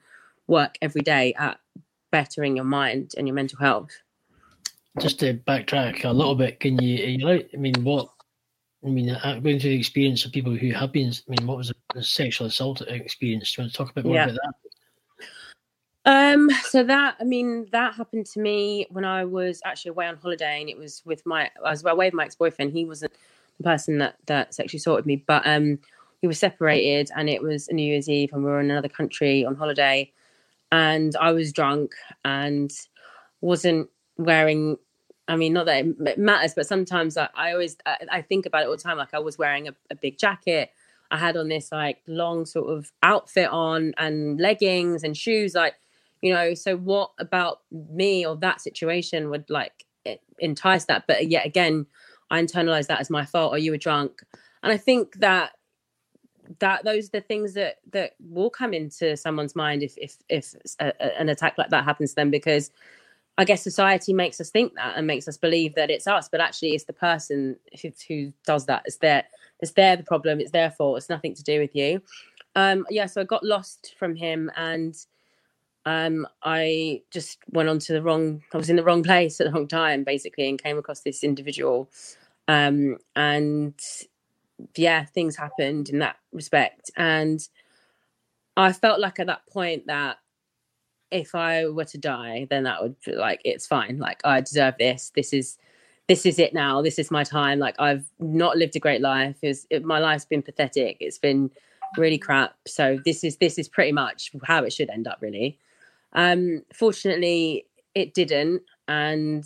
work 0.47 0.79
every 0.83 1.03
day 1.03 1.35
at 1.35 1.59
bettering 2.11 2.57
your 2.57 2.65
mind 2.65 3.15
and 3.17 3.29
your 3.29 3.35
mental 3.35 3.59
health 3.59 3.91
Just 5.01 5.21
to 5.21 5.35
backtrack 5.35 6.05
a 6.05 6.11
little 6.11 6.35
bit, 6.35 6.61
can 6.61 6.79
you? 6.81 6.97
You 6.97 7.27
like, 7.27 7.51
I 7.53 7.57
mean, 7.57 7.75
what? 7.83 8.09
I 8.85 8.89
mean, 8.89 9.11
uh, 9.11 9.41
going 9.43 9.59
through 9.59 9.71
the 9.71 9.79
experience 9.79 10.25
of 10.25 10.33
people 10.33 10.55
who 10.55 10.73
have 10.73 10.93
been. 10.93 11.13
I 11.13 11.31
mean, 11.31 11.47
what 11.47 11.59
was 11.59 11.73
the 11.95 12.03
sexual 12.03 12.47
assault 12.47 12.83
experience? 12.83 13.53
Do 13.53 13.61
you 13.61 13.65
want 13.65 13.73
to 13.73 13.79
talk 13.79 13.91
a 13.91 13.95
bit 13.95 14.05
more 14.05 14.15
Yeah. 14.15 14.25
about 14.25 14.39
that? 14.43 14.55
Um, 16.07 16.49
so 16.63 16.85
that 16.85 17.17
I 17.19 17.25
mean 17.25 17.67
that 17.73 17.95
happened 17.95 18.27
to 18.27 18.41
me 18.41 18.87
when 18.91 19.05
I 19.05 19.25
was 19.25 19.61
actually 19.65 19.91
away 19.91 20.07
on 20.07 20.17
holiday, 20.17 20.61
and 20.61 20.71
it 20.71 20.79
was 20.79 21.03
with 21.05 21.27
my 21.27 21.51
I 21.65 21.71
was 21.71 21.85
away 21.85 22.07
with 22.07 22.15
my 22.15 22.25
ex 22.25 22.37
boyfriend. 22.37 22.73
He 22.73 22.85
wasn't 22.85 23.13
the 23.59 23.65
person 23.65 23.99
that 23.99 24.17
that 24.27 24.55
sexually 24.55 24.79
assaulted 24.79 25.05
me, 25.05 25.17
but 25.27 25.45
um, 25.45 25.81
we 26.23 26.29
were 26.29 26.35
separated, 26.35 27.11
and 27.17 27.29
it 27.29 27.43
was 27.43 27.67
a 27.69 27.73
New 27.73 27.83
Year's 27.83 28.09
Eve, 28.09 28.31
and 28.33 28.45
we 28.45 28.51
were 28.51 28.61
in 28.61 28.71
another 28.71 28.89
country 28.89 29.45
on 29.45 29.57
holiday, 29.57 30.13
and 30.71 31.17
I 31.17 31.33
was 31.33 31.53
drunk 31.53 31.93
and 32.25 32.73
wasn't 33.41 33.91
wearing. 34.17 34.77
I 35.29 35.37
mean, 35.37 35.53
not 35.53 35.67
that 35.67 35.85
it 35.85 36.19
matters, 36.19 36.55
but 36.55 36.67
sometimes 36.67 37.17
I, 37.17 37.29
I 37.35 37.53
always 37.53 37.77
I, 37.85 37.97
I 38.13 38.23
think 38.23 38.47
about 38.47 38.63
it 38.63 38.67
all 38.67 38.77
the 38.77 38.83
time. 38.83 38.99
Like 38.99 39.15
I 39.15 39.19
was 39.19 39.39
wearing 39.39 39.69
a, 39.69 39.75
a 39.91 39.95
big 39.97 40.19
jacket. 40.19 40.71
I 41.11 41.19
had 41.19 41.37
on 41.37 41.49
this 41.49 41.71
like 41.73 42.03
long 42.07 42.47
sort 42.47 42.71
of 42.71 42.91
outfit 43.03 43.49
on 43.51 43.95
and 43.99 44.41
leggings 44.41 45.05
and 45.05 45.17
shoes, 45.17 45.55
like 45.55 45.75
you 46.23 46.33
know 46.33 46.55
so 46.55 46.77
what 46.77 47.11
about 47.19 47.61
me 47.71 48.27
or 48.27 48.37
that 48.37 48.61
situation 48.61 49.31
would 49.31 49.49
like 49.49 49.85
entice 50.39 50.85
that 50.85 51.05
but 51.07 51.29
yet 51.29 51.45
again 51.47 51.87
i 52.31 52.41
internalized 52.41 52.87
that 52.87 53.01
as 53.01 53.11
my 53.11 53.25
fault 53.25 53.53
or 53.53 53.59
you 53.59 53.71
were 53.71 53.77
drunk 53.77 54.23
and 54.63 54.73
i 54.73 54.77
think 54.77 55.15
that 55.17 55.53
that 56.61 56.85
those 56.85 57.07
are 57.07 57.11
the 57.15 57.21
things 57.21 57.55
that 57.55 57.77
that 57.93 58.13
will 58.21 58.51
come 58.51 58.73
into 58.73 59.17
someone's 59.17 59.57
mind 59.57 59.83
if 59.83 59.95
if 59.99 60.17
if 60.29 60.55
a, 60.81 60.93
a- 61.01 61.21
an 61.21 61.29
attack 61.29 61.55
like 61.59 61.71
that 61.71 61.85
happens 61.85 62.11
to 62.11 62.17
them 62.17 62.31
because 62.31 62.71
i 63.39 63.45
guess 63.45 63.63
society 63.63 64.13
makes 64.13 64.41
us 64.41 64.51
think 64.51 64.75
that 64.75 64.97
and 64.97 65.07
makes 65.07 65.29
us 65.29 65.37
believe 65.37 65.75
that 65.75 65.91
it's 65.91 66.07
us 66.07 66.29
but 66.29 66.41
actually 66.41 66.71
it's 66.71 66.85
the 66.85 66.93
person 66.93 67.57
who, 67.83 67.91
who 68.09 68.33
does 68.45 68.67
that 68.67 68.83
it's 68.87 68.97
their 68.99 69.25
it's 69.61 69.73
their 69.73 69.97
the 69.97 70.03
problem 70.03 70.41
it's 70.41 70.53
their 70.53 70.71
fault 70.71 70.97
it's 70.97 71.09
nothing 71.09 71.35
to 71.35 71.43
do 71.43 71.61
with 71.61 71.75
you 71.75 72.01
um 72.55 72.87
yeah 72.91 73.07
so 73.07 73.21
i 73.21 73.25
got 73.25 73.45
lost 73.45 73.95
from 73.99 74.15
him 74.15 74.51
and 74.57 74.97
um, 75.87 76.27
I 76.43 77.03
just 77.13 77.39
went 77.53 77.69
on 77.69 77.79
to 77.79 77.93
the 77.93 78.03
wrong, 78.03 78.43
I 78.53 78.57
was 78.59 78.69
in 78.69 78.77
the 78.77 78.83
wrong 78.83 79.05
place 79.05 79.41
at 79.41 79.47
the 79.47 79.53
wrong 79.53 79.69
time, 79.69 80.05
basically, 80.05 80.49
and 80.49 80.61
came 80.61 80.77
across 80.77 81.01
this 81.01 81.25
individual. 81.25 81.89
Um, 82.49 82.99
and 83.15 83.75
yeah, 84.77 85.05
things 85.05 85.37
happened 85.37 85.89
in 85.89 86.01
that 86.01 86.17
respect. 86.33 86.91
And 86.97 87.41
I 88.57 88.73
felt 88.73 89.01
like 89.01 89.21
at 89.21 89.29
that 89.29 89.47
point 89.47 89.87
that 89.87 90.19
if 91.21 91.35
I 91.35 91.67
were 91.67 91.85
to 91.85 91.99
die, 91.99 92.47
then 92.51 92.65
that 92.65 92.83
would 92.83 92.97
like 93.07 93.41
it's 93.45 93.67
fine. 93.67 93.99
Like 93.99 94.21
I 94.25 94.41
deserve 94.41 94.75
this. 94.79 95.13
This 95.15 95.33
is 95.33 95.59
this 96.09 96.25
is 96.25 96.39
it 96.39 96.55
now. 96.55 96.83
This 96.83 96.99
is 96.99 97.11
my 97.11 97.25
time. 97.25 97.59
Like 97.59 97.75
I've 97.79 98.07
not 98.19 98.57
lived 98.57 98.77
a 98.77 98.81
great 98.81 99.01
life. 99.01 99.37
Is 99.43 99.67
my 99.83 99.99
life's 99.99 100.25
been 100.25 100.43
pathetic. 100.43 100.97
It's 101.01 101.19
been 101.19 101.51
really 101.97 102.19
crap. 102.19 102.57
So 102.67 102.99
this 103.05 103.25
is 103.25 103.37
this 103.37 103.59
is 103.59 103.69
pretty 103.69 103.93
much 103.93 104.31
how 104.45 104.65
it 104.65 104.73
should 104.73 104.91
end 104.91 105.07
up. 105.07 105.19
Really. 105.21 105.59
Um, 106.13 106.63
fortunately, 106.73 107.67
it 107.95 108.15
didn't, 108.15 108.63
and 108.89 109.45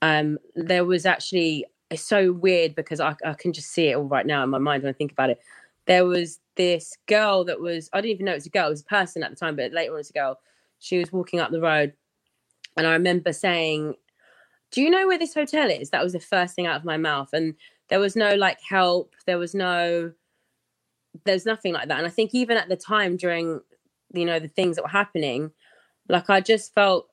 um, 0.00 0.38
there 0.56 0.84
was 0.84 1.06
actually 1.06 1.66
it's 1.90 2.02
so 2.02 2.32
weird 2.32 2.74
because 2.74 3.00
I, 3.00 3.14
I 3.24 3.34
can 3.34 3.52
just 3.52 3.68
see 3.68 3.88
it 3.88 3.96
all 3.96 4.04
right 4.04 4.26
now 4.26 4.42
in 4.42 4.50
my 4.50 4.58
mind 4.58 4.82
when 4.82 4.90
I 4.90 4.96
think 4.96 5.12
about 5.12 5.30
it. 5.30 5.40
There 5.86 6.06
was 6.06 6.40
this 6.56 6.96
girl 7.06 7.44
that 7.44 7.60
was 7.60 7.90
I 7.92 8.00
didn't 8.00 8.14
even 8.14 8.26
know 8.26 8.32
it 8.32 8.36
was 8.36 8.46
a 8.46 8.50
girl. 8.50 8.66
It 8.68 8.70
was 8.70 8.80
a 8.80 8.84
person 8.84 9.22
at 9.22 9.30
the 9.30 9.36
time, 9.36 9.56
but 9.56 9.72
later 9.72 9.92
on 9.92 9.96
it 9.96 9.98
was 9.98 10.10
a 10.10 10.14
girl. 10.14 10.38
She 10.82 10.98
was 10.98 11.12
walking 11.12 11.38
up 11.40 11.52
the 11.52 11.60
road, 11.60 11.94
and 12.76 12.86
I 12.86 12.92
remember 12.94 13.32
saying, 13.32 13.94
"Do 14.72 14.82
you 14.82 14.90
know 14.90 15.06
where 15.06 15.18
this 15.18 15.34
hotel 15.34 15.70
is?" 15.70 15.90
That 15.90 16.02
was 16.02 16.12
the 16.12 16.20
first 16.20 16.56
thing 16.56 16.66
out 16.66 16.76
of 16.76 16.84
my 16.84 16.96
mouth, 16.96 17.30
and 17.32 17.54
there 17.88 18.00
was 18.00 18.16
no 18.16 18.34
like 18.34 18.58
help. 18.60 19.14
There 19.26 19.38
was 19.38 19.54
no, 19.54 20.12
there's 21.24 21.46
nothing 21.46 21.72
like 21.72 21.88
that. 21.88 21.98
And 21.98 22.06
I 22.06 22.10
think 22.10 22.34
even 22.34 22.56
at 22.56 22.68
the 22.68 22.76
time 22.76 23.16
during, 23.16 23.60
you 24.12 24.24
know, 24.24 24.40
the 24.40 24.48
things 24.48 24.76
that 24.76 24.82
were 24.82 24.88
happening, 24.88 25.52
like 26.08 26.28
I 26.28 26.40
just 26.40 26.74
felt 26.74 27.08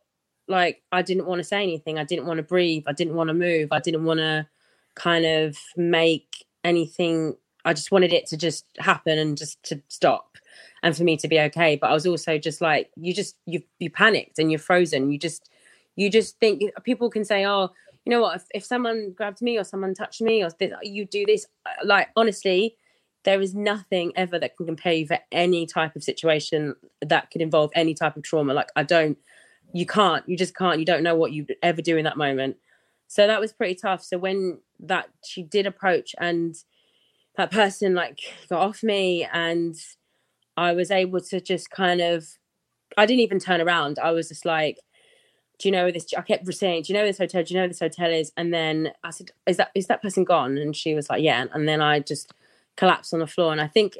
like 0.48 0.82
I 0.92 1.04
didn't 1.04 1.28
want 1.28 1.40
to 1.40 1.44
say 1.44 1.62
anything. 1.62 2.00
I 2.00 2.06
didn't 2.06 2.26
want 2.26 2.38
to 2.38 2.44
breathe. 2.44 2.84
I 2.88 2.94
didn't 2.94 3.16
want 3.16 3.28
to 3.28 3.36
move. 3.36 3.70
I 3.72 3.80
didn't 3.80 4.04
want 4.04 4.20
to 4.20 4.48
kind 4.96 5.26
of 5.26 5.58
make 5.78 6.46
anything 6.64 7.36
I 7.66 7.74
just 7.74 7.92
wanted 7.92 8.14
it 8.14 8.26
to 8.28 8.38
just 8.38 8.66
happen 8.80 9.18
and 9.20 9.38
just 9.38 9.62
to 9.64 9.82
stop 9.90 10.38
and 10.84 10.96
for 10.96 11.04
me 11.04 11.18
to 11.18 11.28
be 11.28 11.40
okay. 11.40 11.76
But 11.76 11.90
I 11.90 11.94
was 11.94 12.06
also 12.06 12.38
just 12.38 12.62
like, 12.62 12.90
you 12.96 13.14
just 13.14 13.38
you 13.46 13.62
you 13.80 13.90
panicked 13.90 14.40
and 14.40 14.52
you're 14.52 14.60
frozen. 14.60 15.12
You 15.12 15.20
just 15.20 15.50
you 15.96 16.10
just 16.10 16.40
think 16.40 16.64
people 16.84 17.10
can 17.10 17.26
say, 17.26 17.46
oh, 17.46 17.70
you 18.06 18.12
know 18.12 18.22
what? 18.22 18.38
If, 18.38 18.44
if 18.56 18.66
someone 18.66 19.14
grabbed 19.16 19.42
me 19.42 19.58
or 19.58 19.64
someone 19.64 19.94
touched 19.94 20.22
me 20.22 20.44
or 20.44 20.50
this, 20.60 20.72
you 20.82 21.06
do 21.06 21.26
this, 21.26 21.46
uh, 21.66 21.86
like 21.86 22.10
honestly, 22.16 22.76
there 23.24 23.42
is 23.42 23.54
nothing 23.54 24.14
ever 24.16 24.40
that 24.40 24.56
can 24.56 24.66
compare 24.66 24.94
you 24.94 25.08
for 25.08 25.20
any 25.32 25.66
type 25.66 25.96
of 25.96 26.04
situation 26.04 26.76
that 27.02 27.30
could 27.32 27.42
involve 27.42 27.72
any 27.76 27.94
type 27.94 28.16
of 28.16 28.24
trauma. 28.24 28.54
Like 28.54 28.70
I 28.76 28.84
don't, 28.84 29.18
you 29.74 29.86
can't, 29.86 30.28
you 30.28 30.38
just 30.38 30.56
can't. 30.56 30.80
You 30.80 30.86
don't 30.86 31.04
know 31.04 31.16
what 31.16 31.34
you'd 31.34 31.56
ever 31.62 31.82
do 31.82 31.98
in 31.98 32.06
that 32.06 32.18
moment. 32.18 32.58
So 33.08 33.28
that 33.28 33.42
was 33.42 33.52
pretty 33.52 33.76
tough. 33.76 34.04
So 34.04 34.18
when 34.18 34.60
that 34.80 35.10
she 35.26 35.44
did 35.44 35.66
approach 35.66 36.16
and 36.20 36.56
that 37.36 37.52
person 37.52 37.94
like 37.94 38.20
got 38.50 38.62
off 38.62 38.84
me 38.84 39.28
and 39.32 39.76
I 40.60 40.74
was 40.74 40.92
able 40.92 41.22
to 41.22 41.40
just 41.40 41.72
kind 41.72 42.02
of 42.02 42.28
I 42.98 43.06
didn't 43.06 43.22
even 43.22 43.40
turn 43.40 43.62
around. 43.62 43.98
I 43.98 44.12
was 44.12 44.28
just 44.28 44.46
like, 44.46 44.78
do 45.58 45.70
you 45.70 45.72
know 45.72 45.90
this? 45.90 46.08
I 46.18 46.22
kept 46.22 46.54
saying, 46.54 46.84
do 46.84 46.92
you 46.92 47.00
know 47.00 47.06
this 47.06 47.18
hotel? 47.18 47.44
Do 47.44 47.54
you 47.54 47.60
know 47.60 47.68
this 47.68 47.80
hotel 47.80 48.12
is? 48.12 48.34
And 48.36 48.54
then 48.54 48.92
I 49.04 49.12
said, 49.12 49.32
is 49.48 49.58
that 49.58 49.72
is 49.74 49.88
that 49.88 50.02
person 50.02 50.26
gone? 50.26 50.58
And 50.58 50.76
she 50.76 50.96
was 50.96 51.10
like, 51.10 51.24
yeah. 51.24 51.46
And 51.54 51.68
then 51.68 51.82
I 51.82 52.02
just 52.02 52.34
collapsed 52.76 53.14
on 53.14 53.22
the 53.22 53.28
floor. 53.28 53.54
And 53.54 53.62
I 53.62 53.68
think 53.68 53.98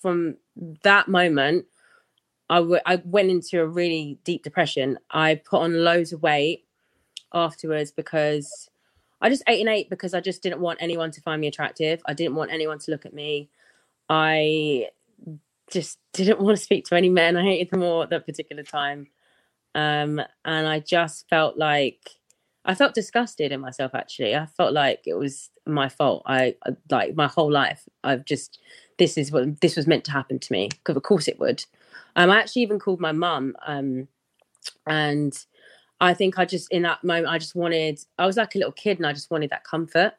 from 0.00 0.36
that 0.82 1.06
moment, 1.06 1.66
I, 2.48 2.56
w- 2.56 2.80
I 2.86 3.02
went 3.04 3.30
into 3.30 3.60
a 3.60 3.66
really 3.66 4.18
deep 4.24 4.42
depression. 4.42 4.98
I 5.10 5.34
put 5.34 5.60
on 5.60 5.84
loads 5.84 6.12
of 6.12 6.22
weight 6.22 6.64
afterwards 7.34 7.92
because 7.92 8.70
I 9.20 9.28
just 9.28 9.42
ate 9.46 9.60
and 9.60 9.68
ate 9.68 9.90
because 9.90 10.14
I 10.14 10.20
just 10.20 10.42
didn't 10.42 10.60
want 10.60 10.78
anyone 10.80 11.10
to 11.10 11.20
find 11.20 11.40
me 11.40 11.46
attractive. 11.46 12.00
I 12.06 12.14
didn't 12.14 12.36
want 12.36 12.52
anyone 12.52 12.78
to 12.78 12.90
look 12.90 13.04
at 13.04 13.12
me. 13.12 13.50
I 14.08 14.88
just 15.70 15.98
didn't 16.12 16.40
want 16.40 16.56
to 16.56 16.62
speak 16.62 16.86
to 16.86 16.96
any 16.96 17.08
men. 17.08 17.36
I 17.36 17.42
hated 17.42 17.70
them 17.70 17.82
all 17.82 18.02
at 18.02 18.10
that 18.10 18.26
particular 18.26 18.62
time. 18.62 19.08
Um, 19.74 20.20
and 20.44 20.66
I 20.66 20.80
just 20.80 21.28
felt 21.28 21.56
like 21.56 22.16
I 22.64 22.74
felt 22.74 22.94
disgusted 22.94 23.52
in 23.52 23.60
myself 23.60 23.94
actually. 23.94 24.34
I 24.34 24.46
felt 24.46 24.72
like 24.72 25.02
it 25.06 25.14
was 25.14 25.50
my 25.66 25.88
fault. 25.88 26.22
I 26.26 26.56
like 26.90 27.14
my 27.14 27.28
whole 27.28 27.50
life 27.50 27.88
I've 28.02 28.24
just 28.24 28.58
this 28.98 29.16
is 29.16 29.32
what 29.32 29.60
this 29.60 29.76
was 29.76 29.86
meant 29.86 30.04
to 30.04 30.12
happen 30.12 30.38
to 30.38 30.52
me 30.52 30.68
because 30.68 30.96
of 30.96 31.02
course 31.02 31.28
it 31.28 31.38
would. 31.38 31.64
Um, 32.16 32.30
I 32.30 32.38
actually 32.38 32.62
even 32.62 32.78
called 32.78 33.00
my 33.00 33.12
mum 33.12 33.54
um, 33.66 34.08
and 34.86 35.32
I 36.00 36.14
think 36.14 36.38
I 36.38 36.44
just 36.44 36.70
in 36.72 36.82
that 36.82 37.04
moment 37.04 37.28
I 37.28 37.38
just 37.38 37.54
wanted 37.54 38.00
I 38.18 38.26
was 38.26 38.36
like 38.36 38.54
a 38.54 38.58
little 38.58 38.72
kid 38.72 38.98
and 38.98 39.06
I 39.06 39.12
just 39.12 39.30
wanted 39.30 39.50
that 39.50 39.64
comfort. 39.64 40.14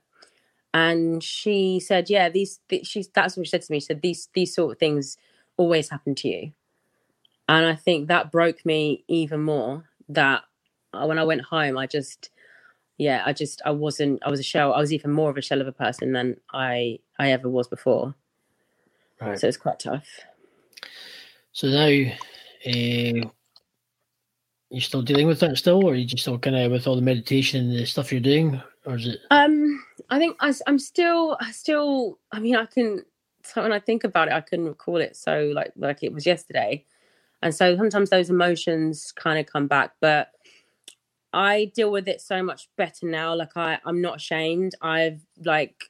And 0.74 1.22
she 1.22 1.82
said, 1.82 2.10
"Yeah, 2.10 2.30
these, 2.30 2.62
these 2.70 2.88
she's 2.88 3.10
that's 3.10 3.36
what 3.36 3.46
she 3.46 3.50
said 3.50 3.64
to 3.64 3.72
me. 3.74 3.82
She 3.82 3.88
said 3.88 4.02
these 4.02 4.30
these 4.34 4.56
sort 4.56 4.72
of 4.72 4.80
things 4.80 5.18
always 5.58 5.90
happen 5.90 6.16
to 6.16 6.28
you." 6.28 6.52
And 7.48 7.66
I 7.66 7.76
think 7.76 8.08
that 8.08 8.32
broke 8.32 8.66
me 8.66 9.04
even 9.08 9.42
more. 9.42 9.86
That 10.10 10.44
when 10.94 11.20
I 11.20 11.24
went 11.24 11.42
home, 11.42 11.78
I 11.78 11.88
just 11.88 12.30
yeah, 12.98 13.24
I 13.26 13.34
just 13.34 13.62
I 13.66 13.72
wasn't 13.72 14.22
I 14.24 14.30
was 14.30 14.40
a 14.40 14.44
shell. 14.44 14.74
I 14.74 14.80
was 14.80 14.94
even 14.94 15.12
more 15.12 15.30
of 15.30 15.38
a 15.38 15.42
shell 15.42 15.62
of 15.62 15.68
a 15.68 15.72
person 15.72 16.14
than 16.14 16.38
I 16.54 17.00
I 17.18 17.32
ever 17.32 17.50
was 17.50 17.68
before. 17.68 18.14
Right. 19.20 19.40
So 19.40 19.48
it's 19.48 19.58
quite 19.58 19.80
tough. 19.80 20.08
So 21.52 21.68
now, 21.68 21.86
uh, 21.86 23.30
you 24.70 24.82
still 24.82 25.02
dealing 25.02 25.28
with 25.28 25.40
that 25.42 25.58
still, 25.58 25.84
or 25.86 25.92
are 25.92 25.96
you 25.96 26.06
just 26.06 26.24
still 26.24 26.40
kind 26.40 26.56
of 26.56 26.72
with 26.72 26.88
all 26.88 26.96
the 26.96 27.02
meditation 27.02 27.70
and 27.70 27.78
the 27.78 27.86
stuff 27.86 28.12
you're 28.12 28.22
doing, 28.22 28.62
or 28.86 28.96
is 28.96 29.08
it? 29.08 29.20
Um, 29.30 29.84
I 30.10 30.18
think 30.18 30.38
I, 30.40 30.54
am 30.66 30.80
still, 30.80 31.38
I 31.42 31.52
still. 31.52 32.20
I 32.32 32.40
mean, 32.40 32.56
I 32.56 32.66
can. 32.66 33.04
So 33.44 33.64
when 33.64 33.72
I 33.74 33.80
think 33.80 34.04
about 34.04 34.28
it, 34.28 34.34
I 34.34 34.42
couldn't 34.42 34.68
recall 34.68 34.98
it 34.98 35.16
so 35.16 35.52
like 35.54 35.74
like 35.76 36.04
it 36.04 36.14
was 36.14 36.26
yesterday, 36.26 36.86
and 37.42 37.54
so 37.54 37.76
sometimes 37.76 38.10
those 38.10 38.30
emotions 38.30 39.12
kind 39.12 39.40
of 39.40 39.52
come 39.52 39.68
back, 39.68 39.94
but 40.00 40.30
I 41.34 41.72
deal 41.74 41.92
with 41.92 42.08
it 42.08 42.22
so 42.22 42.44
much 42.44 42.70
better 42.78 43.06
now. 43.06 43.36
Like 43.36 43.56
I, 43.56 43.80
I'm 43.86 44.02
not 44.02 44.18
ashamed. 44.18 44.76
I've 44.82 45.22
like, 45.46 45.86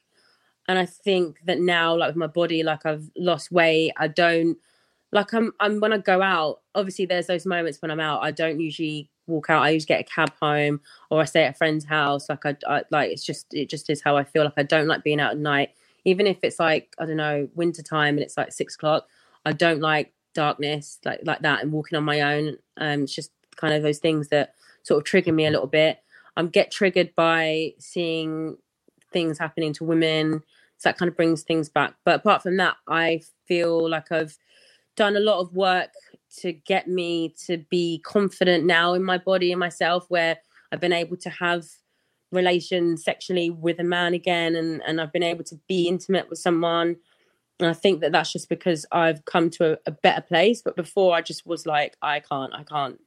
and 0.68 0.78
I 0.78 0.86
think 0.86 1.40
that 1.46 1.58
now, 1.60 1.96
like 1.96 2.08
with 2.08 2.16
my 2.16 2.28
body, 2.28 2.62
like 2.62 2.86
I've 2.86 3.10
lost 3.16 3.50
weight. 3.50 3.92
I 3.96 4.08
don't 4.08 4.56
like 5.12 5.32
I'm 5.34 5.52
I'm 5.60 5.80
when 5.80 5.92
I 5.92 5.98
go 5.98 6.22
out, 6.22 6.60
obviously 6.74 7.06
there's 7.06 7.26
those 7.26 7.46
moments 7.46 7.82
when 7.82 7.90
I'm 7.90 8.00
out, 8.00 8.22
I 8.22 8.30
don't 8.30 8.60
usually 8.60 9.10
walk 9.26 9.50
out. 9.50 9.62
I 9.62 9.70
usually 9.70 9.86
get 9.86 10.00
a 10.00 10.04
cab 10.04 10.32
home 10.40 10.80
or 11.10 11.20
I 11.20 11.24
stay 11.24 11.44
at 11.44 11.54
a 11.54 11.58
friend's 11.58 11.84
house. 11.84 12.28
Like 12.28 12.46
I, 12.46 12.56
I 12.66 12.82
like 12.90 13.10
it's 13.10 13.24
just 13.24 13.52
it 13.52 13.68
just 13.68 13.90
is 13.90 14.02
how 14.02 14.16
I 14.16 14.24
feel. 14.24 14.44
Like 14.44 14.54
I 14.56 14.62
don't 14.62 14.86
like 14.86 15.04
being 15.04 15.20
out 15.20 15.32
at 15.32 15.38
night. 15.38 15.70
Even 16.04 16.26
if 16.26 16.38
it's 16.42 16.58
like, 16.58 16.94
I 16.98 17.06
don't 17.06 17.16
know, 17.16 17.48
winter 17.54 17.82
time 17.82 18.14
and 18.14 18.22
it's 18.22 18.36
like 18.36 18.52
six 18.52 18.74
o'clock. 18.74 19.06
I 19.44 19.52
don't 19.52 19.80
like 19.80 20.12
darkness 20.34 20.98
like 21.04 21.20
like 21.24 21.40
that 21.40 21.62
and 21.62 21.72
walking 21.72 21.96
on 21.96 22.04
my 22.04 22.20
own. 22.20 22.56
Um 22.78 23.02
it's 23.02 23.14
just 23.14 23.30
kind 23.56 23.74
of 23.74 23.82
those 23.82 23.98
things 23.98 24.28
that 24.28 24.54
sort 24.82 24.98
of 24.98 25.04
trigger 25.04 25.32
me 25.32 25.46
a 25.46 25.50
little 25.50 25.66
bit. 25.66 25.98
I'm 26.36 26.48
get 26.48 26.70
triggered 26.70 27.14
by 27.14 27.74
seeing 27.78 28.56
things 29.12 29.38
happening 29.38 29.72
to 29.74 29.84
women. 29.84 30.42
So 30.78 30.88
that 30.88 30.98
kind 30.98 31.08
of 31.08 31.16
brings 31.16 31.42
things 31.42 31.68
back. 31.68 31.94
But 32.04 32.16
apart 32.16 32.42
from 32.42 32.56
that, 32.56 32.76
I 32.88 33.20
feel 33.46 33.88
like 33.88 34.10
I've 34.10 34.36
done 34.96 35.16
a 35.16 35.20
lot 35.20 35.40
of 35.40 35.54
work 35.54 35.90
to 36.38 36.52
get 36.52 36.88
me 36.88 37.34
to 37.46 37.58
be 37.70 38.00
confident 38.04 38.64
now 38.64 38.94
in 38.94 39.04
my 39.04 39.18
body 39.18 39.52
and 39.52 39.60
myself 39.60 40.06
where 40.08 40.38
I've 40.70 40.80
been 40.80 40.92
able 40.92 41.16
to 41.18 41.30
have 41.30 41.66
relations 42.32 43.04
sexually 43.04 43.50
with 43.50 43.78
a 43.78 43.84
man 43.84 44.14
again 44.14 44.56
and 44.56 44.82
and 44.86 45.00
I've 45.00 45.12
been 45.12 45.22
able 45.22 45.44
to 45.44 45.56
be 45.68 45.88
intimate 45.88 46.28
with 46.28 46.38
someone 46.38 46.96
and 47.60 47.68
I 47.68 47.74
think 47.74 48.00
that 48.00 48.12
that's 48.12 48.32
just 48.32 48.48
because 48.48 48.86
I've 48.90 49.24
come 49.24 49.50
to 49.50 49.72
a, 49.72 49.78
a 49.86 49.90
better 49.90 50.22
place 50.22 50.62
but 50.62 50.76
before 50.76 51.14
I 51.14 51.20
just 51.20 51.46
was 51.46 51.66
like 51.66 51.96
I 52.02 52.20
can't 52.20 52.52
I 52.54 52.64
can't 52.64 53.00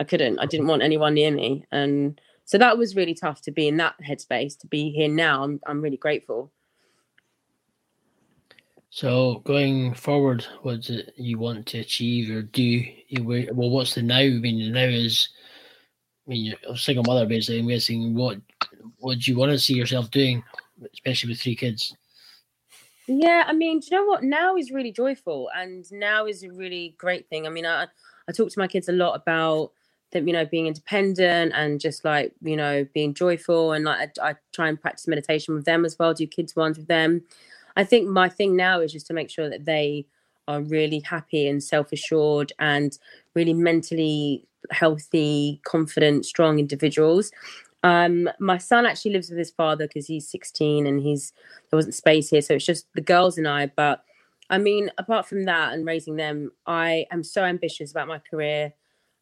I 0.00 0.04
couldn't 0.04 0.38
I 0.38 0.46
didn't 0.46 0.68
want 0.68 0.82
anyone 0.82 1.14
near 1.14 1.30
me 1.30 1.64
and 1.72 2.20
so 2.44 2.56
that 2.58 2.78
was 2.78 2.96
really 2.96 3.14
tough 3.14 3.42
to 3.42 3.50
be 3.50 3.68
in 3.68 3.76
that 3.78 3.94
headspace 4.06 4.58
to 4.60 4.66
be 4.66 4.90
here 4.90 5.08
now 5.08 5.42
I'm 5.42 5.60
I'm 5.66 5.82
really 5.82 5.96
grateful 5.96 6.52
so 8.90 9.42
going 9.44 9.94
forward, 9.94 10.46
what 10.62 10.82
do 10.82 11.02
you 11.16 11.38
want 11.38 11.66
to 11.66 11.78
achieve 11.78 12.34
or 12.34 12.42
do? 12.42 12.62
You 12.62 13.48
well, 13.52 13.70
what's 13.70 13.94
the 13.94 14.02
now? 14.02 14.18
I 14.18 14.30
mean, 14.30 14.72
now 14.72 14.80
is, 14.80 15.28
I 16.26 16.30
mean, 16.30 16.44
you're 16.46 16.56
a 16.74 16.76
single 16.76 17.04
mother 17.04 17.26
basically. 17.26 17.60
I'm 17.60 17.68
guessing 17.68 18.14
what 18.14 18.38
do 19.00 19.30
you 19.30 19.36
want 19.36 19.52
to 19.52 19.58
see 19.58 19.74
yourself 19.74 20.10
doing, 20.10 20.42
especially 20.92 21.30
with 21.30 21.40
three 21.40 21.56
kids? 21.56 21.94
Yeah, 23.06 23.44
I 23.46 23.52
mean, 23.52 23.80
do 23.80 23.88
you 23.90 23.96
know 23.96 24.04
what? 24.04 24.22
Now 24.22 24.56
is 24.56 24.70
really 24.70 24.92
joyful, 24.92 25.50
and 25.56 25.90
now 25.90 26.26
is 26.26 26.42
a 26.42 26.50
really 26.50 26.94
great 26.98 27.28
thing. 27.28 27.46
I 27.46 27.50
mean, 27.50 27.66
I 27.66 27.86
I 28.28 28.32
talk 28.32 28.50
to 28.50 28.58
my 28.58 28.68
kids 28.68 28.88
a 28.88 28.92
lot 28.92 29.14
about 29.14 29.72
them, 30.12 30.26
you 30.26 30.32
know, 30.32 30.44
being 30.44 30.66
independent 30.66 31.52
and 31.54 31.80
just 31.80 32.04
like 32.04 32.32
you 32.42 32.56
know 32.56 32.86
being 32.92 33.14
joyful, 33.14 33.72
and 33.72 33.84
like 33.84 34.18
I, 34.20 34.30
I 34.30 34.34
try 34.52 34.68
and 34.68 34.80
practice 34.80 35.08
meditation 35.08 35.54
with 35.54 35.64
them 35.64 35.84
as 35.84 35.98
well. 35.98 36.12
Do 36.12 36.26
kids 36.26 36.54
ones 36.54 36.76
with 36.76 36.88
them 36.88 37.24
I 37.78 37.84
think 37.84 38.08
my 38.08 38.28
thing 38.28 38.56
now 38.56 38.80
is 38.80 38.92
just 38.92 39.06
to 39.06 39.14
make 39.14 39.30
sure 39.30 39.48
that 39.48 39.64
they 39.64 40.04
are 40.48 40.60
really 40.60 40.98
happy 40.98 41.46
and 41.46 41.62
self 41.62 41.92
assured 41.92 42.52
and 42.58 42.98
really 43.34 43.54
mentally 43.54 44.44
healthy, 44.72 45.60
confident, 45.64 46.26
strong 46.26 46.58
individuals. 46.58 47.30
Um, 47.82 48.28
my 48.40 48.58
son 48.58 48.86
actually 48.86 49.12
lives 49.12 49.30
with 49.30 49.38
his 49.38 49.50
father 49.50 49.86
because 49.86 50.06
he's 50.06 50.28
16 50.28 50.86
and 50.86 51.00
he's 51.00 51.32
there 51.70 51.76
wasn't 51.76 51.94
space 51.94 52.30
here, 52.30 52.42
so 52.42 52.54
it's 52.54 52.66
just 52.66 52.86
the 52.94 53.00
girls 53.00 53.38
and 53.38 53.46
I. 53.46 53.66
But 53.66 54.02
I 54.50 54.58
mean, 54.58 54.90
apart 54.98 55.26
from 55.26 55.44
that 55.44 55.74
and 55.74 55.86
raising 55.86 56.16
them, 56.16 56.50
I 56.66 57.06
am 57.10 57.22
so 57.22 57.44
ambitious 57.44 57.90
about 57.90 58.08
my 58.08 58.18
career. 58.18 58.72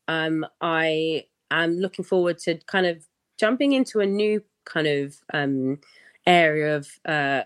Um, 0.08 0.46
I 0.60 1.24
am 1.50 1.78
looking 1.78 2.04
forward 2.04 2.38
to 2.40 2.58
kind 2.66 2.86
of 2.86 3.04
jumping 3.38 3.72
into 3.72 4.00
a 4.00 4.06
new 4.06 4.42
kind 4.64 4.86
of 4.86 5.16
um, 5.34 5.78
area 6.26 6.76
of 6.76 6.88
uh, 7.04 7.42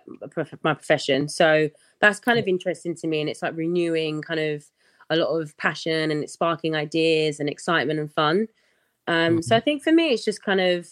my 0.63 0.75
profession. 0.75 1.29
So 1.29 1.71
that's 2.01 2.21
kind 2.21 2.39
of 2.39 2.47
interesting 2.47 2.95
to 2.97 3.07
me, 3.07 3.21
and 3.21 3.29
it's 3.29 3.43
like 3.43 3.57
renewing 3.57 4.23
kind 4.23 4.41
of 4.41 4.65
a 5.11 5.17
lot 5.17 5.29
of 5.29 5.57
passion 5.57 6.13
and 6.13 6.23
it's 6.23 6.33
sparking 6.33 6.77
ideas 6.77 7.41
and 7.41 7.49
excitement 7.49 7.99
and 7.99 8.13
fun. 8.13 8.47
Um, 9.09 9.17
mm-hmm. 9.17 9.41
So 9.41 9.57
I 9.57 9.61
think 9.61 9.83
for 9.83 9.93
me, 9.93 10.11
it's 10.11 10.25
just 10.25 10.43
kind 10.43 10.61
of 10.61 10.89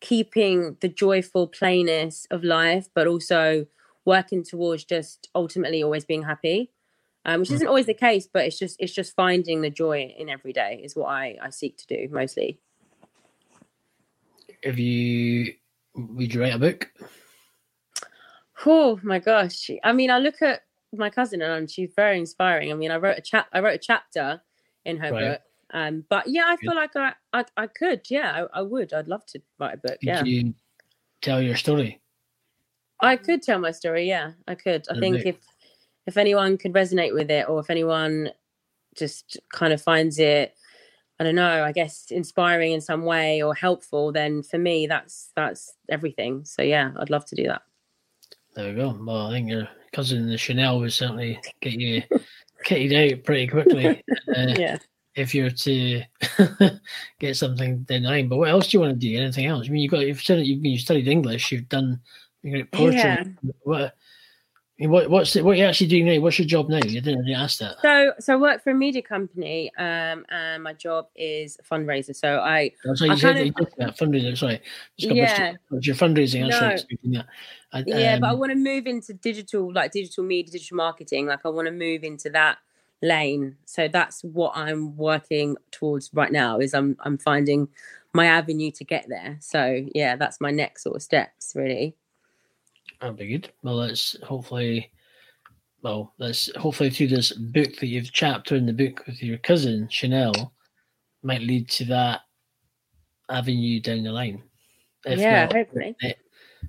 keeping 0.00 0.76
the 0.80 0.88
joyful 0.88 1.46
plainness 1.46 2.26
of 2.30 2.42
life, 2.42 2.88
but 2.94 3.06
also 3.06 3.66
working 4.04 4.42
towards 4.42 4.84
just 4.84 5.28
ultimately 5.34 5.82
always 5.82 6.04
being 6.04 6.22
happy, 6.22 6.70
um, 7.24 7.40
which 7.40 7.50
mm. 7.50 7.54
isn't 7.54 7.68
always 7.68 7.86
the 7.86 7.94
case, 7.94 8.26
but 8.32 8.44
it's 8.44 8.58
just 8.58 8.76
it's 8.78 8.92
just 8.92 9.14
finding 9.14 9.60
the 9.60 9.70
joy 9.70 10.14
in 10.18 10.28
every 10.28 10.52
day 10.52 10.80
is 10.82 10.96
what 10.96 11.08
I 11.08 11.36
I 11.42 11.50
seek 11.50 11.76
to 11.78 11.86
do 11.86 12.08
mostly. 12.10 12.58
Have 14.64 14.78
you 14.78 15.54
would 15.94 16.32
you 16.32 16.40
write 16.40 16.54
a 16.54 16.58
book? 16.58 16.90
Oh 18.66 18.98
my 19.02 19.18
gosh! 19.18 19.70
I 19.82 19.92
mean, 19.92 20.10
I 20.10 20.18
look 20.18 20.42
at 20.42 20.62
my 20.92 21.10
cousin 21.10 21.40
and 21.42 21.70
she's 21.70 21.90
very 21.94 22.18
inspiring. 22.18 22.70
I 22.70 22.74
mean, 22.74 22.90
I 22.90 22.96
wrote 22.96 23.18
a 23.18 23.22
chap 23.22 23.48
I 23.52 23.60
wrote 23.60 23.74
a 23.74 23.78
chapter 23.78 24.42
in 24.84 24.96
her 24.98 25.12
right. 25.12 25.32
book. 25.32 25.40
Um, 25.72 26.04
but 26.08 26.26
yeah, 26.26 26.44
I 26.46 26.56
feel 26.56 26.74
like 26.74 26.96
I, 26.96 27.14
I, 27.32 27.44
I 27.56 27.66
could. 27.66 28.02
Yeah, 28.10 28.46
I, 28.52 28.58
I, 28.58 28.62
would. 28.62 28.92
I'd 28.92 29.08
love 29.08 29.24
to 29.26 29.40
write 29.58 29.74
a 29.74 29.76
book. 29.78 30.00
Could 30.00 30.02
yeah. 30.02 30.24
you 30.24 30.54
tell 31.22 31.40
your 31.40 31.56
story? 31.56 32.00
I 33.00 33.16
could 33.16 33.42
tell 33.42 33.58
my 33.58 33.70
story. 33.70 34.08
Yeah, 34.08 34.32
I 34.48 34.54
could. 34.54 34.86
I 34.90 34.98
think 34.98 35.24
if 35.24 35.36
if 36.06 36.16
anyone 36.16 36.58
could 36.58 36.72
resonate 36.72 37.14
with 37.14 37.30
it, 37.30 37.48
or 37.48 37.60
if 37.60 37.70
anyone 37.70 38.30
just 38.96 39.38
kind 39.52 39.72
of 39.72 39.80
finds 39.80 40.18
it, 40.18 40.54
I 41.20 41.24
don't 41.24 41.34
know, 41.34 41.64
I 41.64 41.72
guess 41.72 42.06
inspiring 42.10 42.72
in 42.72 42.80
some 42.80 43.04
way 43.04 43.42
or 43.42 43.54
helpful, 43.54 44.10
then 44.10 44.42
for 44.42 44.58
me, 44.58 44.86
that's 44.86 45.30
that's 45.36 45.74
everything. 45.88 46.44
So 46.44 46.62
yeah, 46.62 46.92
I'd 46.98 47.10
love 47.10 47.26
to 47.26 47.36
do 47.36 47.44
that. 47.44 47.62
There 48.56 48.68
we 48.68 48.74
go. 48.74 48.98
Well, 49.00 49.26
I 49.26 49.32
think 49.32 49.50
your 49.50 49.68
cousin 49.92 50.28
the 50.28 50.36
Chanel 50.36 50.80
would 50.80 50.92
certainly 50.92 51.40
get 51.60 51.74
you 51.74 52.02
kitted 52.66 53.12
out 53.18 53.24
pretty 53.24 53.46
quickly. 53.46 54.02
Uh, 54.28 54.54
yeah. 54.56 54.78
If 55.16 55.34
you're 55.34 55.50
to 55.50 56.02
get 57.18 57.36
something 57.36 57.84
line, 57.88 58.28
but 58.28 58.36
what 58.36 58.48
else 58.48 58.68
do 58.68 58.76
you 58.76 58.80
want 58.80 58.98
to 59.00 59.06
do? 59.08 59.18
Anything 59.18 59.46
else? 59.46 59.66
I 59.66 59.70
mean, 59.70 59.82
you've 59.82 59.90
got 59.90 60.06
you've 60.06 60.20
studied 60.20 60.46
you've, 60.46 60.64
you 60.64 60.78
studied 60.78 61.08
English. 61.08 61.50
You've 61.50 61.68
done 61.68 62.00
you 62.42 62.64
poetry. 62.66 62.98
Yeah. 62.98 63.24
What? 63.62 63.96
What 64.82 65.10
what's 65.10 65.34
what 65.34 65.50
are 65.50 65.54
you 65.56 65.66
actually 65.66 65.88
doing 65.88 66.06
now? 66.06 66.18
What's 66.20 66.38
your 66.38 66.48
job 66.48 66.70
now? 66.70 66.78
You 66.78 67.02
didn't 67.02 67.28
ask 67.30 67.58
that. 67.58 67.76
So, 67.82 68.12
so 68.18 68.32
I 68.32 68.36
work 68.36 68.64
for 68.64 68.70
a 68.70 68.74
media 68.74 69.02
company, 69.02 69.70
um, 69.76 70.24
and 70.30 70.62
my 70.62 70.72
job 70.72 71.08
is 71.14 71.58
fundraiser. 71.70 72.16
So 72.16 72.38
I, 72.38 72.72
That's 72.82 73.02
you 73.02 73.10
I 73.10 73.14
said 73.16 73.36
kind 73.36 73.54
of, 73.60 73.68
that, 73.76 73.98
fundraiser. 73.98 74.38
Sorry, 74.38 74.62
yeah, 74.96 75.52
your 75.82 75.94
fundraising? 75.96 76.48
No. 77.04 77.22
I, 77.72 77.84
yeah, 77.86 78.18
but 78.18 78.28
I 78.28 78.32
um, 78.32 78.38
want 78.38 78.52
to 78.52 78.56
move 78.56 78.86
into 78.86 79.12
digital, 79.12 79.70
like 79.70 79.92
digital 79.92 80.24
media, 80.24 80.50
digital 80.50 80.78
marketing. 80.78 81.26
Like 81.26 81.40
I 81.44 81.50
want 81.50 81.66
to 81.66 81.72
move 81.72 82.02
into 82.02 82.30
that 82.30 82.56
lane. 83.02 83.56
So 83.64 83.88
that's 83.88 84.22
what 84.22 84.56
I'm 84.56 84.96
working 84.96 85.56
towards 85.70 86.10
right 86.12 86.32
now. 86.32 86.58
Is 86.58 86.74
I'm 86.74 86.96
I'm 87.00 87.18
finding 87.18 87.68
my 88.12 88.26
avenue 88.26 88.70
to 88.72 88.84
get 88.84 89.06
there. 89.08 89.36
So 89.40 89.84
yeah, 89.94 90.16
that's 90.16 90.40
my 90.40 90.50
next 90.50 90.82
sort 90.82 90.96
of 90.96 91.02
steps 91.02 91.52
really. 91.54 91.96
That'd 93.00 93.16
be 93.16 93.28
good. 93.28 93.50
Well, 93.62 93.76
let's 93.76 94.16
hopefully, 94.22 94.90
well, 95.82 96.12
let's 96.18 96.54
hopefully 96.56 96.90
through 96.90 97.08
this 97.08 97.32
book 97.32 97.76
that 97.76 97.86
you've 97.86 98.12
chapter 98.12 98.56
in 98.56 98.66
the 98.66 98.72
book 98.72 99.04
with 99.06 99.22
your 99.22 99.38
cousin 99.38 99.88
Chanel 99.90 100.52
might 101.22 101.40
lead 101.40 101.68
to 101.70 101.84
that 101.86 102.20
avenue 103.30 103.80
down 103.80 104.02
the 104.02 104.12
line. 104.12 104.42
If 105.06 105.18
yeah, 105.18 105.44
not, 105.44 105.52
hopefully 105.54 105.96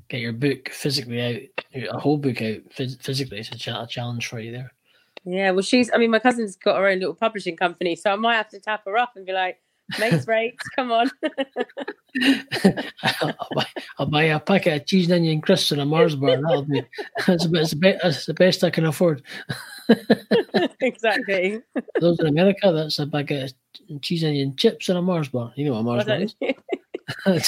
get 0.10 0.22
your 0.22 0.34
book 0.34 0.70
physically 0.70 1.22
out, 1.22 1.86
a 1.90 2.00
whole 2.00 2.18
book 2.18 2.42
out 2.42 2.60
physically. 2.72 3.40
It's 3.40 3.68
a, 3.68 3.88
challenge 3.88 4.28
for 4.28 4.40
you 4.40 4.52
there. 4.52 4.72
Yeah, 5.24 5.51
well, 5.51 5.61
she's. 5.61 5.91
I 5.93 5.97
mean, 5.97 6.11
my 6.11 6.19
cousin's 6.19 6.55
got 6.55 6.78
her 6.78 6.88
own 6.88 6.99
little 6.99 7.15
publishing 7.15 7.55
company, 7.55 7.95
so 7.95 8.11
I 8.11 8.15
might 8.15 8.36
have 8.36 8.49
to 8.49 8.59
tap 8.59 8.84
her 8.86 8.97
up 8.97 9.13
and 9.15 9.26
be 9.26 9.34
like, 9.34 9.59
"Mates 9.99 10.28
rates, 10.28 10.63
come 10.76 10.91
on." 10.91 11.11
I'll, 13.03 13.47
buy, 13.55 13.65
I'll 13.99 14.05
buy 14.07 14.24
a 14.24 14.39
packet 14.39 14.82
of 14.82 14.88
cheese 14.88 15.05
and 15.05 15.15
onion 15.15 15.41
crisps 15.41 15.72
and 15.72 15.82
a 15.82 15.86
Mars 15.86 16.15
bar. 16.15 16.41
That'll 16.41 16.63
be. 16.63 16.84
That's, 17.28 17.43
the 17.43 17.49
best, 17.49 18.01
that's 18.01 18.26
the 18.26 18.34
best 18.34 18.63
I 18.63 18.72
can 18.72 18.86
afford. 18.86 19.22
exactly. 20.82 21.61
Those 21.99 22.19
in 22.19 22.28
America, 22.28 22.72
that's 22.72 22.97
a 22.97 23.05
bag 23.05 23.32
of 23.32 23.53
cheese 24.01 24.24
onion 24.24 24.55
chips 24.55 24.89
and 24.89 24.97
a 24.97 25.01
Mars 25.01 25.30
bar. 25.30 25.53
You 25.55 25.65
know 25.65 25.74
what 25.74 25.80
a 25.80 25.84
Mars 25.84 26.05
bar 26.05 26.22
is? 26.22 26.36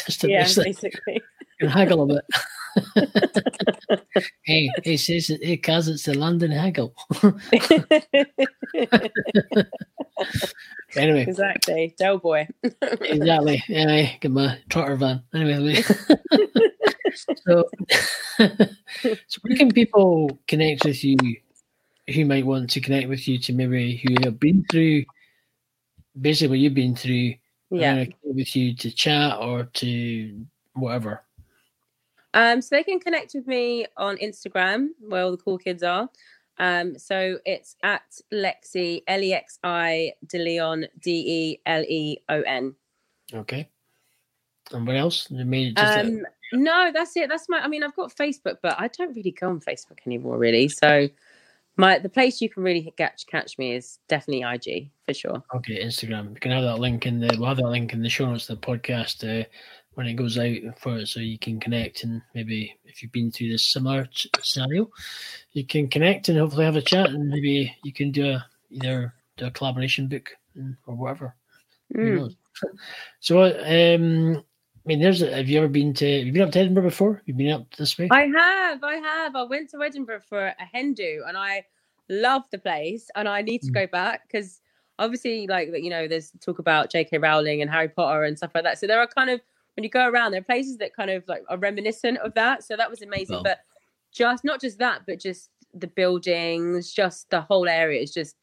Just 0.05 0.23
a 0.23 0.29
yeah, 0.29 0.43
basically 0.43 1.21
can 1.63 1.69
haggle 1.69 2.03
a 2.03 2.07
bit. 2.07 2.25
Hey, 4.43 4.69
he 4.83 4.97
says 4.97 5.29
it 5.29 5.41
because 5.41 5.87
it's 5.87 6.03
the 6.03 6.13
London 6.13 6.51
haggle. 6.51 6.93
anyway, 10.95 11.23
exactly, 11.23 11.95
Del 11.97 12.17
boy. 12.17 12.47
exactly. 12.81 13.63
Anyway, 13.69 14.17
get 14.21 14.31
my 14.31 14.59
trotter 14.69 14.95
van. 14.95 15.21
Anyway, 15.33 15.81
so 17.45 17.69
so 18.37 19.39
where 19.41 19.57
can 19.57 19.71
people 19.71 20.39
connect 20.47 20.85
with 20.85 21.03
you? 21.03 21.17
Who 22.13 22.25
might 22.25 22.45
want 22.45 22.69
to 22.71 22.81
connect 22.81 23.07
with 23.07 23.27
you 23.27 23.39
to 23.39 23.53
maybe 23.53 23.95
who 23.97 24.15
have 24.23 24.39
been 24.39 24.65
through 24.69 25.05
basically 26.19 26.49
what 26.49 26.59
you've 26.59 26.73
been 26.73 26.95
through? 26.95 27.35
Yeah, 27.69 28.05
with 28.23 28.55
you 28.55 28.75
to 28.75 28.91
chat 28.91 29.37
or 29.39 29.63
to 29.63 30.45
whatever. 30.73 31.23
Um, 32.33 32.61
so 32.61 32.75
they 32.75 32.83
can 32.83 32.99
connect 32.99 33.33
with 33.35 33.47
me 33.47 33.85
on 33.97 34.17
Instagram, 34.17 34.89
where 34.99 35.23
all 35.23 35.31
the 35.31 35.37
cool 35.37 35.57
kids 35.57 35.83
are. 35.83 36.09
Um, 36.59 36.97
so 36.97 37.39
it's 37.45 37.75
at 37.83 38.03
Lexi 38.31 39.03
L 39.07 39.21
E 39.21 39.33
X 39.33 39.59
I 39.63 40.13
De 40.27 40.37
Leon 40.37 40.85
D 41.01 41.11
E 41.11 41.61
L 41.65 41.83
E 41.83 42.17
O 42.29 42.41
N. 42.41 42.75
Okay. 43.33 43.67
And 44.71 44.87
what 44.87 44.95
else? 44.95 45.27
Um, 45.31 46.23
no, 46.53 46.91
that's 46.93 47.15
it. 47.17 47.29
That's 47.29 47.49
my. 47.49 47.59
I 47.59 47.67
mean, 47.67 47.83
I've 47.83 47.95
got 47.95 48.15
Facebook, 48.15 48.57
but 48.61 48.79
I 48.79 48.87
don't 48.87 49.15
really 49.15 49.31
go 49.31 49.49
on 49.49 49.59
Facebook 49.59 49.97
anymore, 50.05 50.37
really. 50.37 50.69
So 50.69 51.09
my 51.75 51.99
the 51.99 52.09
place 52.09 52.41
you 52.41 52.49
can 52.49 52.63
really 52.63 52.93
catch 52.97 53.25
catch 53.27 53.57
me 53.57 53.75
is 53.75 53.99
definitely 54.07 54.43
IG 54.43 54.89
for 55.05 55.13
sure. 55.13 55.43
Okay, 55.55 55.83
Instagram. 55.83 56.29
You 56.29 56.39
can 56.39 56.51
have 56.51 56.63
that 56.63 56.79
link 56.79 57.05
in 57.05 57.19
the. 57.19 57.35
We'll 57.37 57.49
have 57.49 57.57
that 57.57 57.69
link 57.69 57.93
in 57.93 58.01
the 58.01 58.09
show 58.09 58.25
notes 58.25 58.49
of 58.49 58.61
the 58.61 58.67
podcast. 58.67 59.23
Uh, 59.23 59.45
when 59.95 60.07
it 60.07 60.13
goes 60.13 60.37
out 60.37 60.57
for 60.79 60.97
it 60.97 61.07
so 61.07 61.19
you 61.19 61.37
can 61.37 61.59
connect 61.59 62.03
and 62.03 62.21
maybe 62.33 62.75
if 62.85 63.01
you've 63.01 63.11
been 63.11 63.31
through 63.31 63.49
this 63.49 63.71
similar 63.71 64.07
scenario 64.41 64.89
you 65.51 65.65
can 65.65 65.87
connect 65.87 66.29
and 66.29 66.37
hopefully 66.37 66.65
have 66.65 66.75
a 66.75 66.81
chat 66.81 67.09
and 67.09 67.29
maybe 67.29 67.75
you 67.83 67.93
can 67.93 68.11
do 68.11 68.31
a 68.31 68.45
either 68.71 69.13
do 69.37 69.45
a 69.45 69.51
collaboration 69.51 70.07
book 70.07 70.31
or 70.87 70.95
whatever 70.95 71.35
mm. 71.95 72.35
so 73.19 73.43
um 73.43 74.43
I 74.85 74.89
mean, 74.89 74.99
there's. 74.99 75.21
Have 75.21 75.47
you 75.47 75.59
ever 75.59 75.69
been 75.69 75.93
to? 75.93 76.17
Have 76.17 76.27
you 76.27 76.33
been 76.33 76.41
up 76.41 76.51
to 76.51 76.59
Edinburgh 76.59 76.83
before? 76.83 77.21
You've 77.25 77.39
you 77.39 77.45
been 77.45 77.53
up 77.53 77.73
this 77.77 77.97
way? 77.97 78.09
I 78.11 78.27
have. 78.27 78.83
I 78.83 78.95
have. 78.95 79.33
I 79.33 79.43
went 79.43 79.69
to 79.69 79.81
Edinburgh 79.81 80.23
for 80.27 80.47
a 80.47 80.65
hen 80.73 80.93
do, 80.93 81.23
and 81.25 81.37
I 81.37 81.63
love 82.09 82.43
the 82.51 82.57
place, 82.57 83.09
and 83.15 83.29
I 83.29 83.41
need 83.41 83.61
to 83.61 83.71
mm. 83.71 83.75
go 83.75 83.87
back 83.87 84.27
because 84.27 84.59
obviously, 84.99 85.47
like 85.47 85.69
you 85.73 85.89
know, 85.89 86.09
there's 86.09 86.31
talk 86.41 86.59
about 86.59 86.91
J.K. 86.91 87.17
Rowling 87.19 87.61
and 87.61 87.71
Harry 87.71 87.87
Potter 87.87 88.23
and 88.23 88.37
stuff 88.37 88.51
like 88.53 88.65
that. 88.65 88.77
So 88.77 88.85
there 88.87 88.99
are 88.99 89.07
kind 89.07 89.29
of 89.29 89.39
when 89.75 89.83
you 89.83 89.89
go 89.89 90.07
around, 90.07 90.31
there 90.31 90.41
are 90.41 90.43
places 90.43 90.77
that 90.77 90.95
kind 90.95 91.09
of 91.09 91.23
like 91.27 91.43
are 91.49 91.57
reminiscent 91.57 92.19
of 92.19 92.33
that. 92.35 92.63
So 92.63 92.77
that 92.77 92.89
was 92.89 93.01
amazing. 93.01 93.35
Well. 93.35 93.43
But 93.43 93.59
just 94.11 94.43
not 94.43 94.61
just 94.61 94.77
that, 94.79 95.01
but 95.07 95.19
just 95.19 95.49
the 95.73 95.87
buildings, 95.87 96.93
just 96.93 97.29
the 97.29 97.41
whole 97.41 97.67
area 97.67 98.01
is 98.01 98.13
just. 98.13 98.35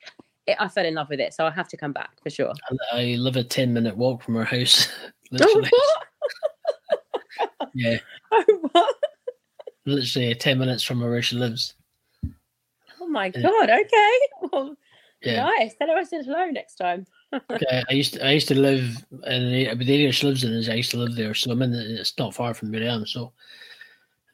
It, 0.46 0.56
I 0.58 0.68
fell 0.68 0.86
in 0.86 0.94
love 0.94 1.10
with 1.10 1.20
it, 1.20 1.34
so 1.34 1.46
I 1.46 1.50
have 1.50 1.68
to 1.68 1.76
come 1.76 1.92
back 1.92 2.10
for 2.22 2.30
sure. 2.30 2.52
I 2.92 3.16
live 3.18 3.36
a 3.36 3.44
ten 3.44 3.74
minute 3.74 3.96
walk 3.96 4.22
from 4.22 4.36
our 4.36 4.44
house. 4.44 4.88
Literally. 5.30 5.70
yeah. 7.74 7.98
Oh, 8.32 8.44
what? 8.72 8.94
Literally 9.86 10.30
uh, 10.30 10.34
ten 10.38 10.58
minutes 10.58 10.84
from 10.84 11.00
where 11.00 11.20
she 11.20 11.36
lives. 11.36 11.74
Oh 13.00 13.08
my 13.08 13.28
god! 13.28 13.70
Okay. 13.70 14.18
Well, 14.42 14.76
yeah. 15.20 15.50
nice. 15.58 15.74
Tell 15.74 15.88
her 15.88 15.96
I 15.96 16.04
said 16.04 16.24
hello 16.24 16.46
next 16.46 16.76
time 16.76 17.06
okay, 17.32 17.82
I 17.88 17.92
used 17.92 18.14
to, 18.14 18.26
I 18.26 18.32
used 18.32 18.48
to 18.48 18.54
live 18.54 19.04
in 19.26 19.52
the, 19.52 19.74
the 19.74 19.94
area 19.94 20.12
she 20.12 20.26
lives 20.26 20.44
in 20.44 20.52
is 20.52 20.68
I 20.68 20.74
used 20.74 20.90
to 20.92 20.98
live 20.98 21.14
there, 21.14 21.34
so 21.34 21.50
I'm 21.50 21.62
in. 21.62 21.72
The, 21.72 22.00
it's 22.00 22.16
not 22.18 22.34
far 22.34 22.54
from 22.54 22.72
where 22.72 22.82
I 22.82 22.94
am, 22.94 23.06
so 23.06 23.32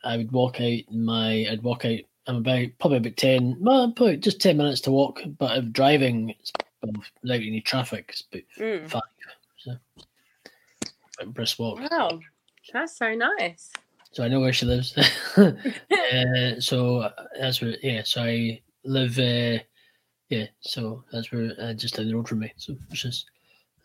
I 0.05 0.17
would 0.17 0.33
walk 0.33 0.61
out. 0.61 0.81
My 0.91 1.47
I'd 1.51 1.63
walk 1.63 1.85
out. 1.85 2.01
I'm 2.27 2.37
about 2.37 2.67
probably 2.81 2.99
about 2.99 3.17
ten, 3.17 3.57
well, 3.61 3.93
probably 3.93 4.17
just 4.17 4.41
ten 4.41 4.57
minutes 4.57 4.81
to 4.83 4.91
walk. 4.91 5.21
But 5.39 5.59
if 5.59 5.73
driving 5.73 6.35
without 6.83 7.37
any 7.37 7.61
traffic, 7.61 8.07
it's 8.09 8.25
about 8.33 8.43
mm. 8.59 8.89
five. 8.89 9.03
So 9.59 9.77
brisk 11.27 11.59
walk. 11.59 11.81
Wow. 11.91 12.21
That's 12.73 12.97
so 12.97 13.15
nice. 13.15 13.71
So 14.13 14.25
I 14.25 14.29
know 14.29 14.41
where 14.41 14.53
she 14.53 14.67
lives. 14.67 14.97
uh, 15.37 16.61
so 16.61 17.11
that's 17.39 17.61
where, 17.61 17.77
yeah. 17.83 18.03
So 18.05 18.23
I 18.23 18.61
live, 18.85 19.19
uh, 19.19 19.63
yeah. 20.29 20.47
So 20.61 21.05
that's 21.13 21.33
where 21.33 21.53
uh, 21.59 21.75
just 21.75 21.97
down 21.97 22.09
the 22.09 22.15
road 22.15 22.29
from 22.29 22.41
me. 22.41 22.53
So 22.57 22.75
which 22.91 23.05
is 23.05 23.27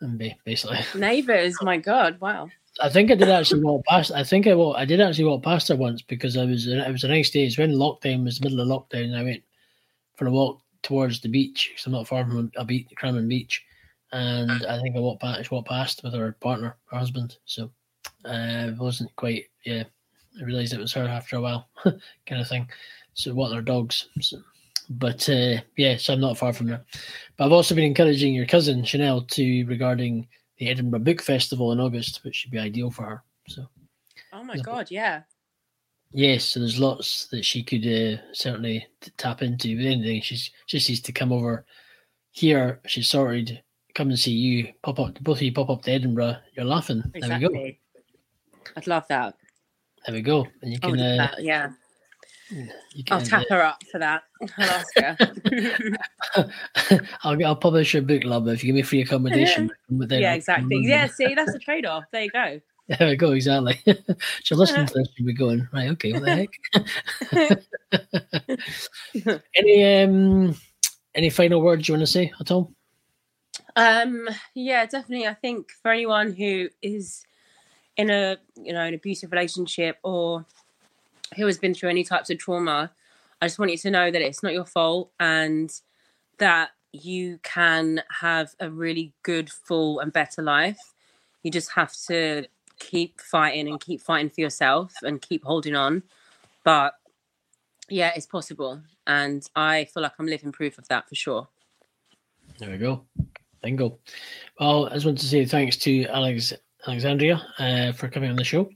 um, 0.02 0.18
ba- 0.18 0.36
basically. 0.46 0.80
Neighbours, 0.96 1.56
my 1.62 1.78
God, 1.78 2.20
wow. 2.20 2.50
I 2.82 2.90
think 2.90 3.12
I 3.12 3.16
did 3.16 3.30
actually 3.30 3.64
walk 3.64 3.86
past. 3.86 4.12
I 4.12 4.24
think 4.24 4.48
I 4.48 4.56
walk, 4.56 4.78
I 4.78 4.86
did 4.86 5.02
actually 5.02 5.26
walk 5.26 5.44
past 5.44 5.68
her 5.68 5.76
once 5.76 6.02
because 6.02 6.38
I 6.38 6.46
was. 6.46 6.68
It 6.68 6.92
was 6.92 7.04
a 7.04 7.10
nice 7.10 7.30
day. 7.30 7.46
It's 7.46 7.58
when 7.58 7.74
lockdown 7.74 8.24
was 8.24 8.40
the 8.40 8.50
middle 8.50 8.62
of 8.62 8.68
lockdown. 8.68 9.06
And 9.06 9.18
I 9.18 9.24
went 9.24 9.44
for 10.16 10.28
a 10.28 10.32
walk 10.32 10.62
towards 10.82 11.20
the 11.20 11.30
beach 11.30 11.72
because 11.72 11.86
I'm 11.86 11.92
not 11.92 12.08
far 12.08 12.26
from 12.26 12.52
a 12.56 12.66
beach, 12.66 12.88
Cramond 12.98 13.28
Beach, 13.28 13.64
and 14.14 14.66
I 14.66 14.80
think 14.82 14.96
I 14.96 15.00
walked 15.00 15.22
past. 15.22 15.52
Walked 15.52 15.68
past 15.68 16.02
with 16.04 16.14
her 16.14 16.32
partner, 16.40 16.78
her 16.92 16.98
husband. 16.98 17.38
So 17.46 17.70
uh, 18.26 18.70
it 18.70 18.78
wasn't 18.78 19.16
quite. 19.18 19.46
Yeah, 19.66 19.84
I 20.40 20.44
realised 20.44 20.74
it 20.74 20.80
was 20.80 20.94
her 20.94 21.04
after 21.04 21.36
a 21.36 21.42
while, 21.42 21.68
kind 21.84 22.42
of 22.42 22.48
thing. 22.48 22.70
So 23.14 23.34
what 23.34 23.50
their 23.50 23.62
dogs. 23.62 24.08
So, 24.22 24.38
but 25.00 25.28
uh, 25.30 25.58
yeah, 25.78 25.98
so 25.98 26.14
I'm 26.14 26.20
not 26.22 26.38
far 26.38 26.54
from 26.54 26.68
there. 26.68 26.84
But 27.38 27.46
I've 27.46 27.52
also 27.52 27.76
been 27.76 27.86
encouraging 27.86 28.34
your 28.34 28.46
cousin 28.46 28.84
Chanel 28.84 29.22
to 29.22 29.64
regarding 29.66 30.28
the 30.58 30.70
Edinburgh 30.70 31.00
Book 31.00 31.22
Festival 31.22 31.72
in 31.72 31.80
August, 31.80 32.24
which 32.24 32.36
should 32.36 32.52
be 32.52 32.60
ideal 32.60 32.92
for 32.92 33.04
her. 33.04 33.24
So 33.48 33.68
Oh 34.34 34.44
my. 34.44 34.58
God, 34.58 34.90
yeah. 34.92 35.24
yes, 36.12 36.46
so 36.46 36.60
there's 36.60 36.80
lots 36.80 37.28
that 37.28 37.44
she 37.44 37.64
could 37.64 37.86
uh, 37.86 38.22
certainly 38.34 38.86
t- 39.02 39.12
tap 39.18 39.42
into. 39.42 39.76
But 39.78 39.86
anything, 39.86 40.22
she's 40.22 40.50
she 40.68 40.78
just 40.78 40.90
needs 40.90 41.02
to 41.02 41.12
come 41.12 41.32
over 41.32 41.66
here. 42.32 42.80
She's 42.88 43.10
sorted. 43.10 43.62
Come 43.94 44.10
and 44.10 44.20
see 44.20 44.32
you. 44.32 44.72
Pop 44.84 45.00
up. 45.00 45.20
Both 45.22 45.38
of 45.40 45.42
you 45.44 45.52
pop 45.52 45.70
up 45.70 45.82
to 45.84 45.92
Edinburgh. 45.92 46.38
You're 46.56 46.66
laughing. 46.66 47.04
There 47.14 47.22
we 47.24 47.40
go. 47.40 47.48
Exactly. 47.48 47.80
I'd 48.78 48.88
love 48.88 49.06
that. 49.10 49.36
There 50.06 50.16
we 50.16 50.22
go. 50.22 50.48
And 50.62 50.72
you 50.72 50.80
can. 50.80 50.92
love 50.92 51.00
Uh, 51.00 51.18
that, 51.18 51.44
yeah. 51.44 51.72
I'll 53.10 53.22
tap 53.22 53.46
her 53.50 53.62
up 53.62 53.84
for 53.92 54.00
that. 54.00 54.24
I'll 54.58 54.70
ask 54.70 54.94
her. 54.98 55.18
I'll, 57.24 57.46
I'll 57.46 57.56
publish 57.56 57.94
your 57.94 58.04
book, 58.04 58.24
love, 58.24 58.48
if 58.48 58.64
you 58.64 58.68
give 58.68 58.76
me 58.76 58.82
free 58.82 59.02
accommodation. 59.02 59.72
yeah, 59.90 60.34
exactly. 60.34 60.82
Yeah, 60.84 61.08
see, 61.08 61.34
that's 61.34 61.54
a 61.54 61.60
trade 61.60 61.86
off. 61.86 62.06
There 62.12 62.24
you 62.24 62.32
go. 62.32 62.60
There 63.00 63.08
we 63.08 63.16
go, 63.16 63.32
exactly. 63.32 63.80
She'll 64.44 64.58
listen 64.58 64.86
to 64.86 64.94
this 64.94 65.08
and 65.18 65.26
be 65.26 65.32
going, 65.32 65.66
right, 65.72 65.92
okay, 65.92 66.12
what 66.12 66.24
the 66.24 66.50
heck? 69.16 69.40
any 69.56 70.04
um 70.04 70.58
any 71.16 71.30
final 71.30 71.62
words 71.62 71.88
you 71.88 71.94
want 71.94 72.02
to 72.02 72.08
say 72.08 72.34
at 72.38 72.52
all? 72.52 72.74
Um, 73.78 74.28
yeah, 74.56 74.86
definitely. 74.88 75.26
I 75.28 75.36
think 75.36 75.72
for 75.82 75.92
anyone 75.92 76.34
who 76.34 76.68
is 76.82 77.24
in 77.98 78.10
a 78.10 78.38
you 78.56 78.74
know 78.74 78.82
an 78.82 78.94
abusive 78.94 79.32
relationship 79.32 79.98
or 80.04 80.46
who 81.36 81.46
has 81.46 81.58
been 81.58 81.74
through 81.74 81.90
any 81.90 82.04
types 82.04 82.30
of 82.30 82.38
trauma, 82.38 82.92
I 83.42 83.48
just 83.48 83.60
want 83.60 83.72
you 83.72 83.78
to 83.80 83.92
know 83.92 84.12
that 84.12 84.22
it's 84.22 84.44
not 84.44 84.54
your 84.54 84.66
fault 84.66 85.12
and 85.20 85.72
that 86.38 86.72
you 86.92 87.40
can 87.44 88.04
have 88.20 88.54
a 88.60 88.70
really 88.70 89.14
good, 89.24 89.50
full, 89.50 90.00
and 90.00 90.12
better 90.12 90.42
life. 90.42 90.80
You 91.44 91.52
just 91.52 91.72
have 91.72 91.94
to 92.08 92.46
keep 92.80 93.22
fighting 93.22 93.68
and 93.68 93.80
keep 93.80 94.02
fighting 94.02 94.30
for 94.30 94.42
yourself 94.42 94.94
and 95.04 95.22
keep 95.22 95.44
holding 95.44 95.76
on. 95.76 96.04
But 96.64 96.94
yeah, 97.90 98.12
it's 98.16 98.26
possible, 98.26 98.82
and 99.08 99.48
I 99.56 99.86
feel 99.86 100.04
like 100.04 100.14
I'm 100.20 100.28
living 100.28 100.52
proof 100.52 100.78
of 100.78 100.88
that 100.90 101.10
for 101.10 101.16
sure. 101.16 101.48
There 102.60 102.70
we 102.70 102.78
go. 102.78 103.06
Bingo. 103.62 104.00
Well, 104.60 104.88
I 104.88 104.94
just 104.94 105.06
want 105.06 105.18
to 105.20 105.26
say 105.26 105.46
thanks 105.46 105.78
to 105.78 106.06
Alex 106.06 106.54
Alexandria 106.88 107.42
uh, 107.60 107.92
for 107.92 108.08
coming 108.08 108.30
on 108.30 108.36
the 108.36 108.44
show. 108.44 108.70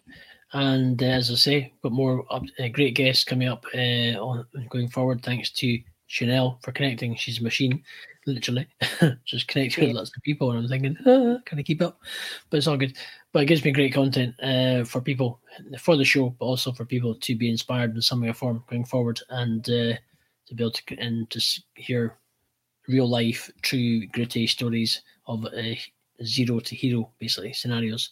And 0.56 1.04
uh, 1.04 1.08
as 1.08 1.30
I 1.30 1.36
say, 1.36 1.74
got 1.84 1.92
more 1.92 2.26
up, 2.34 2.44
uh, 2.58 2.70
great 2.70 2.96
guests 2.96 3.26
coming 3.26 3.50
up 3.50 3.66
uh, 3.76 4.16
on 4.18 4.46
going 4.70 4.88
forward. 4.88 5.22
Thanks 5.22 5.52
to 5.52 5.82
Chanel 6.08 6.60
for 6.64 6.72
connecting. 6.72 7.14
She's 7.18 7.42
a 7.42 7.44
machine, 7.44 7.84
literally. 8.26 8.66
Just 9.26 9.50
connecting 9.50 9.90
with 9.90 9.98
lots 9.98 10.16
of 10.16 10.24
people. 10.24 10.52
And 10.52 10.60
I'm 10.60 10.70
thinking, 10.70 10.96
ah, 11.06 11.42
can 11.46 11.60
I 11.60 11.62
keep 11.62 11.82
up? 11.82 12.00
But 12.50 12.58
it's 12.58 12.68
all 12.68 12.78
good. 12.78 12.96
But 13.34 13.44
it 13.44 13.48
gives 13.48 13.66
me 13.66 13.74
great 13.74 13.94
content 13.94 14.34
uh, 14.42 14.86
for 14.86 15.02
people, 15.02 15.42
for 15.78 15.98
the 15.98 16.06
show, 16.06 16.30
but 16.40 16.46
also 16.46 16.72
for 16.72 16.86
people 16.86 17.16
to 17.16 17.36
be 17.36 17.50
inspired 17.50 17.94
in 17.94 18.02
some 18.02 18.22
way 18.22 18.30
or 18.30 18.34
form 18.34 18.64
going 18.70 18.86
forward 18.86 19.20
and 19.28 19.60
uh, 19.68 20.00
to 20.48 20.56
be 20.56 20.64
able 20.64 20.72
to 20.72 20.98
and 20.98 21.30
to 21.32 21.42
hear 21.76 22.16
real 22.88 23.10
life, 23.10 23.52
true, 23.62 24.08
gritty 24.08 24.48
stories 24.48 25.02
of 25.28 25.44
uh, 25.44 25.76
zero 26.24 26.60
to 26.60 26.76
hero, 26.76 27.10
basically 27.20 27.54
scenarios. 27.54 28.10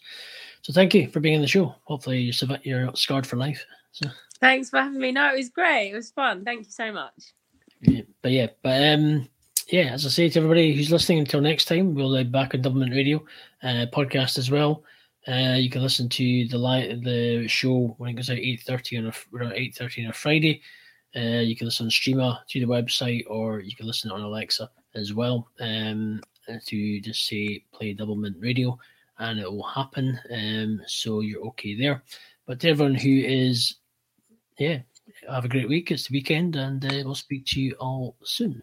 So 0.62 0.74
thank 0.74 0.93
you 0.93 1.10
for 1.10 1.20
being 1.20 1.36
on 1.36 1.41
the 1.41 1.47
show. 1.47 1.76
Hopefully 1.84 2.20
you're, 2.22 2.34
survi- 2.34 2.64
you're 2.64 2.86
not 2.86 2.97
scarred 2.97 3.28
for 3.28 3.36
life. 3.38 3.66
So, 3.91 4.10
Thanks 4.39 4.70
for 4.70 4.80
having 4.80 4.99
me. 4.99 5.12
No, 5.12 5.34
it 5.34 5.38
was 5.38 5.49
great. 5.49 5.91
It 5.91 5.95
was 5.95 6.12
fun. 6.12 6.43
Thank 6.43 6.66
you 6.66 6.72
so 6.72 6.91
much. 6.91 7.34
yeah. 7.82 8.01
But 8.22 8.32
yeah, 8.32 8.47
but 8.62 8.84
um, 8.84 9.30
yeah, 9.70 9.93
as 9.93 10.06
I 10.06 10.10
say 10.10 10.30
to 10.30 10.39
everybody 10.39 10.74
who's 10.74 10.91
listening, 10.91 11.20
until 11.20 11.41
next 11.41 11.66
time, 11.66 11.93
we'll 11.95 12.16
be 12.16 12.24
back 12.24 12.54
on 12.54 12.62
Double 12.62 12.80
Mint 12.80 12.93
Radio 12.93 13.24
uh, 13.62 13.86
podcast 13.93 14.38
as 14.38 14.51
well. 14.51 14.84
Uh, 15.28 15.56
you 15.58 15.70
can 15.70 15.82
listen 15.82 16.10
to 16.10 16.47
the 16.49 16.58
live 16.58 17.01
the 17.04 17.47
show 17.47 17.95
when 17.97 18.10
it 18.10 18.14
goes 18.14 18.30
out 18.30 18.38
eight 18.38 18.62
thirty 18.62 18.97
on 18.97 19.06
a 19.06 19.54
eight 19.54 19.74
thirty 19.76 20.04
on 20.04 20.10
a 20.10 20.14
Friday. 20.14 20.62
Uh, 21.16 21.39
you 21.39 21.56
can 21.56 21.68
listen 21.68 21.86
on 21.86 21.91
Streamer 21.91 22.38
to 22.49 22.60
the 22.60 22.66
website, 22.66 23.24
or 23.30 23.60
you 23.62 23.76
can 23.76 23.86
listen 23.88 24.12
on 24.12 24.22
Alexa 24.22 24.70
as 24.95 25.14
well. 25.14 25.47
Um, 25.60 26.22
to 26.66 27.00
just 27.02 27.26
say 27.26 27.64
play 27.72 27.94
Double 27.94 28.16
Mint 28.16 28.38
Radio, 28.39 28.78
and 29.20 29.39
it 29.39 29.52
will 29.52 29.64
happen. 29.64 30.20
Um, 30.32 30.82
so 30.88 31.22
you're 31.22 31.46
okay 31.48 31.76
there. 31.76 32.04
But 32.46 32.60
to 32.62 32.70
everyone 32.70 32.96
who 32.96 33.10
is, 33.10 33.76
yeah, 34.58 34.80
have 35.30 35.46
a 35.46 35.50
great 35.50 35.70
week. 35.70 35.91
It's 35.91 36.08
the 36.08 36.14
weekend, 36.14 36.56
and 36.56 36.84
uh, 36.86 37.04
we'll 37.06 37.16
speak 37.16 37.46
to 37.48 37.62
you 37.62 37.76
all 37.80 38.16
soon. 38.24 38.62